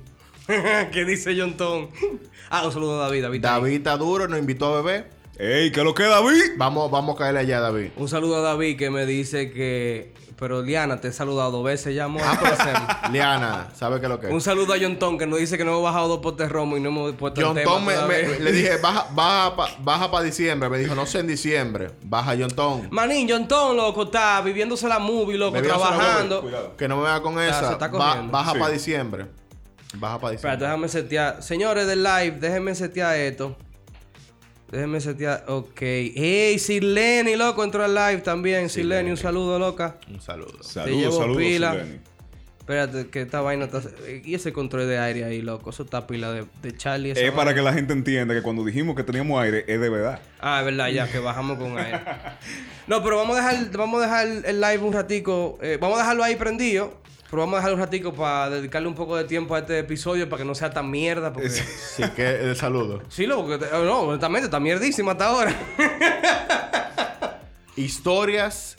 ¿Qué 0.92 1.04
dice 1.04 1.34
John 1.36 1.56
Tom? 1.56 1.88
Ah, 2.52 2.66
un 2.66 2.72
saludo 2.72 3.00
a 3.00 3.06
David. 3.06 3.22
David. 3.22 3.42
David 3.42 3.76
está 3.76 3.96
duro, 3.96 4.26
nos 4.26 4.38
invitó 4.38 4.74
a 4.74 4.82
beber. 4.82 5.10
¡Ey, 5.38 5.70
qué 5.70 5.84
lo 5.84 5.94
que 5.94 6.02
David! 6.02 6.54
Vamos, 6.56 6.90
vamos 6.90 7.14
a 7.14 7.18
caerle 7.18 7.40
allá, 7.40 7.60
David. 7.60 7.90
Un 7.96 8.08
saludo 8.08 8.36
a 8.36 8.40
David 8.40 8.76
que 8.76 8.90
me 8.90 9.06
dice 9.06 9.52
que. 9.52 10.12
Pero 10.40 10.62
Liana, 10.62 10.98
te 11.00 11.08
he 11.08 11.12
saludado 11.12 11.50
dos 11.50 11.64
veces 11.64 11.94
ya, 11.94 12.04
amor. 12.04 12.22
¿Qué 12.40 12.46
hacemos? 12.46 12.82
Liana, 13.12 13.68
¿sabe 13.76 14.00
qué 14.00 14.06
es 14.06 14.10
lo 14.10 14.18
que 14.18 14.28
es? 14.28 14.32
Un 14.32 14.40
saludo 14.40 14.72
a 14.72 14.78
John 14.80 14.98
Tom 14.98 15.18
que 15.18 15.26
nos 15.26 15.38
dice 15.38 15.58
que 15.58 15.64
no 15.66 15.72
hemos 15.72 15.82
bajado 15.84 16.08
dos 16.08 16.20
potes 16.20 16.48
romo 16.48 16.78
y 16.78 16.80
no 16.80 16.88
hemos 16.88 17.12
puesto 17.14 17.42
John 17.42 17.58
el 17.58 17.62
tema 17.64 17.76
Tom 17.76 17.84
me- 17.84 18.06
me- 18.06 18.38
le 18.40 18.50
dije, 18.52 18.76
baja, 18.82 19.06
baja 19.12 19.54
para 19.54 19.72
baja 19.80 20.10
pa 20.10 20.22
diciembre. 20.22 20.70
Me 20.70 20.78
dijo, 20.78 20.94
no 20.94 21.04
sé 21.04 21.18
en 21.20 21.26
diciembre. 21.26 21.90
Baja 22.02 22.34
John 22.38 22.50
Tom. 22.50 22.88
Manín, 22.90 23.28
John 23.30 23.46
Tom, 23.46 23.76
loco, 23.76 24.04
está 24.04 24.40
viviéndose 24.40 24.88
la 24.88 24.98
movie, 24.98 25.36
loco, 25.36 25.52
Bebiéndose 25.52 25.86
trabajando. 25.86 26.42
movie. 26.42 26.56
Que 26.78 26.88
no 26.88 26.96
me 26.96 27.02
vaya 27.02 27.20
con 27.20 27.38
Ah, 27.38 27.42
se 27.42 27.48
esa. 27.50 27.72
está 27.72 27.88
Ba- 27.88 28.22
baja 28.30 28.52
Sí. 28.54 28.58
para 28.58 28.72
diciembre. 28.72 29.26
Baja 29.94 30.18
para 30.18 30.32
diciembre. 30.32 30.56
déjame 30.66 30.88
setear. 30.88 31.42
Señores 31.42 31.86
del 31.86 32.02
live, 32.02 32.38
déjenme 32.40 32.74
setear 32.74 33.14
esto. 33.16 33.56
Déjenme 34.70 35.00
setear. 35.00 35.44
Ok. 35.48 35.80
Hey, 35.80 36.58
Sirleni, 36.58 37.36
loco, 37.36 37.64
entró 37.64 37.84
al 37.84 37.94
live 37.94 38.18
también. 38.22 38.68
Sirleni, 38.68 39.10
un 39.10 39.16
saludo, 39.16 39.58
loca. 39.58 39.96
Un 40.08 40.20
saludo. 40.20 40.62
Saludos, 40.62 41.00
llevo 41.00 41.18
saludos, 41.18 41.36
pila. 41.38 41.72
Sileni. 41.72 41.98
Espérate, 42.60 43.08
que 43.08 43.22
esta 43.22 43.40
vaina 43.40 43.64
está. 43.64 43.82
Y 44.24 44.32
ese 44.34 44.52
control 44.52 44.86
de 44.86 44.96
aire 44.98 45.24
ahí, 45.24 45.42
loco. 45.42 45.70
Eso 45.70 45.82
está 45.82 46.06
pila 46.06 46.30
de, 46.30 46.44
de 46.62 46.76
Charlie. 46.76 47.10
Es 47.10 47.32
para 47.32 47.52
que 47.52 47.62
la 47.62 47.72
gente 47.72 47.92
entienda 47.92 48.32
que 48.32 48.42
cuando 48.42 48.64
dijimos 48.64 48.94
que 48.94 49.02
teníamos 49.02 49.42
aire, 49.42 49.64
es 49.66 49.80
de 49.80 49.88
verdad. 49.88 50.20
Ah, 50.38 50.60
es 50.60 50.66
verdad, 50.66 50.88
ya, 50.88 51.10
que 51.10 51.18
bajamos 51.18 51.58
con 51.58 51.76
aire. 51.78 52.00
No, 52.86 53.04
pero 53.04 53.18
vamos 53.18 53.38
a 53.38 53.40
dejar, 53.52 53.70
vamos 53.76 54.00
a 54.00 54.04
dejar 54.04 54.26
el 54.46 54.60
live 54.60 54.78
un 54.78 54.92
ratico. 54.92 55.58
eh, 55.62 55.78
vamos 55.80 55.96
a 55.98 56.02
dejarlo 56.02 56.24
ahí 56.24 56.34
prendido. 56.34 56.99
Pero 57.30 57.42
vamos 57.42 57.54
a 57.54 57.56
dejarlo 57.58 57.76
un 57.76 57.80
ratico 57.82 58.12
para 58.12 58.50
dedicarle 58.50 58.88
un 58.88 58.94
poco 58.96 59.16
de 59.16 59.22
tiempo 59.24 59.54
a 59.54 59.60
este 59.60 59.78
episodio 59.78 60.28
para 60.28 60.42
que 60.42 60.46
no 60.46 60.54
sea 60.54 60.70
tan 60.70 60.90
mierda. 60.90 61.32
Porque... 61.32 61.48
Sí, 61.50 62.02
que 62.16 62.28
el 62.28 62.56
saludo. 62.56 63.02
Sí, 63.08 63.26
loco, 63.26 63.46
porque 63.46 63.66
te- 63.66 63.70
no, 63.72 64.00
honestamente 64.00 64.46
está 64.46 64.58
mierdísima 64.58 65.12
hasta 65.12 65.26
ahora. 65.26 65.54
Historias 67.76 68.76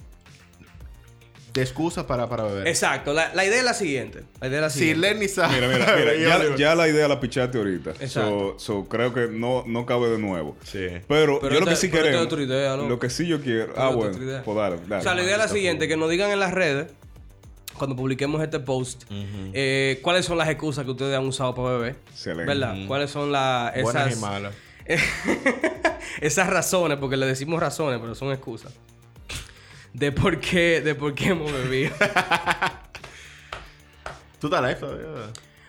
de 1.54 1.62
excusas 1.62 2.06
para, 2.06 2.28
para 2.30 2.44
beber. 2.44 2.68
Exacto, 2.68 3.14
la, 3.14 3.34
la 3.34 3.46
idea 3.46 3.60
es 3.60 3.64
la 3.64 3.74
siguiente. 3.74 4.24
La 4.40 4.48
idea 4.48 4.60
es 4.60 4.64
la 4.64 4.70
Si. 4.70 4.96
Lenny 4.96 5.28
sabe. 5.28 5.56
Mira, 5.56 5.68
mira, 5.68 5.96
mira. 5.98 6.56
Ya, 6.56 6.76
la 6.76 6.88
idea 6.88 7.08
la 7.08 7.20
pichaste 7.20 7.58
ahorita. 7.58 7.92
Exacto. 8.00 8.56
So, 8.58 8.60
so, 8.84 8.90
creo 8.90 9.14
que 9.14 9.28
no, 9.28 9.64
no 9.68 9.86
cabe 9.86 10.10
de 10.10 10.18
nuevo. 10.18 10.58
Sí. 10.64 10.88
Pero, 11.08 11.40
Pero 11.42 11.54
yo 11.56 11.60
lo 11.62 11.66
que 11.66 11.76
sí 11.76 11.90
queremos. 11.90 12.32
idea. 12.40 12.78
Lo 12.78 13.00
que 13.00 13.10
sí 13.10 13.28
yo 13.28 13.42
quiero. 13.42 13.74
Pero 13.74 13.82
ah, 13.82 13.90
bueno. 13.90 14.18
Pues 14.46 14.58
dale, 14.58 14.78
dale. 14.88 14.96
o 14.98 15.02
sea, 15.02 15.16
la 15.16 15.24
idea 15.24 15.34
es 15.34 15.38
la 15.40 15.48
siguiente, 15.48 15.88
que 15.88 15.98
nos 15.98 16.10
digan 16.10 16.32
en 16.32 16.40
las 16.40 16.54
redes, 16.54 16.88
cuando 17.78 17.96
publiquemos 17.96 18.42
este 18.42 18.60
post, 18.60 19.04
eh, 19.10 20.00
cuáles 20.02 20.26
son 20.26 20.38
las 20.38 20.50
excusas 20.50 20.86
que 20.86 20.92
ustedes 20.92 21.18
han 21.18 21.26
usado 21.26 21.56
para 21.56 21.78
beber. 21.78 21.96
Excelente. 22.12 22.46
¿Verdad? 22.46 22.76
¿Cuáles 22.88 23.12
son 23.12 23.32
las 23.32 23.74
Buenas 23.82 24.08
esas, 24.08 24.18
y 24.18 24.22
malas. 24.22 24.54
esas 26.22 26.48
razones, 26.48 26.98
porque 26.98 27.18
le 27.18 27.26
decimos 27.26 27.60
razones, 27.60 28.00
pero 28.00 28.16
son 28.16 28.32
excusas. 28.32 28.74
De 29.94 30.12
por 30.12 30.40
qué, 30.40 30.82
de 30.82 30.96
por 30.96 31.14
qué 31.14 31.30
hemos 31.30 31.52
bebido. 31.52 31.94
¿Tú 34.40 34.48
estás 34.48 34.62
live 34.62 34.76
todavía? 34.76 35.08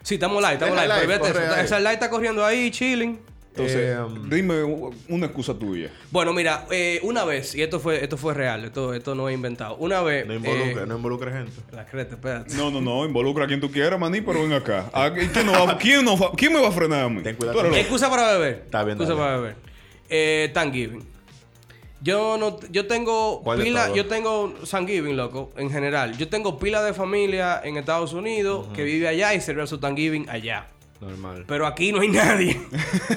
Sí, 0.02 0.14
estamos 0.14 0.42
live, 0.42 0.54
estamos 0.54 0.76
live. 0.76 0.88
live, 0.88 1.18
Pero 1.20 1.34
vete, 1.34 1.62
esa 1.62 1.78
live 1.78 1.92
está 1.92 2.08
corriendo 2.10 2.44
ahí, 2.44 2.70
chilling. 2.70 3.31
Entonces, 3.54 3.76
Eh, 3.96 4.00
um, 4.00 4.30
dime 4.30 4.62
una 5.08 5.26
excusa 5.26 5.52
tuya. 5.52 5.90
Bueno, 6.10 6.32
mira, 6.32 6.66
eh, 6.70 7.00
una 7.02 7.24
vez, 7.26 7.54
y 7.54 7.60
esto 7.60 7.80
fue, 7.80 8.02
esto 8.02 8.16
fue 8.16 8.32
real, 8.32 8.64
esto, 8.64 8.94
esto 8.94 9.14
no 9.14 9.28
es 9.28 9.34
inventado. 9.34 9.76
Una 9.76 10.00
vez. 10.00 10.26
No 10.26 10.32
involucre, 10.34 10.82
eh, 10.82 10.86
no 10.86 10.96
involucre 10.96 11.30
gente. 11.32 11.52
La 11.70 11.84
creta, 11.84 12.14
espérate. 12.14 12.54
No, 12.54 12.70
no, 12.70 12.80
no. 12.80 13.04
Involucra 13.04 13.44
a 13.44 13.46
quien 13.46 13.60
tú 13.60 13.70
quieras, 13.70 14.00
maní, 14.00 14.22
pero 14.22 14.40
ven 14.42 14.54
acá. 14.54 14.88
¿A 14.94 15.12
¿Quién, 15.12 15.30
no 15.44 15.52
va- 15.66 15.76
quién, 15.76 16.02
no 16.04 16.16
va- 16.16 16.32
quién 16.34 16.50
me 16.52 16.62
va 16.62 16.68
a 16.68 16.72
frenar 16.72 17.04
a 17.04 17.08
mí? 17.10 17.22
Ten 17.22 17.36
cuidado. 17.36 17.62
Excusa 17.76 18.08
para 18.08 18.32
beber. 18.32 18.62
Está 18.64 18.84
bien, 18.84 18.96
Excusa 18.96 19.18
para 19.18 19.36
beber. 19.36 19.56
Eh, 20.08 20.50
Thanksgiving. 20.54 21.04
Yo 22.00 22.36
no, 22.38 22.58
yo 22.70 22.86
tengo 22.86 23.42
¿Cuál 23.44 23.58
de 23.58 23.64
pila, 23.64 23.92
yo 23.94 24.06
tengo 24.06 24.52
Thanksgiving, 24.68 25.16
loco, 25.16 25.52
en 25.56 25.70
general. 25.70 26.16
Yo 26.16 26.28
tengo 26.28 26.58
pila 26.58 26.82
de 26.82 26.94
familia 26.94 27.60
en 27.62 27.76
Estados 27.76 28.12
Unidos 28.12 28.66
que 28.74 28.82
vive 28.82 29.06
allá 29.08 29.34
y 29.34 29.40
celebra 29.40 29.66
su 29.68 29.78
Thanksgiving 29.78 30.28
allá. 30.28 30.66
Normal. 31.02 31.44
Pero 31.46 31.66
aquí 31.66 31.92
no 31.92 32.00
hay 32.00 32.08
nadie. 32.08 32.60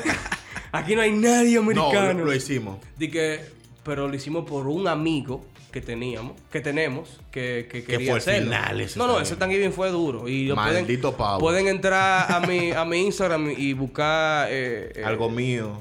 aquí 0.72 0.96
no 0.96 1.02
hay 1.02 1.12
nadie 1.12 1.56
No, 1.56 1.62
americano. 1.62 2.20
lo, 2.20 2.26
lo 2.26 2.34
hicimos. 2.34 2.78
Di 2.98 3.10
que, 3.10 3.40
pero 3.84 4.08
lo 4.08 4.16
hicimos 4.16 4.46
por 4.46 4.68
un 4.68 4.88
amigo 4.88 5.46
que 5.72 5.82
teníamos, 5.82 6.34
que 6.52 6.62
tenemos, 6.62 7.20
que, 7.32 7.68
que 7.70 7.84
quería 7.84 8.12
fue 8.12 8.16
el 8.16 8.18
hacerlo. 8.22 8.52
final 8.52 8.82
ese 8.82 8.98
no, 8.98 9.08
no, 9.08 9.20
ese 9.20 9.36
Thanksgiving 9.36 9.74
fue 9.74 9.90
duro. 9.92 10.28
Y 10.28 10.46
lo 10.48 10.56
Maldito 10.56 11.12
pueden, 11.12 11.18
pavo. 11.18 11.40
Pueden 11.40 11.68
entrar 11.68 12.32
a 12.32 12.40
mi, 12.40 12.72
a 12.72 12.86
mi 12.86 13.02
Instagram 13.02 13.54
y 13.58 13.74
buscar 13.74 14.48
eh, 14.50 14.94
eh, 14.96 15.04
Algo 15.04 15.30
mío. 15.30 15.74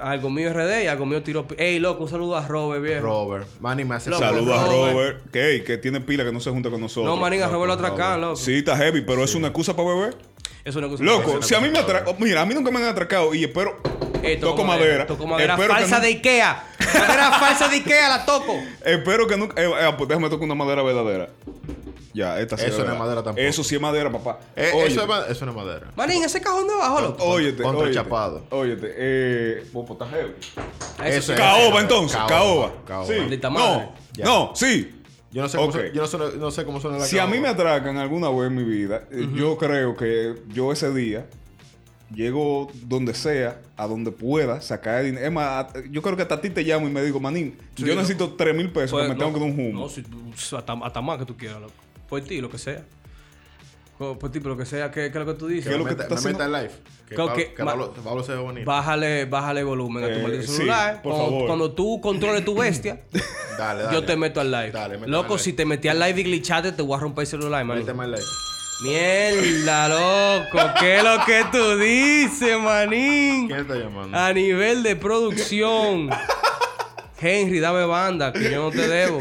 algo 0.00 0.30
mío 0.30 0.50
RD 0.52 0.84
y 0.84 0.86
algo 0.86 1.04
mío 1.04 1.22
tiro. 1.22 1.46
Ey, 1.58 1.78
loco, 1.78 2.04
un 2.04 2.08
saludo 2.10 2.36
a 2.36 2.48
Robert, 2.48 2.82
viejo. 2.82 3.02
Robert. 3.04 3.46
Manny 3.60 3.84
me 3.84 3.96
hace 3.96 4.08
Loco, 4.08 4.22
Saludos 4.22 4.58
a 4.58 4.64
Robert. 4.66 5.30
Que, 5.30 5.62
que 5.62 5.76
tiene 5.76 6.00
pila 6.00 6.24
que 6.24 6.32
no 6.32 6.40
se 6.40 6.48
junta 6.50 6.70
con 6.70 6.80
nosotros. 6.80 7.04
No, 7.14 7.20
manín, 7.20 7.42
a 7.42 7.48
Robert 7.48 7.68
lo 7.68 7.74
atracan, 7.74 8.22
loco. 8.22 8.36
Sí, 8.36 8.54
está 8.54 8.76
heavy, 8.78 9.02
pero 9.02 9.22
es 9.24 9.34
una 9.34 9.48
excusa 9.48 9.76
para 9.76 9.88
beber. 9.90 10.16
Es 10.64 10.74
una 10.76 10.88
cosa. 10.88 11.04
Loco, 11.04 11.42
si 11.42 11.54
a 11.54 11.60
mí 11.60 11.68
me 11.68 11.78
atracan. 11.78 12.14
Mira, 12.18 12.40
a 12.42 12.46
mí 12.46 12.54
nunca 12.54 12.70
me 12.70 12.78
han 12.78 12.86
atracado 12.86 13.34
y 13.34 13.44
espero. 13.44 13.78
toco 14.40 14.64
madera. 14.64 15.06
Toco 15.06 15.26
madera 15.26 15.54
Espero 15.54 15.74
falsa 15.74 15.96
no- 15.96 16.02
de 16.02 16.08
Ikea. 16.08 16.64
madera 16.94 17.30
falsa 17.38 17.68
de 17.68 17.76
Ikea, 17.76 18.08
la 18.08 18.24
toco. 18.24 18.54
Espero 18.84 19.26
que 19.26 19.36
nunca. 19.36 19.60
Eh, 19.62 19.66
eh, 19.68 19.92
pues 19.98 20.08
déjame 20.08 20.28
tocar 20.30 20.44
una 20.44 20.54
madera 20.54 20.82
verdadera. 20.82 21.28
Ya, 22.14 22.38
esta 22.38 22.56
sí 22.56 22.66
Eso 22.66 22.84
no 22.84 22.92
es 22.92 22.98
madera 22.98 23.24
tampoco. 23.24 23.44
Eso 23.44 23.64
sí 23.64 23.74
es 23.74 23.80
madera, 23.80 24.10
papá. 24.10 24.38
Eh, 24.54 24.70
eso, 24.86 25.02
es, 25.02 25.08
ma- 25.08 25.24
eso 25.28 25.44
no 25.46 25.50
es 25.50 25.56
madera. 25.56 25.90
Manín, 25.96 26.22
ese 26.22 26.40
cajón 26.40 26.68
de 26.68 26.72
abajo, 26.74 27.00
loco. 27.00 27.24
Óyete, 27.24 27.62
Contra 27.62 27.90
chapado. 27.90 28.44
Óyete, 28.50 28.94
eh. 28.96 29.64
Pues, 29.72 29.86
heavy. 30.10 30.32
Eso 30.98 31.04
Eso 31.04 31.32
es. 31.32 31.38
Caoba 31.40 31.80
entonces, 31.80 32.16
Caoba, 32.16 32.28
caoba. 32.28 32.72
caoba. 32.86 33.06
Sí. 33.28 33.40
No. 33.50 33.92
Ya. 34.12 34.24
no, 34.24 34.52
sí. 34.54 34.94
Yo 35.34 35.42
no 35.42 35.48
sé 35.48 35.56
cómo, 35.56 35.68
Ok. 35.70 35.74
son- 35.74 35.92
yo 35.92 36.00
no, 36.02 36.06
sé, 36.06 36.38
no 36.38 36.50
sé 36.52 36.64
cómo 36.64 36.80
suena 36.80 36.96
la 36.98 37.04
Si 37.06 37.18
a 37.18 37.26
mí 37.26 37.40
me 37.40 37.48
atracan 37.48 37.96
alguna 37.96 38.30
vez 38.30 38.46
en 38.46 38.54
mi 38.54 38.62
vida, 38.62 39.08
eh, 39.10 39.28
yo 39.34 39.58
creo 39.58 39.96
que 39.96 40.36
yo 40.48 40.70
ese 40.70 40.94
día 40.94 41.26
llego 42.14 42.70
donde 42.86 43.14
sea, 43.14 43.60
a 43.76 43.88
donde 43.88 44.12
pueda, 44.12 44.60
sacar 44.60 45.02
dinero. 45.02 45.26
Es 45.26 45.32
más, 45.32 45.66
yo 45.90 46.02
creo 46.02 46.14
que 46.14 46.22
hasta 46.22 46.36
a 46.36 46.40
ti 46.40 46.50
te 46.50 46.62
llamo 46.62 46.86
y 46.86 46.92
me 46.92 47.02
digo, 47.02 47.18
manín, 47.18 47.56
Sí, 47.74 47.84
yo 47.84 47.96
necesito 47.96 48.34
3 48.34 48.54
mil 48.54 48.70
pesos 48.70 48.92
Pues, 48.92 49.06
que 49.06 49.12
me 49.12 49.18
tengo 49.18 49.32
que 49.32 49.40
dar 49.40 49.48
un 49.48 49.58
humo. 49.58 49.80
No, 49.80 49.88
si, 49.88 50.04
hasta, 50.56 50.72
hasta 50.72 51.00
más 51.00 51.18
que 51.18 51.24
tú 51.26 51.36
quieras, 51.36 51.60
loco. 51.62 51.74
Por 52.08 52.20
ti, 52.22 52.40
lo 52.40 52.48
que 52.48 52.58
sea. 52.58 52.84
Por 53.98 54.30
ti, 54.30 54.40
pero 54.40 54.50
lo 54.50 54.56
que 54.56 54.66
sea, 54.66 54.90
¿qué, 54.90 55.02
qué 55.12 55.18
es 55.18 55.24
lo 55.24 55.26
que 55.32 55.38
tú 55.38 55.46
dices? 55.46 55.66
¿Qué 55.66 55.72
es 55.74 55.78
lo 55.78 55.84
que 55.84 55.94
me 55.94 56.02
estás 56.02 56.24
meta 56.24 56.44
en 56.46 56.52
live. 56.52 56.70
Que, 57.08 57.14
Pablo, 57.14 57.34
que- 57.34 57.44
Pablo, 57.64 57.92
Pablo 58.04 58.22
se 58.24 58.32
ve 58.32 58.38
bonito. 58.38 58.66
Bájale, 58.68 59.24
bájale 59.26 59.62
volumen 59.62 60.02
a 60.04 60.08
tu 60.08 60.14
Eh, 60.14 60.22
maldito 60.22 60.42
sí, 60.46 60.52
celular. 60.56 61.00
por 61.02 61.12
cuando, 61.12 61.30
favor. 61.30 61.46
cuando 61.46 61.72
tú 61.72 62.00
controles 62.00 62.44
tu 62.44 62.54
bestia, 62.56 63.02
Dale, 63.58 63.84
dale. 63.84 63.94
yo 63.94 64.04
te 64.04 64.16
meto 64.16 64.40
al 64.40 64.50
live. 64.50 64.72
Dale, 64.72 64.98
Loco, 65.06 65.34
al 65.34 65.40
si 65.40 65.50
live. 65.50 65.56
te 65.58 65.64
metí 65.66 65.88
al 65.88 66.00
live 66.00 66.20
y 66.20 66.24
glitchaste, 66.24 66.72
te 66.72 66.82
voy 66.82 66.96
a 66.96 67.00
romper 67.00 67.22
el 67.22 67.26
celular, 67.28 67.64
man. 67.64 67.78
Méteme 67.78 68.04
en 68.04 68.10
live. 68.12 68.22
Mierda, 68.82 69.88
loco. 69.88 70.58
¿Qué 70.80 70.96
es 70.98 71.04
lo 71.04 71.24
que 71.24 71.44
tú 71.52 71.76
dices, 71.78 72.58
manín? 72.58 73.46
¿Quién 73.46 73.60
está 73.60 73.76
llamando? 73.76 74.18
A 74.18 74.32
nivel 74.32 74.82
de 74.82 74.96
producción. 74.96 76.10
Henry, 77.20 77.60
dame 77.60 77.84
banda, 77.86 78.32
que 78.32 78.50
yo 78.50 78.64
no 78.64 78.70
te 78.70 78.86
debo. 78.88 79.20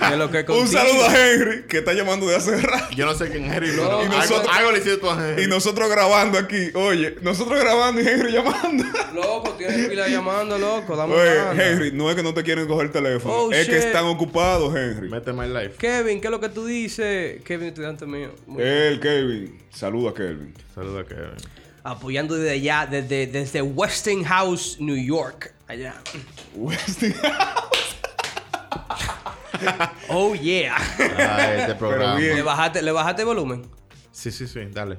¿Qué 0.00 0.12
es 0.12 0.18
lo 0.18 0.30
que 0.30 0.44
Un 0.52 0.66
saludo 0.66 1.04
a 1.04 1.16
Henry, 1.16 1.62
que 1.64 1.78
está 1.78 1.92
llamando 1.92 2.26
de 2.26 2.36
hace 2.36 2.56
rato. 2.60 2.94
Yo 2.94 3.06
no 3.06 3.14
sé 3.14 3.28
quién 3.30 3.44
es 3.44 3.52
Henry 3.56 3.68
No, 3.76 3.82
y 3.82 3.86
algo, 4.06 4.16
nosotros- 4.16 4.48
algo 4.56 4.72
le 4.72 4.78
hiciste 4.78 4.96
tú 4.98 5.10
a 5.10 5.28
Henry. 5.30 5.44
Y 5.44 5.46
nosotros 5.46 5.88
grabando 5.90 6.38
aquí. 6.38 6.70
Oye, 6.74 7.16
nosotros 7.22 7.60
grabando 7.60 8.00
y 8.00 8.08
Henry 8.08 8.32
llamando. 8.32 8.84
Loco, 9.14 9.50
tienes 9.58 9.88
pila 9.88 10.08
llamando, 10.08 10.58
loco. 10.58 10.96
Dame 10.96 11.14
Oye. 11.14 11.62
Henry, 11.62 11.92
no 11.92 12.08
es 12.10 12.16
que 12.16 12.22
no 12.22 12.32
te 12.34 12.42
quieren 12.42 12.66
coger 12.66 12.86
el 12.86 12.92
teléfono. 12.92 13.34
Oh, 13.34 13.52
es 13.52 13.68
que 13.68 13.76
están 13.78 14.06
ocupados, 14.06 14.74
Henry. 14.74 15.08
Méteme 15.08 15.44
en 15.44 15.52
live. 15.54 15.72
Kevin, 15.78 16.20
¿qué 16.20 16.26
es 16.28 16.30
lo 16.30 16.40
que 16.40 16.48
tú 16.48 16.64
dices? 16.66 17.42
Kevin, 17.44 17.68
estudiante 17.68 18.06
mío. 18.06 18.30
Muy- 18.46 18.62
El 18.62 19.00
Kevin. 19.00 19.60
Saluda 19.70 20.10
a 20.10 20.14
Kevin. 20.14 20.54
Saluda 20.74 21.00
a 21.00 21.04
Kevin. 21.04 21.36
Apoyando 21.82 22.34
desde 22.34 22.50
allá, 22.52 22.86
desde, 22.90 23.26
desde 23.26 23.62
Westinghouse, 23.62 24.76
New 24.80 24.96
York. 24.96 25.52
Allá. 25.66 25.94
Oh, 30.08 30.34
yeah. 30.34 30.76
Ah, 31.18 31.54
este 31.54 31.74
programa. 31.74 32.16
bien. 32.16 32.36
¿Le 32.36 32.42
bajaste, 32.42 32.82
¿Le 32.82 32.92
bajaste 32.92 33.24
volumen? 33.24 33.62
Sí, 34.12 34.30
sí, 34.30 34.46
sí. 34.46 34.60
Dale. 34.72 34.98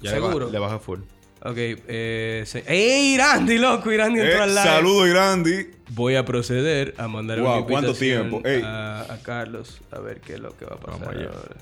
le 0.00 0.10
¿Seguro? 0.10 0.50
Le 0.50 0.58
baja 0.58 0.78
full. 0.78 1.00
Ok, 1.44 1.56
eh... 1.56 2.44
se- 2.46 2.62
¡Ey, 2.68 3.14
Irandi, 3.14 3.58
loco! 3.58 3.90
Irandi 3.90 4.20
entró 4.20 4.38
Eh, 4.38 4.42
al 4.42 4.50
live. 4.50 4.62
saludo, 4.62 5.06
Irandi. 5.08 5.70
Voy 5.90 6.14
a 6.14 6.24
proceder 6.24 6.94
a 6.98 7.08
mandar 7.08 7.40
Wow, 7.40 7.56
una 7.58 7.66
¿cuánto 7.66 7.88
invitación 7.90 8.30
tiempo? 8.30 8.48
Ey. 8.48 8.62
A, 8.64 9.00
a 9.12 9.18
Carlos 9.22 9.80
a 9.90 9.98
ver 9.98 10.20
qué 10.20 10.34
es 10.34 10.40
lo 10.40 10.56
que 10.56 10.64
va 10.66 10.76
a 10.76 10.80
pasar 10.80 11.00
Vamos 11.00 11.14
allá. 11.16 11.26
ahora. 11.34 11.56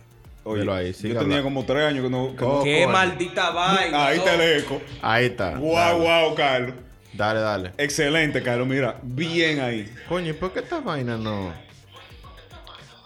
Oye, 0.45 0.71
ahí, 0.73 0.93
yo 0.93 0.99
tenía 1.01 1.19
hablando. 1.21 1.43
como 1.45 1.65
tres 1.65 1.83
años 1.87 2.05
que 2.05 2.11
no... 2.11 2.35
que 2.37 2.43
no- 2.45 2.49
Oh, 2.59 2.63
¡Qué 2.65 2.81
coño. 2.83 2.93
maldita 2.93 3.51
vaina! 3.51 4.07
Ahí 4.07 4.19
está 4.19 4.35
el 4.35 4.59
eco. 4.61 4.83
Ahí 5.01 5.27
está. 5.27 5.57
Wow, 5.57 5.75
dale. 5.75 5.99
wow, 6.27 6.35
Carlos. 6.35 6.75
Dale, 7.15 7.41
dale. 7.41 7.73
Excelente, 7.79 8.43
Carlos. 8.43 8.67
Mira, 8.69 8.99
bien 9.03 9.61
ahí. 9.61 9.91
Coño, 10.09 10.31
¿y 10.31 10.33
por 10.35 10.53
qué 10.53 10.61
esta 10.61 10.81
vaina 10.81 11.17
no? 11.17 11.53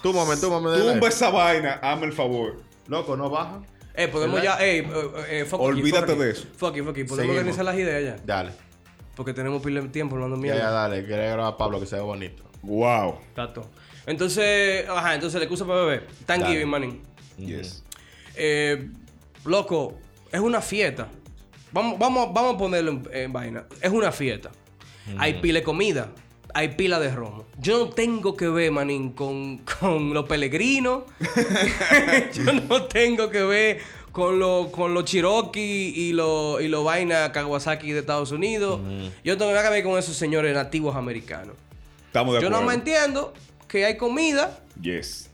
Túmame, 0.05 0.37
túmame 0.37 0.71
de 0.71 0.93
Tumba 0.93 1.09
esa 1.09 1.31
vaina, 1.31 1.81
hazme 1.81 2.05
el 2.05 2.13
favor. 2.13 2.61
Loco, 2.89 3.17
no 3.17 3.31
baja. 3.31 3.63
Eh, 3.95 4.07
podemos 4.09 4.39
¿Verdad? 4.39 4.59
ya... 4.59 4.65
Ey, 4.67 4.81
eh, 4.81 4.85
eh, 5.31 5.45
fuck 5.47 5.61
Olvídate 5.63 6.09
fuck 6.13 6.19
de 6.21 6.31
eso. 6.31 6.47
Fuck 6.59 6.75
you, 6.75 6.85
fuck 6.85 6.95
you. 6.95 7.07
Podemos 7.07 7.17
Seguimos. 7.17 7.37
organizar 7.39 7.65
las 7.65 7.77
ideas 7.77 8.05
ya. 8.19 8.23
Dale. 8.23 8.51
Porque 9.17 9.33
tenemos 9.33 9.63
pila 9.63 9.81
de 9.81 9.89
tiempo 9.89 10.17
hablando 10.17 10.37
Ya, 10.37 10.43
mierda. 10.43 10.59
ya, 10.61 10.71
dale. 10.71 11.07
Quiere 11.07 11.31
grabar 11.31 11.55
a 11.55 11.57
Pablo 11.57 11.81
que 11.81 11.87
se 11.87 11.97
ve 11.97 12.03
bonito. 12.03 12.43
Wow. 12.61 13.19
Exacto. 13.31 13.71
Entonces, 14.05 14.87
ajá, 14.91 15.15
entonces 15.15 15.39
la 15.39 15.45
excusa 15.45 15.65
para 15.65 15.81
beber. 15.81 16.07
Thanksgiving, 16.27 16.71
Dale. 16.71 16.87
manín. 16.87 17.03
Yes. 17.39 17.83
Eh, 18.37 18.91
loco, 19.47 19.97
es 20.31 20.41
una 20.41 20.61
fiesta. 20.61 21.09
Vamos, 21.73 21.99
vamos, 21.99 22.31
vamos 22.35 22.57
a 22.57 22.59
ponerlo 22.59 22.91
en, 22.91 23.09
en 23.11 23.33
vaina. 23.33 23.65
Es 23.81 23.91
una 23.91 24.13
fiesta. 24.13 24.51
Hay 25.17 25.41
pila 25.41 25.61
de 25.61 25.65
comida. 25.65 26.11
Hay 26.57 26.69
pila 26.69 27.01
de 27.01 27.11
romo. 27.15 27.45
Yo 27.59 27.79
no 27.87 27.91
tengo 27.91 28.37
que 28.37 28.49
ver, 28.49 28.71
manín, 28.71 29.11
con, 29.13 29.59
con 29.59 30.15
los 30.15 30.27
peregrinos. 30.27 31.03
Yo 32.33 32.53
no 32.53 32.85
tengo 32.85 33.29
que 33.31 33.43
ver 33.43 33.81
con 34.13 34.39
los 34.39 34.69
con 34.69 34.95
los 34.95 35.05
Cherokee 35.05 35.93
y 35.97 36.13
los 36.13 36.63
y 36.63 36.69
los 36.69 36.85
vaina 36.85 37.33
Kawasaki 37.33 37.91
de 37.93 38.01
Estados 38.01 38.31
Unidos. 38.31 38.81
Yo 39.25 39.37
tengo 39.37 39.53
que 39.53 39.69
ver 39.71 39.83
con 39.83 39.99
esos 39.99 40.17
señores 40.17 40.55
nativos 40.55 40.95
americanos. 40.95 41.57
Estamos 42.07 42.35
de 42.37 42.41
Yo 42.41 42.47
acuerdo. 42.47 42.63
no 42.65 42.69
me 42.69 42.75
entiendo 42.75 43.35
que 43.67 43.85
hay 43.85 43.97
comida, 43.97 44.61
Yes. 44.81 45.31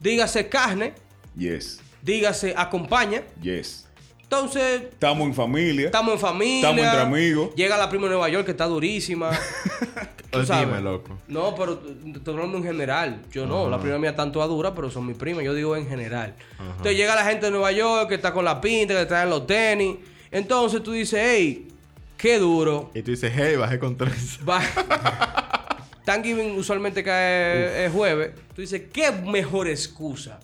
dígase 0.00 0.48
carne, 0.48 0.92
Yes. 1.36 1.80
dígase 2.02 2.54
acompaña. 2.56 3.22
Yes. 3.42 3.88
Entonces, 4.32 4.84
Estamos 4.84 5.26
en 5.28 5.34
familia. 5.34 5.86
estamos 5.86 6.14
en 6.14 6.18
familia. 6.18 6.70
Estamos 6.70 6.82
entre 6.82 7.00
amigos. 7.00 7.54
Llega 7.54 7.76
la 7.76 7.90
prima 7.90 8.04
de 8.04 8.12
Nueva 8.12 8.30
York 8.30 8.46
que 8.46 8.52
está 8.52 8.64
durísima. 8.64 9.30
Tú 10.30 10.38
Dime, 10.38 10.46
sabes. 10.46 10.82
loco. 10.82 11.18
No, 11.28 11.54
pero 11.54 11.82
estoy 12.14 12.32
hablando 12.32 12.56
en 12.56 12.64
general. 12.64 13.20
Yo 13.30 13.44
no, 13.44 13.68
la 13.68 13.78
prima 13.78 13.98
mía 13.98 14.16
tanto 14.16 14.46
dura, 14.48 14.74
pero 14.74 14.90
son 14.90 15.06
mis 15.06 15.18
primas. 15.18 15.44
Yo 15.44 15.52
digo 15.52 15.76
en 15.76 15.86
general. 15.86 16.34
Entonces 16.58 16.96
llega 16.96 17.14
la 17.14 17.26
gente 17.26 17.44
de 17.44 17.52
Nueva 17.52 17.72
York 17.72 18.08
que 18.08 18.14
está 18.14 18.32
con 18.32 18.46
la 18.46 18.58
pinta, 18.58 18.94
que 18.94 19.04
traen 19.04 19.28
los 19.28 19.46
tenis. 19.46 19.98
Entonces 20.30 20.82
tú 20.82 20.92
dices, 20.92 21.20
hey, 21.22 21.68
qué 22.16 22.38
duro. 22.38 22.90
Y 22.94 23.02
tú 23.02 23.10
dices, 23.10 23.30
hey, 23.36 23.56
bajé 23.56 23.78
con 23.78 23.98
tres. 23.98 24.38
Thanksgiving 26.06 26.56
usualmente 26.56 27.04
cae 27.04 27.84
es 27.84 27.92
jueves. 27.92 28.30
Tú 28.54 28.62
dices, 28.62 28.84
qué 28.90 29.12
mejor 29.12 29.68
excusa 29.68 30.40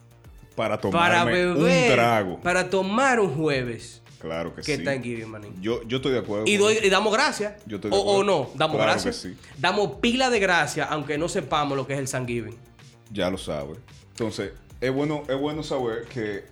Para 0.90 1.24
beber. 1.24 1.88
un 1.88 1.94
trago. 1.94 2.40
Para 2.40 2.68
tomar 2.70 3.20
un 3.20 3.34
jueves. 3.34 4.02
Claro 4.20 4.52
que 4.54 4.62
Que 4.62 4.76
sí. 4.78 4.84
Thanksgiving, 4.84 5.28
manín. 5.30 5.54
Yo, 5.62 5.82
yo 5.86 5.98
estoy 5.98 6.10
de 6.12 6.18
acuerdo. 6.18 6.44
Y, 6.46 6.56
doy- 6.56 6.88
damos 6.90 7.12
gracias. 7.12 7.54
Yo 7.66 7.76
estoy 7.76 7.90
de 7.92 7.96
o, 7.96 8.00
o 8.00 8.24
no, 8.24 8.50
damos 8.56 8.76
Claro 8.76 8.90
gracias. 8.92 9.16
sí. 9.16 9.36
Damos 9.58 9.92
pila 10.00 10.28
de 10.28 10.40
gracias, 10.40 10.88
aunque 10.90 11.16
no 11.18 11.28
sepamos 11.28 11.76
lo 11.76 11.86
que 11.86 11.92
es 11.94 12.00
el 12.00 12.10
Thanksgiving. 12.10 12.56
Ya 13.12 13.30
lo 13.30 13.38
sabes. 13.38 13.78
Entonces, 14.10 14.52
es 14.80 14.92
bueno, 14.92 15.22
es 15.28 15.38
bueno 15.38 15.62
saber 15.62 16.04
que, 16.12 16.44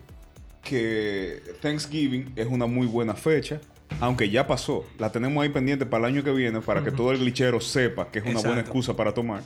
que 0.63 1.43
Thanksgiving 1.61 2.33
es 2.37 2.47
una 2.47 2.67
muy 2.67 2.87
buena 2.87 3.15
fecha. 3.15 3.61
Aunque 4.01 4.29
ya 4.31 4.47
pasó. 4.47 4.85
La 4.99 5.11
tenemos 5.13 5.43
ahí 5.43 5.49
pendiente 5.49 5.87
para 5.87 6.07
el 6.09 6.15
año 6.15 6.25
que 6.25 6.33
viene 6.33 6.61
para 6.61 6.83
que 6.83 6.91
todo 6.91 7.13
el 7.13 7.19
glitchero 7.19 7.61
sepa 7.61 8.11
que 8.11 8.19
es 8.19 8.27
una 8.27 8.41
buena 8.41 8.61
excusa 8.61 8.95
para 8.97 9.13
tomar. 9.15 9.43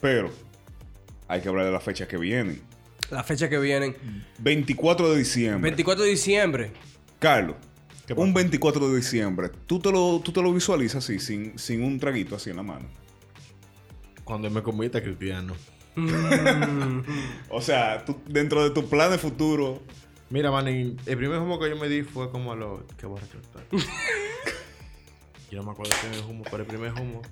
Pero 0.00 0.30
hay 1.28 1.40
que 1.42 1.48
hablar 1.48 1.64
de 1.66 1.72
las 1.72 1.82
fechas 1.82 2.08
que 2.08 2.16
vienen. 2.16 2.60
La 3.10 3.22
fecha 3.24 3.48
que 3.48 3.58
vienen. 3.58 3.96
24 4.38 5.10
de 5.12 5.18
diciembre. 5.18 5.62
24 5.70 6.04
de 6.04 6.10
diciembre. 6.10 6.72
Carlos, 7.18 7.56
¿Qué 8.06 8.14
pasa? 8.14 8.26
un 8.26 8.34
24 8.34 8.88
de 8.90 8.96
diciembre, 8.96 9.50
¿tú 9.66 9.78
te 9.80 9.90
lo, 9.90 10.20
tú 10.24 10.30
te 10.32 10.40
lo 10.42 10.52
visualizas 10.52 11.04
así, 11.04 11.18
sin, 11.18 11.58
sin 11.58 11.82
un 11.82 11.98
traguito 11.98 12.36
así 12.36 12.50
en 12.50 12.56
la 12.56 12.62
mano? 12.62 12.86
Cuando 14.24 14.50
me 14.50 14.62
comiste 14.62 15.02
cristiano. 15.02 15.54
O 17.50 17.60
sea, 17.60 18.04
tú- 18.04 18.20
dentro 18.28 18.62
de 18.62 18.70
tu 18.70 18.88
plan 18.88 19.10
de 19.10 19.18
futuro, 19.18 19.82
Mira, 20.30 20.50
man, 20.50 20.68
el 20.68 20.96
primer 21.16 21.38
humo 21.38 21.58
que 21.58 21.70
yo 21.70 21.76
me 21.76 21.88
di 21.88 22.02
fue 22.02 22.30
como 22.30 22.52
a 22.52 22.56
los... 22.56 22.80
Qué 22.98 23.06
borracho 23.06 23.38
está. 23.38 23.60
yo 25.50 25.58
no 25.58 25.64
me 25.64 25.72
acuerdo 25.72 25.92
el 25.94 26.00
primer 26.00 26.30
humo, 26.30 26.44
pero 26.50 26.62
el 26.62 26.66
primer 26.66 26.92
humo... 26.92 27.22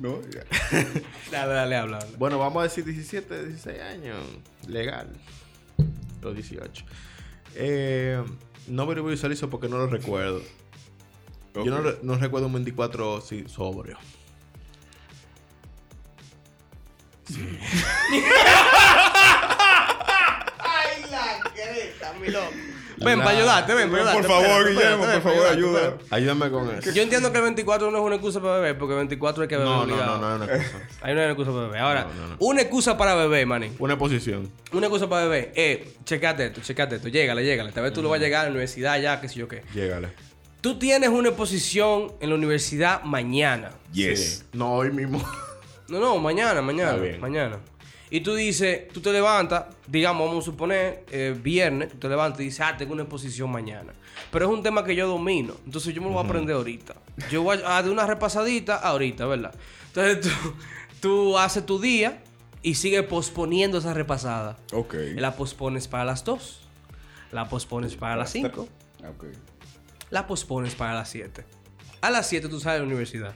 ¿no? 0.00 0.18
Dale, 1.30 1.54
dale, 1.54 1.76
habla. 1.76 1.98
habla. 1.98 2.16
Bueno, 2.18 2.38
vamos 2.38 2.60
a 2.60 2.64
decir 2.64 2.84
17, 2.84 3.46
16 3.46 3.80
años. 3.80 4.18
Legal. 4.66 5.08
Los 6.20 6.34
18. 6.34 6.84
Eh, 7.54 8.22
no 8.66 8.86
me 8.86 8.94
lo 8.94 9.04
visualizo 9.04 9.48
porque 9.48 9.68
no 9.68 9.78
lo 9.78 9.86
recuerdo. 9.86 10.42
Yo 11.54 11.64
no, 11.64 11.82
no 12.02 12.16
recuerdo 12.16 12.46
un 12.46 12.52
24 12.52 13.20
sí, 13.20 13.44
sobrio. 13.48 13.98
Ven, 23.04 23.18
para 23.18 23.30
ayudarte, 23.30 23.74
ven, 23.74 23.90
para 23.90 24.02
ayudarte. 24.10 24.28
Por 24.28 24.30
favor, 24.42 24.68
Guillermo, 24.70 25.04
por 25.04 25.22
favor, 25.22 25.46
ayuda. 25.48 25.94
Ayúdame 26.10 26.50
con 26.50 26.74
eso. 26.76 26.90
Yo 26.92 27.02
entiendo 27.02 27.30
que 27.32 27.38
el 27.38 27.44
24 27.44 27.90
no 27.90 27.98
es 27.98 28.04
una 28.04 28.14
excusa 28.16 28.40
para 28.40 28.54
beber, 28.56 28.76
porque 28.78 28.92
el 28.94 28.98
24 28.98 29.42
hay 29.42 29.48
que 29.48 29.56
beber 29.56 29.70
No, 29.70 29.76
no, 29.86 29.94
obligado. 29.94 30.18
no, 30.20 30.38
no, 30.38 30.38
no, 30.38 30.44
es 30.52 30.60
una 30.60 30.72
cosa. 30.72 30.84
Ahí 31.02 31.14
no 31.14 31.20
hay 31.20 31.24
una 31.26 31.32
excusa 31.32 31.50
para 31.52 31.62
beber. 31.66 31.80
Ahora, 31.80 32.02
No, 32.04 32.14
no, 32.22 32.28
no. 32.30 32.36
una 32.40 32.60
excusa 32.62 32.96
para 32.98 33.14
beber, 33.14 33.46
manín. 33.46 33.76
Una 33.78 33.96
posición. 33.98 34.50
Una 34.72 34.86
excusa 34.86 35.08
para 35.08 35.24
beber. 35.26 35.52
Eh, 35.54 35.94
checate 36.04 36.46
esto, 36.46 36.60
checate 36.60 36.96
esto. 36.96 37.08
Llégale, 37.08 37.44
llégale. 37.44 37.72
Tal 37.72 37.84
vez 37.84 37.92
tú 37.92 38.02
lo 38.02 38.08
vas 38.08 38.20
a 38.20 38.22
llegar 38.22 38.40
a 38.40 38.44
la 38.44 38.50
universidad 38.50 39.00
ya, 39.00 39.20
qué 39.20 39.28
sé 39.28 39.36
yo 39.36 39.48
qué. 39.48 39.62
Llégale. 39.74 40.08
Tú 40.60 40.76
tienes 40.78 41.08
una 41.10 41.28
exposición 41.28 42.12
en 42.20 42.30
la 42.30 42.34
universidad 42.34 43.02
mañana. 43.04 43.70
Yes. 43.92 44.38
Sí. 44.40 44.44
No, 44.52 44.72
hoy 44.74 44.90
mismo. 44.90 45.22
No, 45.88 46.00
no, 46.00 46.18
mañana, 46.18 46.60
mañana, 46.60 46.90
Está 46.90 47.02
bien. 47.02 47.20
mañana. 47.20 47.58
Y 48.10 48.20
tú 48.20 48.34
dices, 48.34 48.88
tú 48.88 49.00
te 49.00 49.12
levantas, 49.12 49.66
digamos, 49.86 50.26
vamos 50.28 50.44
a 50.44 50.46
suponer, 50.46 51.04
eh, 51.10 51.36
viernes, 51.40 51.90
tú 51.90 51.98
te 51.98 52.08
levantas 52.08 52.40
y 52.40 52.44
dices, 52.44 52.60
ah, 52.60 52.74
tengo 52.76 52.92
una 52.94 53.02
exposición 53.02 53.50
mañana. 53.50 53.92
Pero 54.30 54.46
es 54.46 54.50
un 54.50 54.62
tema 54.62 54.84
que 54.84 54.94
yo 54.96 55.06
domino, 55.06 55.54
entonces 55.66 55.94
yo 55.94 56.00
me 56.00 56.08
lo 56.08 56.14
voy 56.14 56.22
a 56.22 56.26
aprender 56.26 56.56
ahorita. 56.56 56.94
Yo 57.30 57.42
voy 57.42 57.58
a, 57.62 57.76
a 57.76 57.82
dar 57.82 57.90
una 57.90 58.06
repasadita 58.06 58.76
ahorita, 58.76 59.26
¿verdad? 59.26 59.54
Entonces 59.88 60.20
tú, 60.20 60.54
Tú 61.00 61.38
haces 61.38 61.64
tu 61.64 61.78
día 61.78 62.22
y 62.60 62.74
sigues 62.74 63.04
posponiendo 63.04 63.78
esa 63.78 63.94
repasada. 63.94 64.56
Ok. 64.72 64.94
La 65.14 65.36
pospones 65.36 65.86
para 65.86 66.04
las 66.04 66.24
2. 66.24 66.60
La 67.30 67.48
pospones 67.48 67.94
para 67.94 68.16
las 68.16 68.30
5. 68.30 68.62
Ok. 69.08 69.24
La 70.10 70.26
pospones 70.26 70.74
para 70.74 70.94
las 70.94 71.08
7. 71.10 71.44
A 72.00 72.10
las 72.10 72.28
7 72.28 72.48
tú 72.48 72.58
sales 72.58 72.76
de 72.76 72.80
la 72.80 72.86
universidad. 72.86 73.34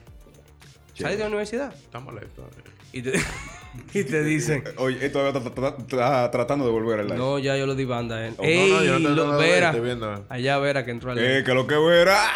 Sales 0.94 1.18
de 1.18 1.22
la 1.24 1.28
universidad 1.28 1.72
Está 1.74 2.00
molesto. 2.00 2.48
y 2.92 3.02
te, 3.02 3.12
y 3.94 4.04
te 4.04 4.22
dicen... 4.24 4.64
Oye, 4.76 5.04
él 5.04 5.12
todavía 5.12 5.38
está, 5.38 5.48
está- 5.48 5.76
está 5.82 6.30
tratando 6.30 6.64
de 6.66 6.70
volver 6.72 7.00
al 7.00 7.06
live. 7.06 7.18
No, 7.18 7.38
ya 7.38 7.56
yo 7.56 7.66
lo 7.66 7.74
di 7.74 7.84
banda 7.84 8.26
él. 8.26 8.34
Oh, 8.38 8.42
no, 8.42 8.48
¡Ey! 8.48 8.70
no, 8.70 8.84
yo 8.84 8.98
no 8.98 9.08
lo- 9.10 9.26
no, 9.26 9.32
no, 9.32 9.38
Vera. 9.38 9.68
estoy 9.70 9.84
viendo. 9.84 10.26
Allá 10.28 10.58
Vera 10.58 10.84
que 10.84 10.90
entró 10.90 11.12
al 11.12 11.18
Eh, 11.18 11.42
que 11.44 11.54
lo 11.54 11.66
que 11.66 11.76
verá. 11.76 12.28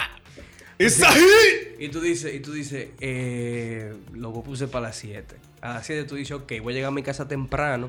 ¡Es 0.78 1.02
ahí! 1.02 1.74
Y 1.78 1.88
tú 1.88 2.00
dices, 2.00 2.34
y 2.34 2.40
tú 2.40 2.52
dices, 2.52 2.88
eh, 3.00 3.94
lo 4.12 4.32
puse 4.42 4.68
para 4.68 4.88
las 4.88 4.96
7. 4.96 5.36
A 5.62 5.74
las 5.74 5.86
7 5.86 6.04
tú 6.04 6.16
dices, 6.16 6.32
ok, 6.36 6.52
voy 6.62 6.74
a 6.74 6.76
llegar 6.76 6.88
a 6.88 6.94
mi 6.94 7.02
casa 7.02 7.26
temprano 7.26 7.88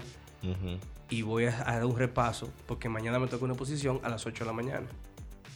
y 1.10 1.22
voy 1.22 1.46
a, 1.46 1.70
a 1.70 1.76
dar 1.76 1.86
un 1.86 1.98
repaso 1.98 2.50
porque 2.66 2.88
mañana 2.90 3.20
me 3.20 3.28
toca 3.28 3.44
una 3.46 3.56
posición 3.56 4.00
a 4.04 4.10
las 4.10 4.26
8 4.26 4.44
de 4.44 4.46
la 4.46 4.54
mañana. 4.54 4.88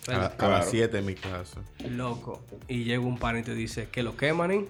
A, 0.10 0.26
a 0.26 0.30
Claro. 0.36 0.54
las 0.56 0.70
7 0.70 0.98
en 0.98 1.06
mi 1.06 1.16
casa. 1.16 1.62
Loco. 1.90 2.44
Y 2.68 2.84
llega 2.84 3.00
un 3.02 3.18
pan 3.18 3.38
y 3.40 3.44
te 3.44 3.54
dice, 3.56 3.88
¿qué 3.92 4.04
lo 4.04 4.18
que, 4.18 4.34
manín? 4.34 4.68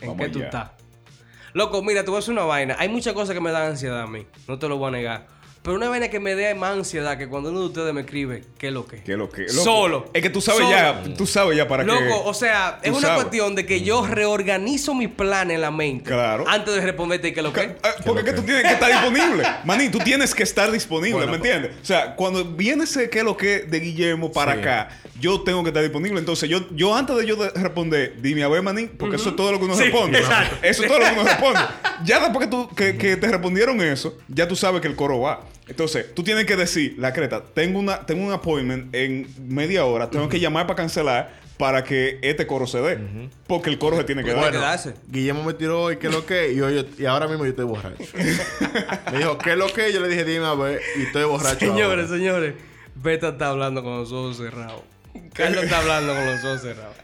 ¿En 0.00 0.08
Vamos 0.08 0.24
qué 0.26 0.32
tú 0.32 0.38
allá. 0.40 0.46
estás? 0.46 0.70
Loco, 1.54 1.84
mira, 1.84 2.02
te 2.02 2.10
voy 2.10 2.20
a 2.20 2.30
una 2.32 2.42
vaina. 2.42 2.74
Hay 2.80 2.88
muchas 2.88 3.14
cosas 3.14 3.32
que 3.32 3.40
me 3.40 3.52
dan 3.52 3.68
ansiedad 3.68 4.02
a 4.02 4.08
mí. 4.08 4.26
No 4.48 4.58
te 4.58 4.68
lo 4.68 4.76
voy 4.76 4.88
a 4.88 4.90
negar. 4.90 5.26
Pero 5.64 5.76
una 5.78 5.88
vaina 5.88 6.08
que 6.10 6.20
me 6.20 6.34
dé 6.34 6.54
más 6.54 6.72
ansiedad 6.76 7.16
que 7.16 7.26
cuando 7.26 7.48
uno 7.48 7.60
de 7.60 7.66
ustedes 7.68 7.94
me 7.94 8.02
escribe, 8.02 8.44
¿qué 8.58 8.70
lo 8.70 8.84
que? 8.86 9.02
¿Qué 9.02 9.16
lo 9.16 9.30
que? 9.30 9.44
loco, 9.46 9.64
Solo. 9.64 10.10
Es 10.12 10.20
que 10.20 10.28
tú 10.28 10.42
sabes 10.42 10.60
Solo. 10.60 10.70
ya, 10.70 11.02
tú 11.16 11.26
sabes 11.26 11.56
ya 11.56 11.66
para 11.66 11.84
qué. 11.86 11.90
Loco, 11.90 12.22
o 12.26 12.34
sea, 12.34 12.80
Tú 12.82 12.90
es 12.90 12.98
una 12.98 13.08
sabes. 13.08 13.22
cuestión 13.24 13.54
de 13.54 13.64
que 13.64 13.80
yo 13.80 14.06
reorganizo 14.06 14.94
mi 14.94 15.08
plan 15.08 15.50
en 15.50 15.62
la 15.62 15.70
mente. 15.70 16.10
Claro. 16.10 16.44
Antes 16.46 16.74
de 16.74 16.82
responderte 16.82 17.32
qué 17.32 17.40
lo 17.40 17.54
Ca- 17.54 17.62
que. 17.62 17.76
ah, 17.82 17.94
Porque 18.04 18.20
es 18.20 18.26
que 18.26 18.32
tú 18.34 18.42
tienes 18.42 18.62
que 18.62 18.72
estar 18.74 18.90
disponible. 18.92 19.42
Manín, 19.64 19.90
tú 19.90 20.00
tienes 20.00 20.34
que 20.34 20.42
estar 20.42 20.70
disponible, 20.70 21.14
Bueno, 21.16 21.32
¿me 21.32 21.38
pues- 21.38 21.50
entiendes? 21.50 21.80
O 21.82 21.86
sea, 21.86 22.14
cuando 22.14 22.44
viene 22.44 22.84
ese 22.84 23.08
qué 23.08 23.22
lo 23.22 23.34
que 23.34 23.60
de 23.60 23.80
Guillermo 23.80 24.32
para 24.32 24.52
Sí. 24.52 24.60
acá, 24.60 24.90
yo 25.18 25.40
tengo 25.44 25.62
que 25.62 25.70
estar 25.70 25.82
disponible. 25.82 26.18
Entonces, 26.18 26.46
yo, 26.50 26.68
yo 26.72 26.94
antes 26.94 27.16
de 27.16 27.24
yo 27.24 27.36
de 27.36 27.48
responder, 27.48 28.20
dime 28.20 28.42
a 28.44 28.48
ver, 28.48 28.60
Manín, 28.60 28.90
porque 28.98 29.16
eso 29.16 29.30
es 29.30 29.36
todo 29.36 29.50
lo 29.50 29.58
que 29.58 29.64
uno 29.64 29.76
Sí, 29.76 29.84
responde. 29.84 30.18
exacto. 30.18 30.56
Eso 30.60 30.82
es 30.82 30.88
todo 30.88 30.98
lo 30.98 31.06
que 31.06 31.12
uno 31.12 31.24
responde. 31.24 31.60
Ya 32.04 32.20
después 32.20 32.44
que, 32.44 32.50
tú, 32.50 32.68
que, 32.74 32.98
que 32.98 33.16
te 33.16 33.28
respondieron 33.28 33.80
eso, 33.80 34.18
ya 34.28 34.46
tú 34.46 34.56
sabes 34.56 34.82
que 34.82 34.88
el 34.88 34.94
coro 34.94 35.20
va. 35.20 35.40
Entonces, 35.66 36.14
tú 36.14 36.22
tienes 36.22 36.44
que 36.44 36.56
decir, 36.56 36.94
la 36.98 37.12
creta, 37.12 37.42
tengo, 37.42 37.78
una, 37.78 38.04
tengo 38.04 38.24
un 38.26 38.32
appointment 38.32 38.94
en 38.94 39.26
media 39.48 39.84
hora, 39.86 40.10
tengo 40.10 40.28
que 40.28 40.38
llamar 40.40 40.66
para 40.66 40.76
cancelar 40.76 41.42
para 41.56 41.84
que 41.84 42.18
este 42.20 42.46
coro 42.46 42.66
se 42.66 42.80
dé. 42.82 42.98
Porque 43.46 43.70
el 43.70 43.78
coro 43.78 43.96
se 43.96 44.04
tiene 44.04 44.22
que 44.24 44.30
Bueno, 44.32 44.42
dar. 44.46 44.52
quedarse. 44.52 44.94
Guillermo 45.08 45.42
me 45.44 45.54
tiró 45.54 45.82
hoy, 45.84 45.96
¿qué 45.98 46.08
lo 46.10 46.26
que? 46.26 46.52
Y, 46.52 46.60
hoy 46.60 46.74
yo- 46.74 46.84
y 47.02 47.06
ahora 47.06 47.28
mismo 47.28 47.44
yo 47.44 47.50
estoy 47.50 47.64
borracho. 47.64 47.96
me 49.12 49.18
dijo, 49.18 49.38
¿qué 49.38 49.56
lo 49.56 49.72
que? 49.72 49.92
Yo 49.92 50.00
le 50.00 50.08
dije, 50.08 50.24
dime 50.24 50.46
a 50.46 50.54
ver. 50.54 50.80
Y 50.98 51.02
estoy 51.04 51.24
borracho. 51.24 51.60
Señores, 51.60 52.06
ahora. 52.06 52.08
señores, 52.18 52.54
Beta 52.96 53.28
está 53.30 53.48
hablando 53.50 53.82
con 53.82 53.98
los 54.00 54.12
ojos 54.12 54.36
cerrados. 54.36 54.82
Carlos 55.32 55.64
está 55.64 55.78
hablando 55.78 56.12
con 56.14 56.26
los 56.26 56.44
ojos 56.44 56.60
cerrados. 56.62 56.96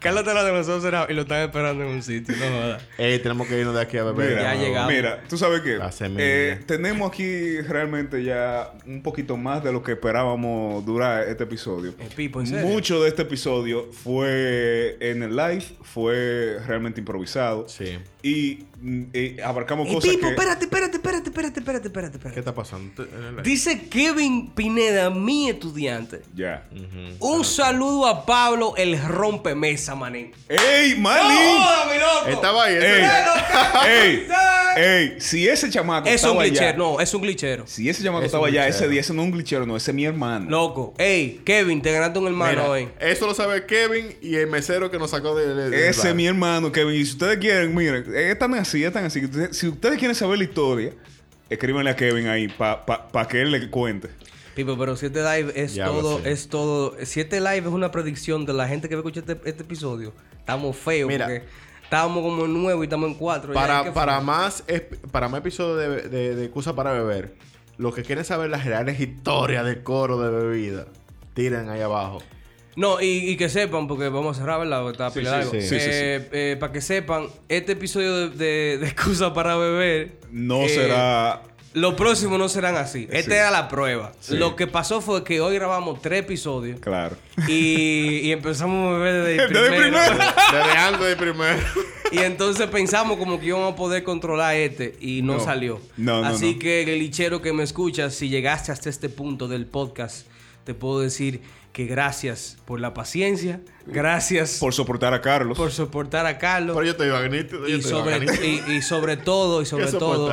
Carlos 0.00 0.20
está 0.20 0.30
hablando 0.32 0.50
con 0.50 0.58
los 0.58 0.68
ojos 0.68 1.06
y 1.10 1.14
lo 1.14 1.22
están 1.22 1.42
esperando 1.42 1.82
en 1.84 1.90
un 1.90 2.02
sitio, 2.02 2.34
no 2.36 2.46
jodas. 2.46 2.82
Ey, 2.98 3.18
tenemos 3.18 3.46
que 3.48 3.58
irnos 3.58 3.74
de 3.74 3.80
aquí 3.80 3.96
a 3.98 4.04
beber. 4.04 4.30
Mira, 4.36 4.42
Ya 4.54 4.60
llegamos. 4.60 4.92
Mira, 4.92 5.22
tú 5.28 5.36
sabes 5.38 5.60
que 5.62 5.76
La 5.76 5.90
semilla. 5.92 6.20
eh, 6.22 6.60
tenemos 6.66 7.08
aquí 7.10 7.60
realmente 7.62 8.22
ya 8.22 8.72
un 8.86 9.02
poquito 9.02 9.36
más 9.36 9.62
de 9.64 9.72
lo 9.72 9.82
que 9.82 9.92
esperábamos 9.92 10.84
durar 10.84 11.28
este 11.28 11.44
episodio. 11.44 11.94
Eh, 11.98 12.08
Pipo, 12.14 12.40
¿en 12.40 12.46
serio? 12.46 12.66
Mucho 12.66 13.02
de 13.02 13.08
este 13.08 13.22
episodio 13.22 13.88
fue 13.92 14.96
en 15.00 15.22
el 15.22 15.36
live, 15.36 15.64
fue 15.82 16.58
realmente 16.66 17.00
improvisado. 17.00 17.68
Sí. 17.68 17.98
Y 18.22 18.64
mm, 18.80 19.02
eh, 19.12 19.36
abarcamos 19.44 19.86
Ey, 19.88 19.94
cosas 19.94 20.10
Pipo, 20.10 20.26
que... 20.26 20.32
espérate, 20.34 20.64
espérate, 20.64 20.95
espérate, 21.06 21.28
espérate, 21.30 21.58
espérate, 21.60 21.86
espérate, 21.88 22.10
¿Qué 22.12 22.16
espérate. 22.18 22.40
está 22.40 22.54
pasando? 22.54 23.06
Dice 23.42 23.88
Kevin 23.88 24.50
Pineda, 24.50 25.10
mi 25.10 25.48
estudiante. 25.48 26.22
Ya. 26.34 26.64
Un 27.20 27.44
saludo 27.44 28.06
a 28.06 28.24
Pablo, 28.26 28.74
el 28.76 29.00
rompemesa, 29.02 29.94
manín. 29.94 30.32
¡Ey, 30.48 30.96
Mali! 30.96 31.34
¡No, 31.34 31.92
mi 31.92 31.98
loco! 31.98 32.28
Estaba 32.28 32.64
ahí. 32.64 32.74
¡Ey! 32.76 33.04
¡Ey! 33.88 34.26
¡Ey! 34.76 35.20
Si 35.20 35.48
ese 35.48 35.70
chamaco 35.70 36.06
Es 36.08 36.22
un 36.22 36.28
estaba 36.30 36.42
allá... 36.42 36.50
glitchero, 36.50 36.78
no, 36.78 37.00
es 37.00 37.14
un 37.14 37.22
glitchero. 37.22 37.66
Si 37.66 37.88
ese 37.88 38.02
chamaco 38.02 38.22
Es 38.24 38.26
estaba 38.26 38.46
allá 38.48 38.68
ese 38.68 38.88
día, 38.88 39.00
ese 39.00 39.14
no 39.14 39.22
es 39.22 39.26
un 39.26 39.32
glitchero, 39.32 39.66
no, 39.66 39.76
ese 39.76 39.90
es 39.90 39.94
mi 39.94 40.04
hermano. 40.04 40.50
Loco, 40.50 40.94
ey, 40.98 41.40
Kevin, 41.44 41.80
te 41.82 41.92
ganaste 41.92 42.18
un 42.18 42.26
hermano 42.26 42.50
Mira, 42.52 42.70
hoy. 42.70 42.88
eso 43.00 43.26
lo 43.26 43.34
sabe 43.34 43.64
Kevin 43.66 44.14
y 44.20 44.34
el 44.36 44.46
mesero 44.48 44.90
que 44.90 44.98
nos 44.98 45.10
sacó 45.10 45.34
de. 45.34 45.46
de- 45.54 45.70
del 45.70 45.74
Ese 45.74 46.10
es 46.10 46.14
mi 46.14 46.26
hermano, 46.26 46.70
Kevin. 46.72 46.94
Y 47.00 47.04
si 47.06 47.12
ustedes 47.12 47.38
quieren, 47.38 47.74
miren, 47.74 48.04
es 48.14 48.38
tan 48.38 48.52
así, 48.54 48.84
es 48.84 48.92
tan 48.92 49.04
así. 49.06 49.22
Si 49.52 49.68
ustedes 49.68 49.98
quieren 49.98 50.14
saber 50.14 50.38
la 50.38 50.44
historia, 50.44 50.92
escríbanle 51.50 51.90
a 51.90 51.96
Kevin 51.96 52.28
ahí 52.28 52.48
para 52.48 52.84
pa, 52.84 53.08
pa 53.08 53.28
que 53.28 53.42
él 53.42 53.50
le 53.50 53.70
cuente. 53.70 54.08
Pipo, 54.54 54.78
pero 54.78 54.96
si 54.96 55.06
este 55.06 55.20
live 55.20 55.52
es 55.54 55.74
Ya 55.74 55.86
todo, 55.86 56.20
es 56.24 56.48
todo. 56.48 56.94
Si 57.04 57.20
este 57.20 57.40
live 57.40 57.58
es 57.58 57.66
una 57.66 57.90
predicción 57.90 58.46
de 58.46 58.54
la 58.54 58.66
gente 58.66 58.88
que 58.88 58.94
va 58.94 59.00
a 59.00 59.02
escuchar 59.02 59.24
este, 59.28 59.48
este 59.50 59.62
episodio, 59.62 60.14
estamos 60.38 60.74
feos 60.76 61.08
Mira. 61.08 61.26
porque 61.26 61.44
estábamos 61.84 62.22
como 62.22 62.46
en 62.46 62.54
nueve 62.54 62.80
y 62.80 62.84
estamos 62.84 63.10
en 63.10 63.14
cuatro. 63.16 63.52
ya, 63.52 63.60
Para, 63.60 63.84
¿qué 63.84 63.92
para, 63.92 64.20
más, 64.20 64.64
para 65.12 65.28
más 65.28 65.40
episodios 65.40 65.78
de, 65.78 66.08
de, 66.08 66.34
de 66.36 66.44
Excusa 66.46 66.74
para 66.74 66.92
Beber, 66.92 67.34
los 67.76 67.94
que 67.94 68.02
quieren 68.02 68.24
saber 68.24 68.48
las 68.48 68.64
reales 68.64 68.98
historias 68.98 69.64
del 69.66 69.82
coro 69.82 70.18
de 70.20 70.30
bebida, 70.30 70.86
tiren 71.34 71.68
ahí 71.68 71.82
abajo. 71.82 72.22
No, 72.76 73.00
y, 73.00 73.30
y 73.30 73.36
que 73.36 73.48
sepan, 73.48 73.88
porque 73.88 74.08
vamos 74.10 74.36
a 74.36 74.40
cerrar, 74.40 74.60
¿verdad? 74.60 74.82
Porque 74.82 74.98
está 74.98 75.42
Sí, 75.42 75.48
sí, 75.50 75.60
sí. 75.60 75.60
Sí, 75.62 75.68
sí, 75.68 75.80
sí. 75.80 75.88
Eh, 75.90 76.28
eh, 76.32 76.56
para 76.60 76.72
que 76.72 76.80
sepan, 76.82 77.26
este 77.48 77.72
episodio 77.72 78.28
de, 78.28 78.36
de, 78.36 78.78
de 78.78 78.86
excusa 78.86 79.32
para 79.32 79.56
beber. 79.56 80.18
No 80.30 80.62
eh, 80.62 80.68
será. 80.68 81.42
Los 81.72 81.92
próximos 81.94 82.38
no 82.38 82.48
serán 82.48 82.76
así. 82.76 83.06
Esta 83.10 83.30
Sí. 83.32 83.36
era 83.36 83.50
la 83.50 83.68
prueba. 83.68 84.12
Sí. 84.20 84.36
Lo 84.36 84.56
que 84.56 84.66
pasó 84.66 85.00
fue 85.02 85.24
que 85.24 85.40
hoy 85.42 85.54
grabamos 85.56 86.00
tres 86.00 86.20
episodios 86.20 86.80
Claro. 86.80 87.16
y, 87.48 88.20
y 88.22 88.32
empezamos 88.32 88.94
a 88.94 88.98
beber 88.98 89.24
desde 89.24 89.42
el 89.44 89.52
Desde 89.52 89.66
el 89.76 89.82
primero. 89.82 90.06
primero. 90.06 90.32
Desde 90.52 90.78
antes 90.78 91.06
de 91.06 91.16
primero. 91.16 91.58
Y 92.12 92.18
entonces 92.18 92.66
pensamos 92.68 93.18
como 93.18 93.38
que 93.40 93.46
íbamos 93.46 93.72
a 93.72 93.76
poder 93.76 94.04
controlar 94.04 94.54
este 94.54 94.96
y 95.00 95.20
no, 95.22 95.34
No. 95.34 95.40
salió. 95.40 95.80
No, 95.98 96.22
no, 96.22 96.28
Así 96.28 96.54
no. 96.54 96.58
que 96.60 96.82
el 96.82 96.98
lichero 96.98 97.42
que 97.42 97.52
me 97.52 97.62
escuchas, 97.62 98.14
si 98.14 98.28
llegaste 98.30 98.72
hasta 98.72 98.88
este 98.88 99.08
punto 99.10 99.46
del 99.48 99.66
podcast, 99.66 100.26
te 100.64 100.72
puedo 100.72 101.00
decir 101.00 101.42
que 101.76 101.84
gracias 101.84 102.56
por 102.64 102.80
la 102.80 102.94
paciencia, 102.94 103.60
gracias 103.84 104.52
por, 104.52 104.68
Por 104.68 104.72
soportar 104.72 105.12
a 105.12 105.20
Carlos. 105.20 105.58
soportar 105.74 106.24
a 106.24 106.38
Carlos 106.38 106.74
Pero 106.74 106.86
yo 106.86 106.92
estoy 106.92 107.10
magnífico. 107.10 107.58
yo 107.58 107.68
y 107.68 107.72
estoy 107.74 107.90
sobre, 107.90 108.46
y, 108.46 108.72
y 108.78 108.80
sobre 108.80 109.18
todo, 109.18 109.60
y 109.60 109.66
sobre 109.72 109.84
¿Qué 109.84 109.92
todo, 109.92 110.32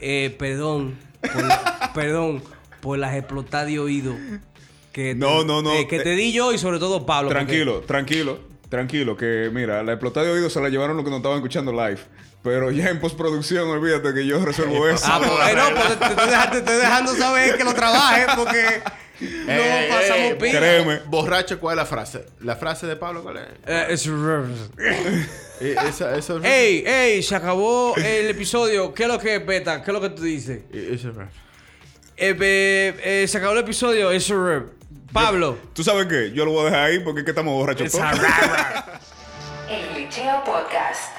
eh, 0.00 0.36
perdón, 0.38 0.98
por 1.22 1.42
la- 1.44 1.90
perdón 1.94 2.42
por 2.82 2.98
las 2.98 3.14
explotadas 3.16 3.68
de 3.68 3.78
oído 3.78 4.14
que, 4.92 5.14
No, 5.14 5.38
te, 5.40 5.44
no, 5.46 5.62
no. 5.62 5.72
eh, 5.72 5.88
que 5.88 6.00
te 6.00 6.10
di 6.10 6.30
yo 6.30 6.52
y 6.52 6.58
sobre 6.58 6.78
todo 6.78 7.06
Pablo. 7.06 7.30
porque- 7.30 7.44
Tranquilo, 7.46 7.80
tranquilo, 7.86 8.38
tranquilo. 8.68 9.16
Que 9.16 9.50
mira, 9.50 9.82
la 9.82 9.92
explotada 9.92 10.26
de 10.26 10.32
oído 10.32 10.50
se 10.50 10.60
la 10.60 10.68
llevaron 10.68 10.96
los 10.98 11.06
que 11.06 11.10
no 11.10 11.16
estaban 11.16 11.38
escuchando 11.38 11.72
live. 11.72 12.00
Pero 12.42 12.70
ya 12.70 12.90
en 12.90 13.00
postproducción, 13.00 13.66
olvídate 13.70 14.12
que 14.12 14.26
yo 14.26 14.44
resuelvo 14.44 14.86
eso. 14.88 15.06
Ah, 15.08 15.18
pues, 15.20 15.30
eh, 15.30 15.56
no, 15.56 15.74
pues 15.74 15.88
te, 15.88 15.96
te 15.96 16.06
estoy 16.10 16.26
dejando, 16.28 16.50
te 16.52 16.58
estoy 16.58 16.76
dejando 16.76 17.14
saber 17.14 17.56
que 17.56 17.64
lo 17.64 17.72
trabajes 17.72 18.26
porque 18.36 18.82
no 19.46 19.52
Ey, 19.52 19.88
pasamos 19.90 20.20
ey, 20.30 20.34
pila. 20.38 20.58
Créeme. 20.58 20.98
Borracho, 21.06 21.58
¿cuál 21.60 21.74
es 21.74 21.76
la 21.78 21.86
frase? 21.86 22.26
La 22.40 22.56
frase 22.56 22.86
de 22.86 22.96
Pablo, 22.96 23.22
¿cuál 23.22 23.36
es? 23.38 23.44
Eh, 23.66 23.86
es- 23.90 24.06
Eh, 25.60 25.76
esa, 25.88 26.16
esa, 26.16 26.34
ey, 26.42 26.82
ey, 26.84 27.22
se 27.22 27.36
acabó 27.36 27.94
el 27.96 28.28
episodio. 28.28 28.92
¿Qué 28.92 29.04
es 29.04 29.08
lo 29.08 29.18
que 29.20 29.36
es, 29.36 29.46
Beta? 29.46 29.80
¿Qué 29.84 29.92
es 29.92 29.94
lo 29.94 30.00
que 30.00 30.08
tú 30.10 30.22
dices? 30.22 30.62
Eh, 30.72 30.90
esa- 30.94 31.10
Eh, 32.16 32.36
eh, 32.40 33.00
eh, 33.22 33.28
se 33.28 33.38
acabó 33.38 33.52
el 33.52 33.60
episodio. 33.60 34.10
Eso, 34.10 34.64
Pablo. 35.12 35.56
¿Tú 35.72 35.84
sabes 35.84 36.06
qué? 36.06 36.32
Yo 36.32 36.44
lo 36.44 36.50
voy 36.50 36.62
a 36.62 36.64
dejar 36.70 36.80
ahí 36.90 36.98
porque 36.98 37.20
es 37.20 37.24
que 37.24 37.30
estamos 37.30 37.54
borrachos 37.54 37.86
Es 37.86 37.92
todos. 37.92 38.04
El 39.70 39.94
Glitcheo 39.94 40.42
Podcast. 40.44 41.11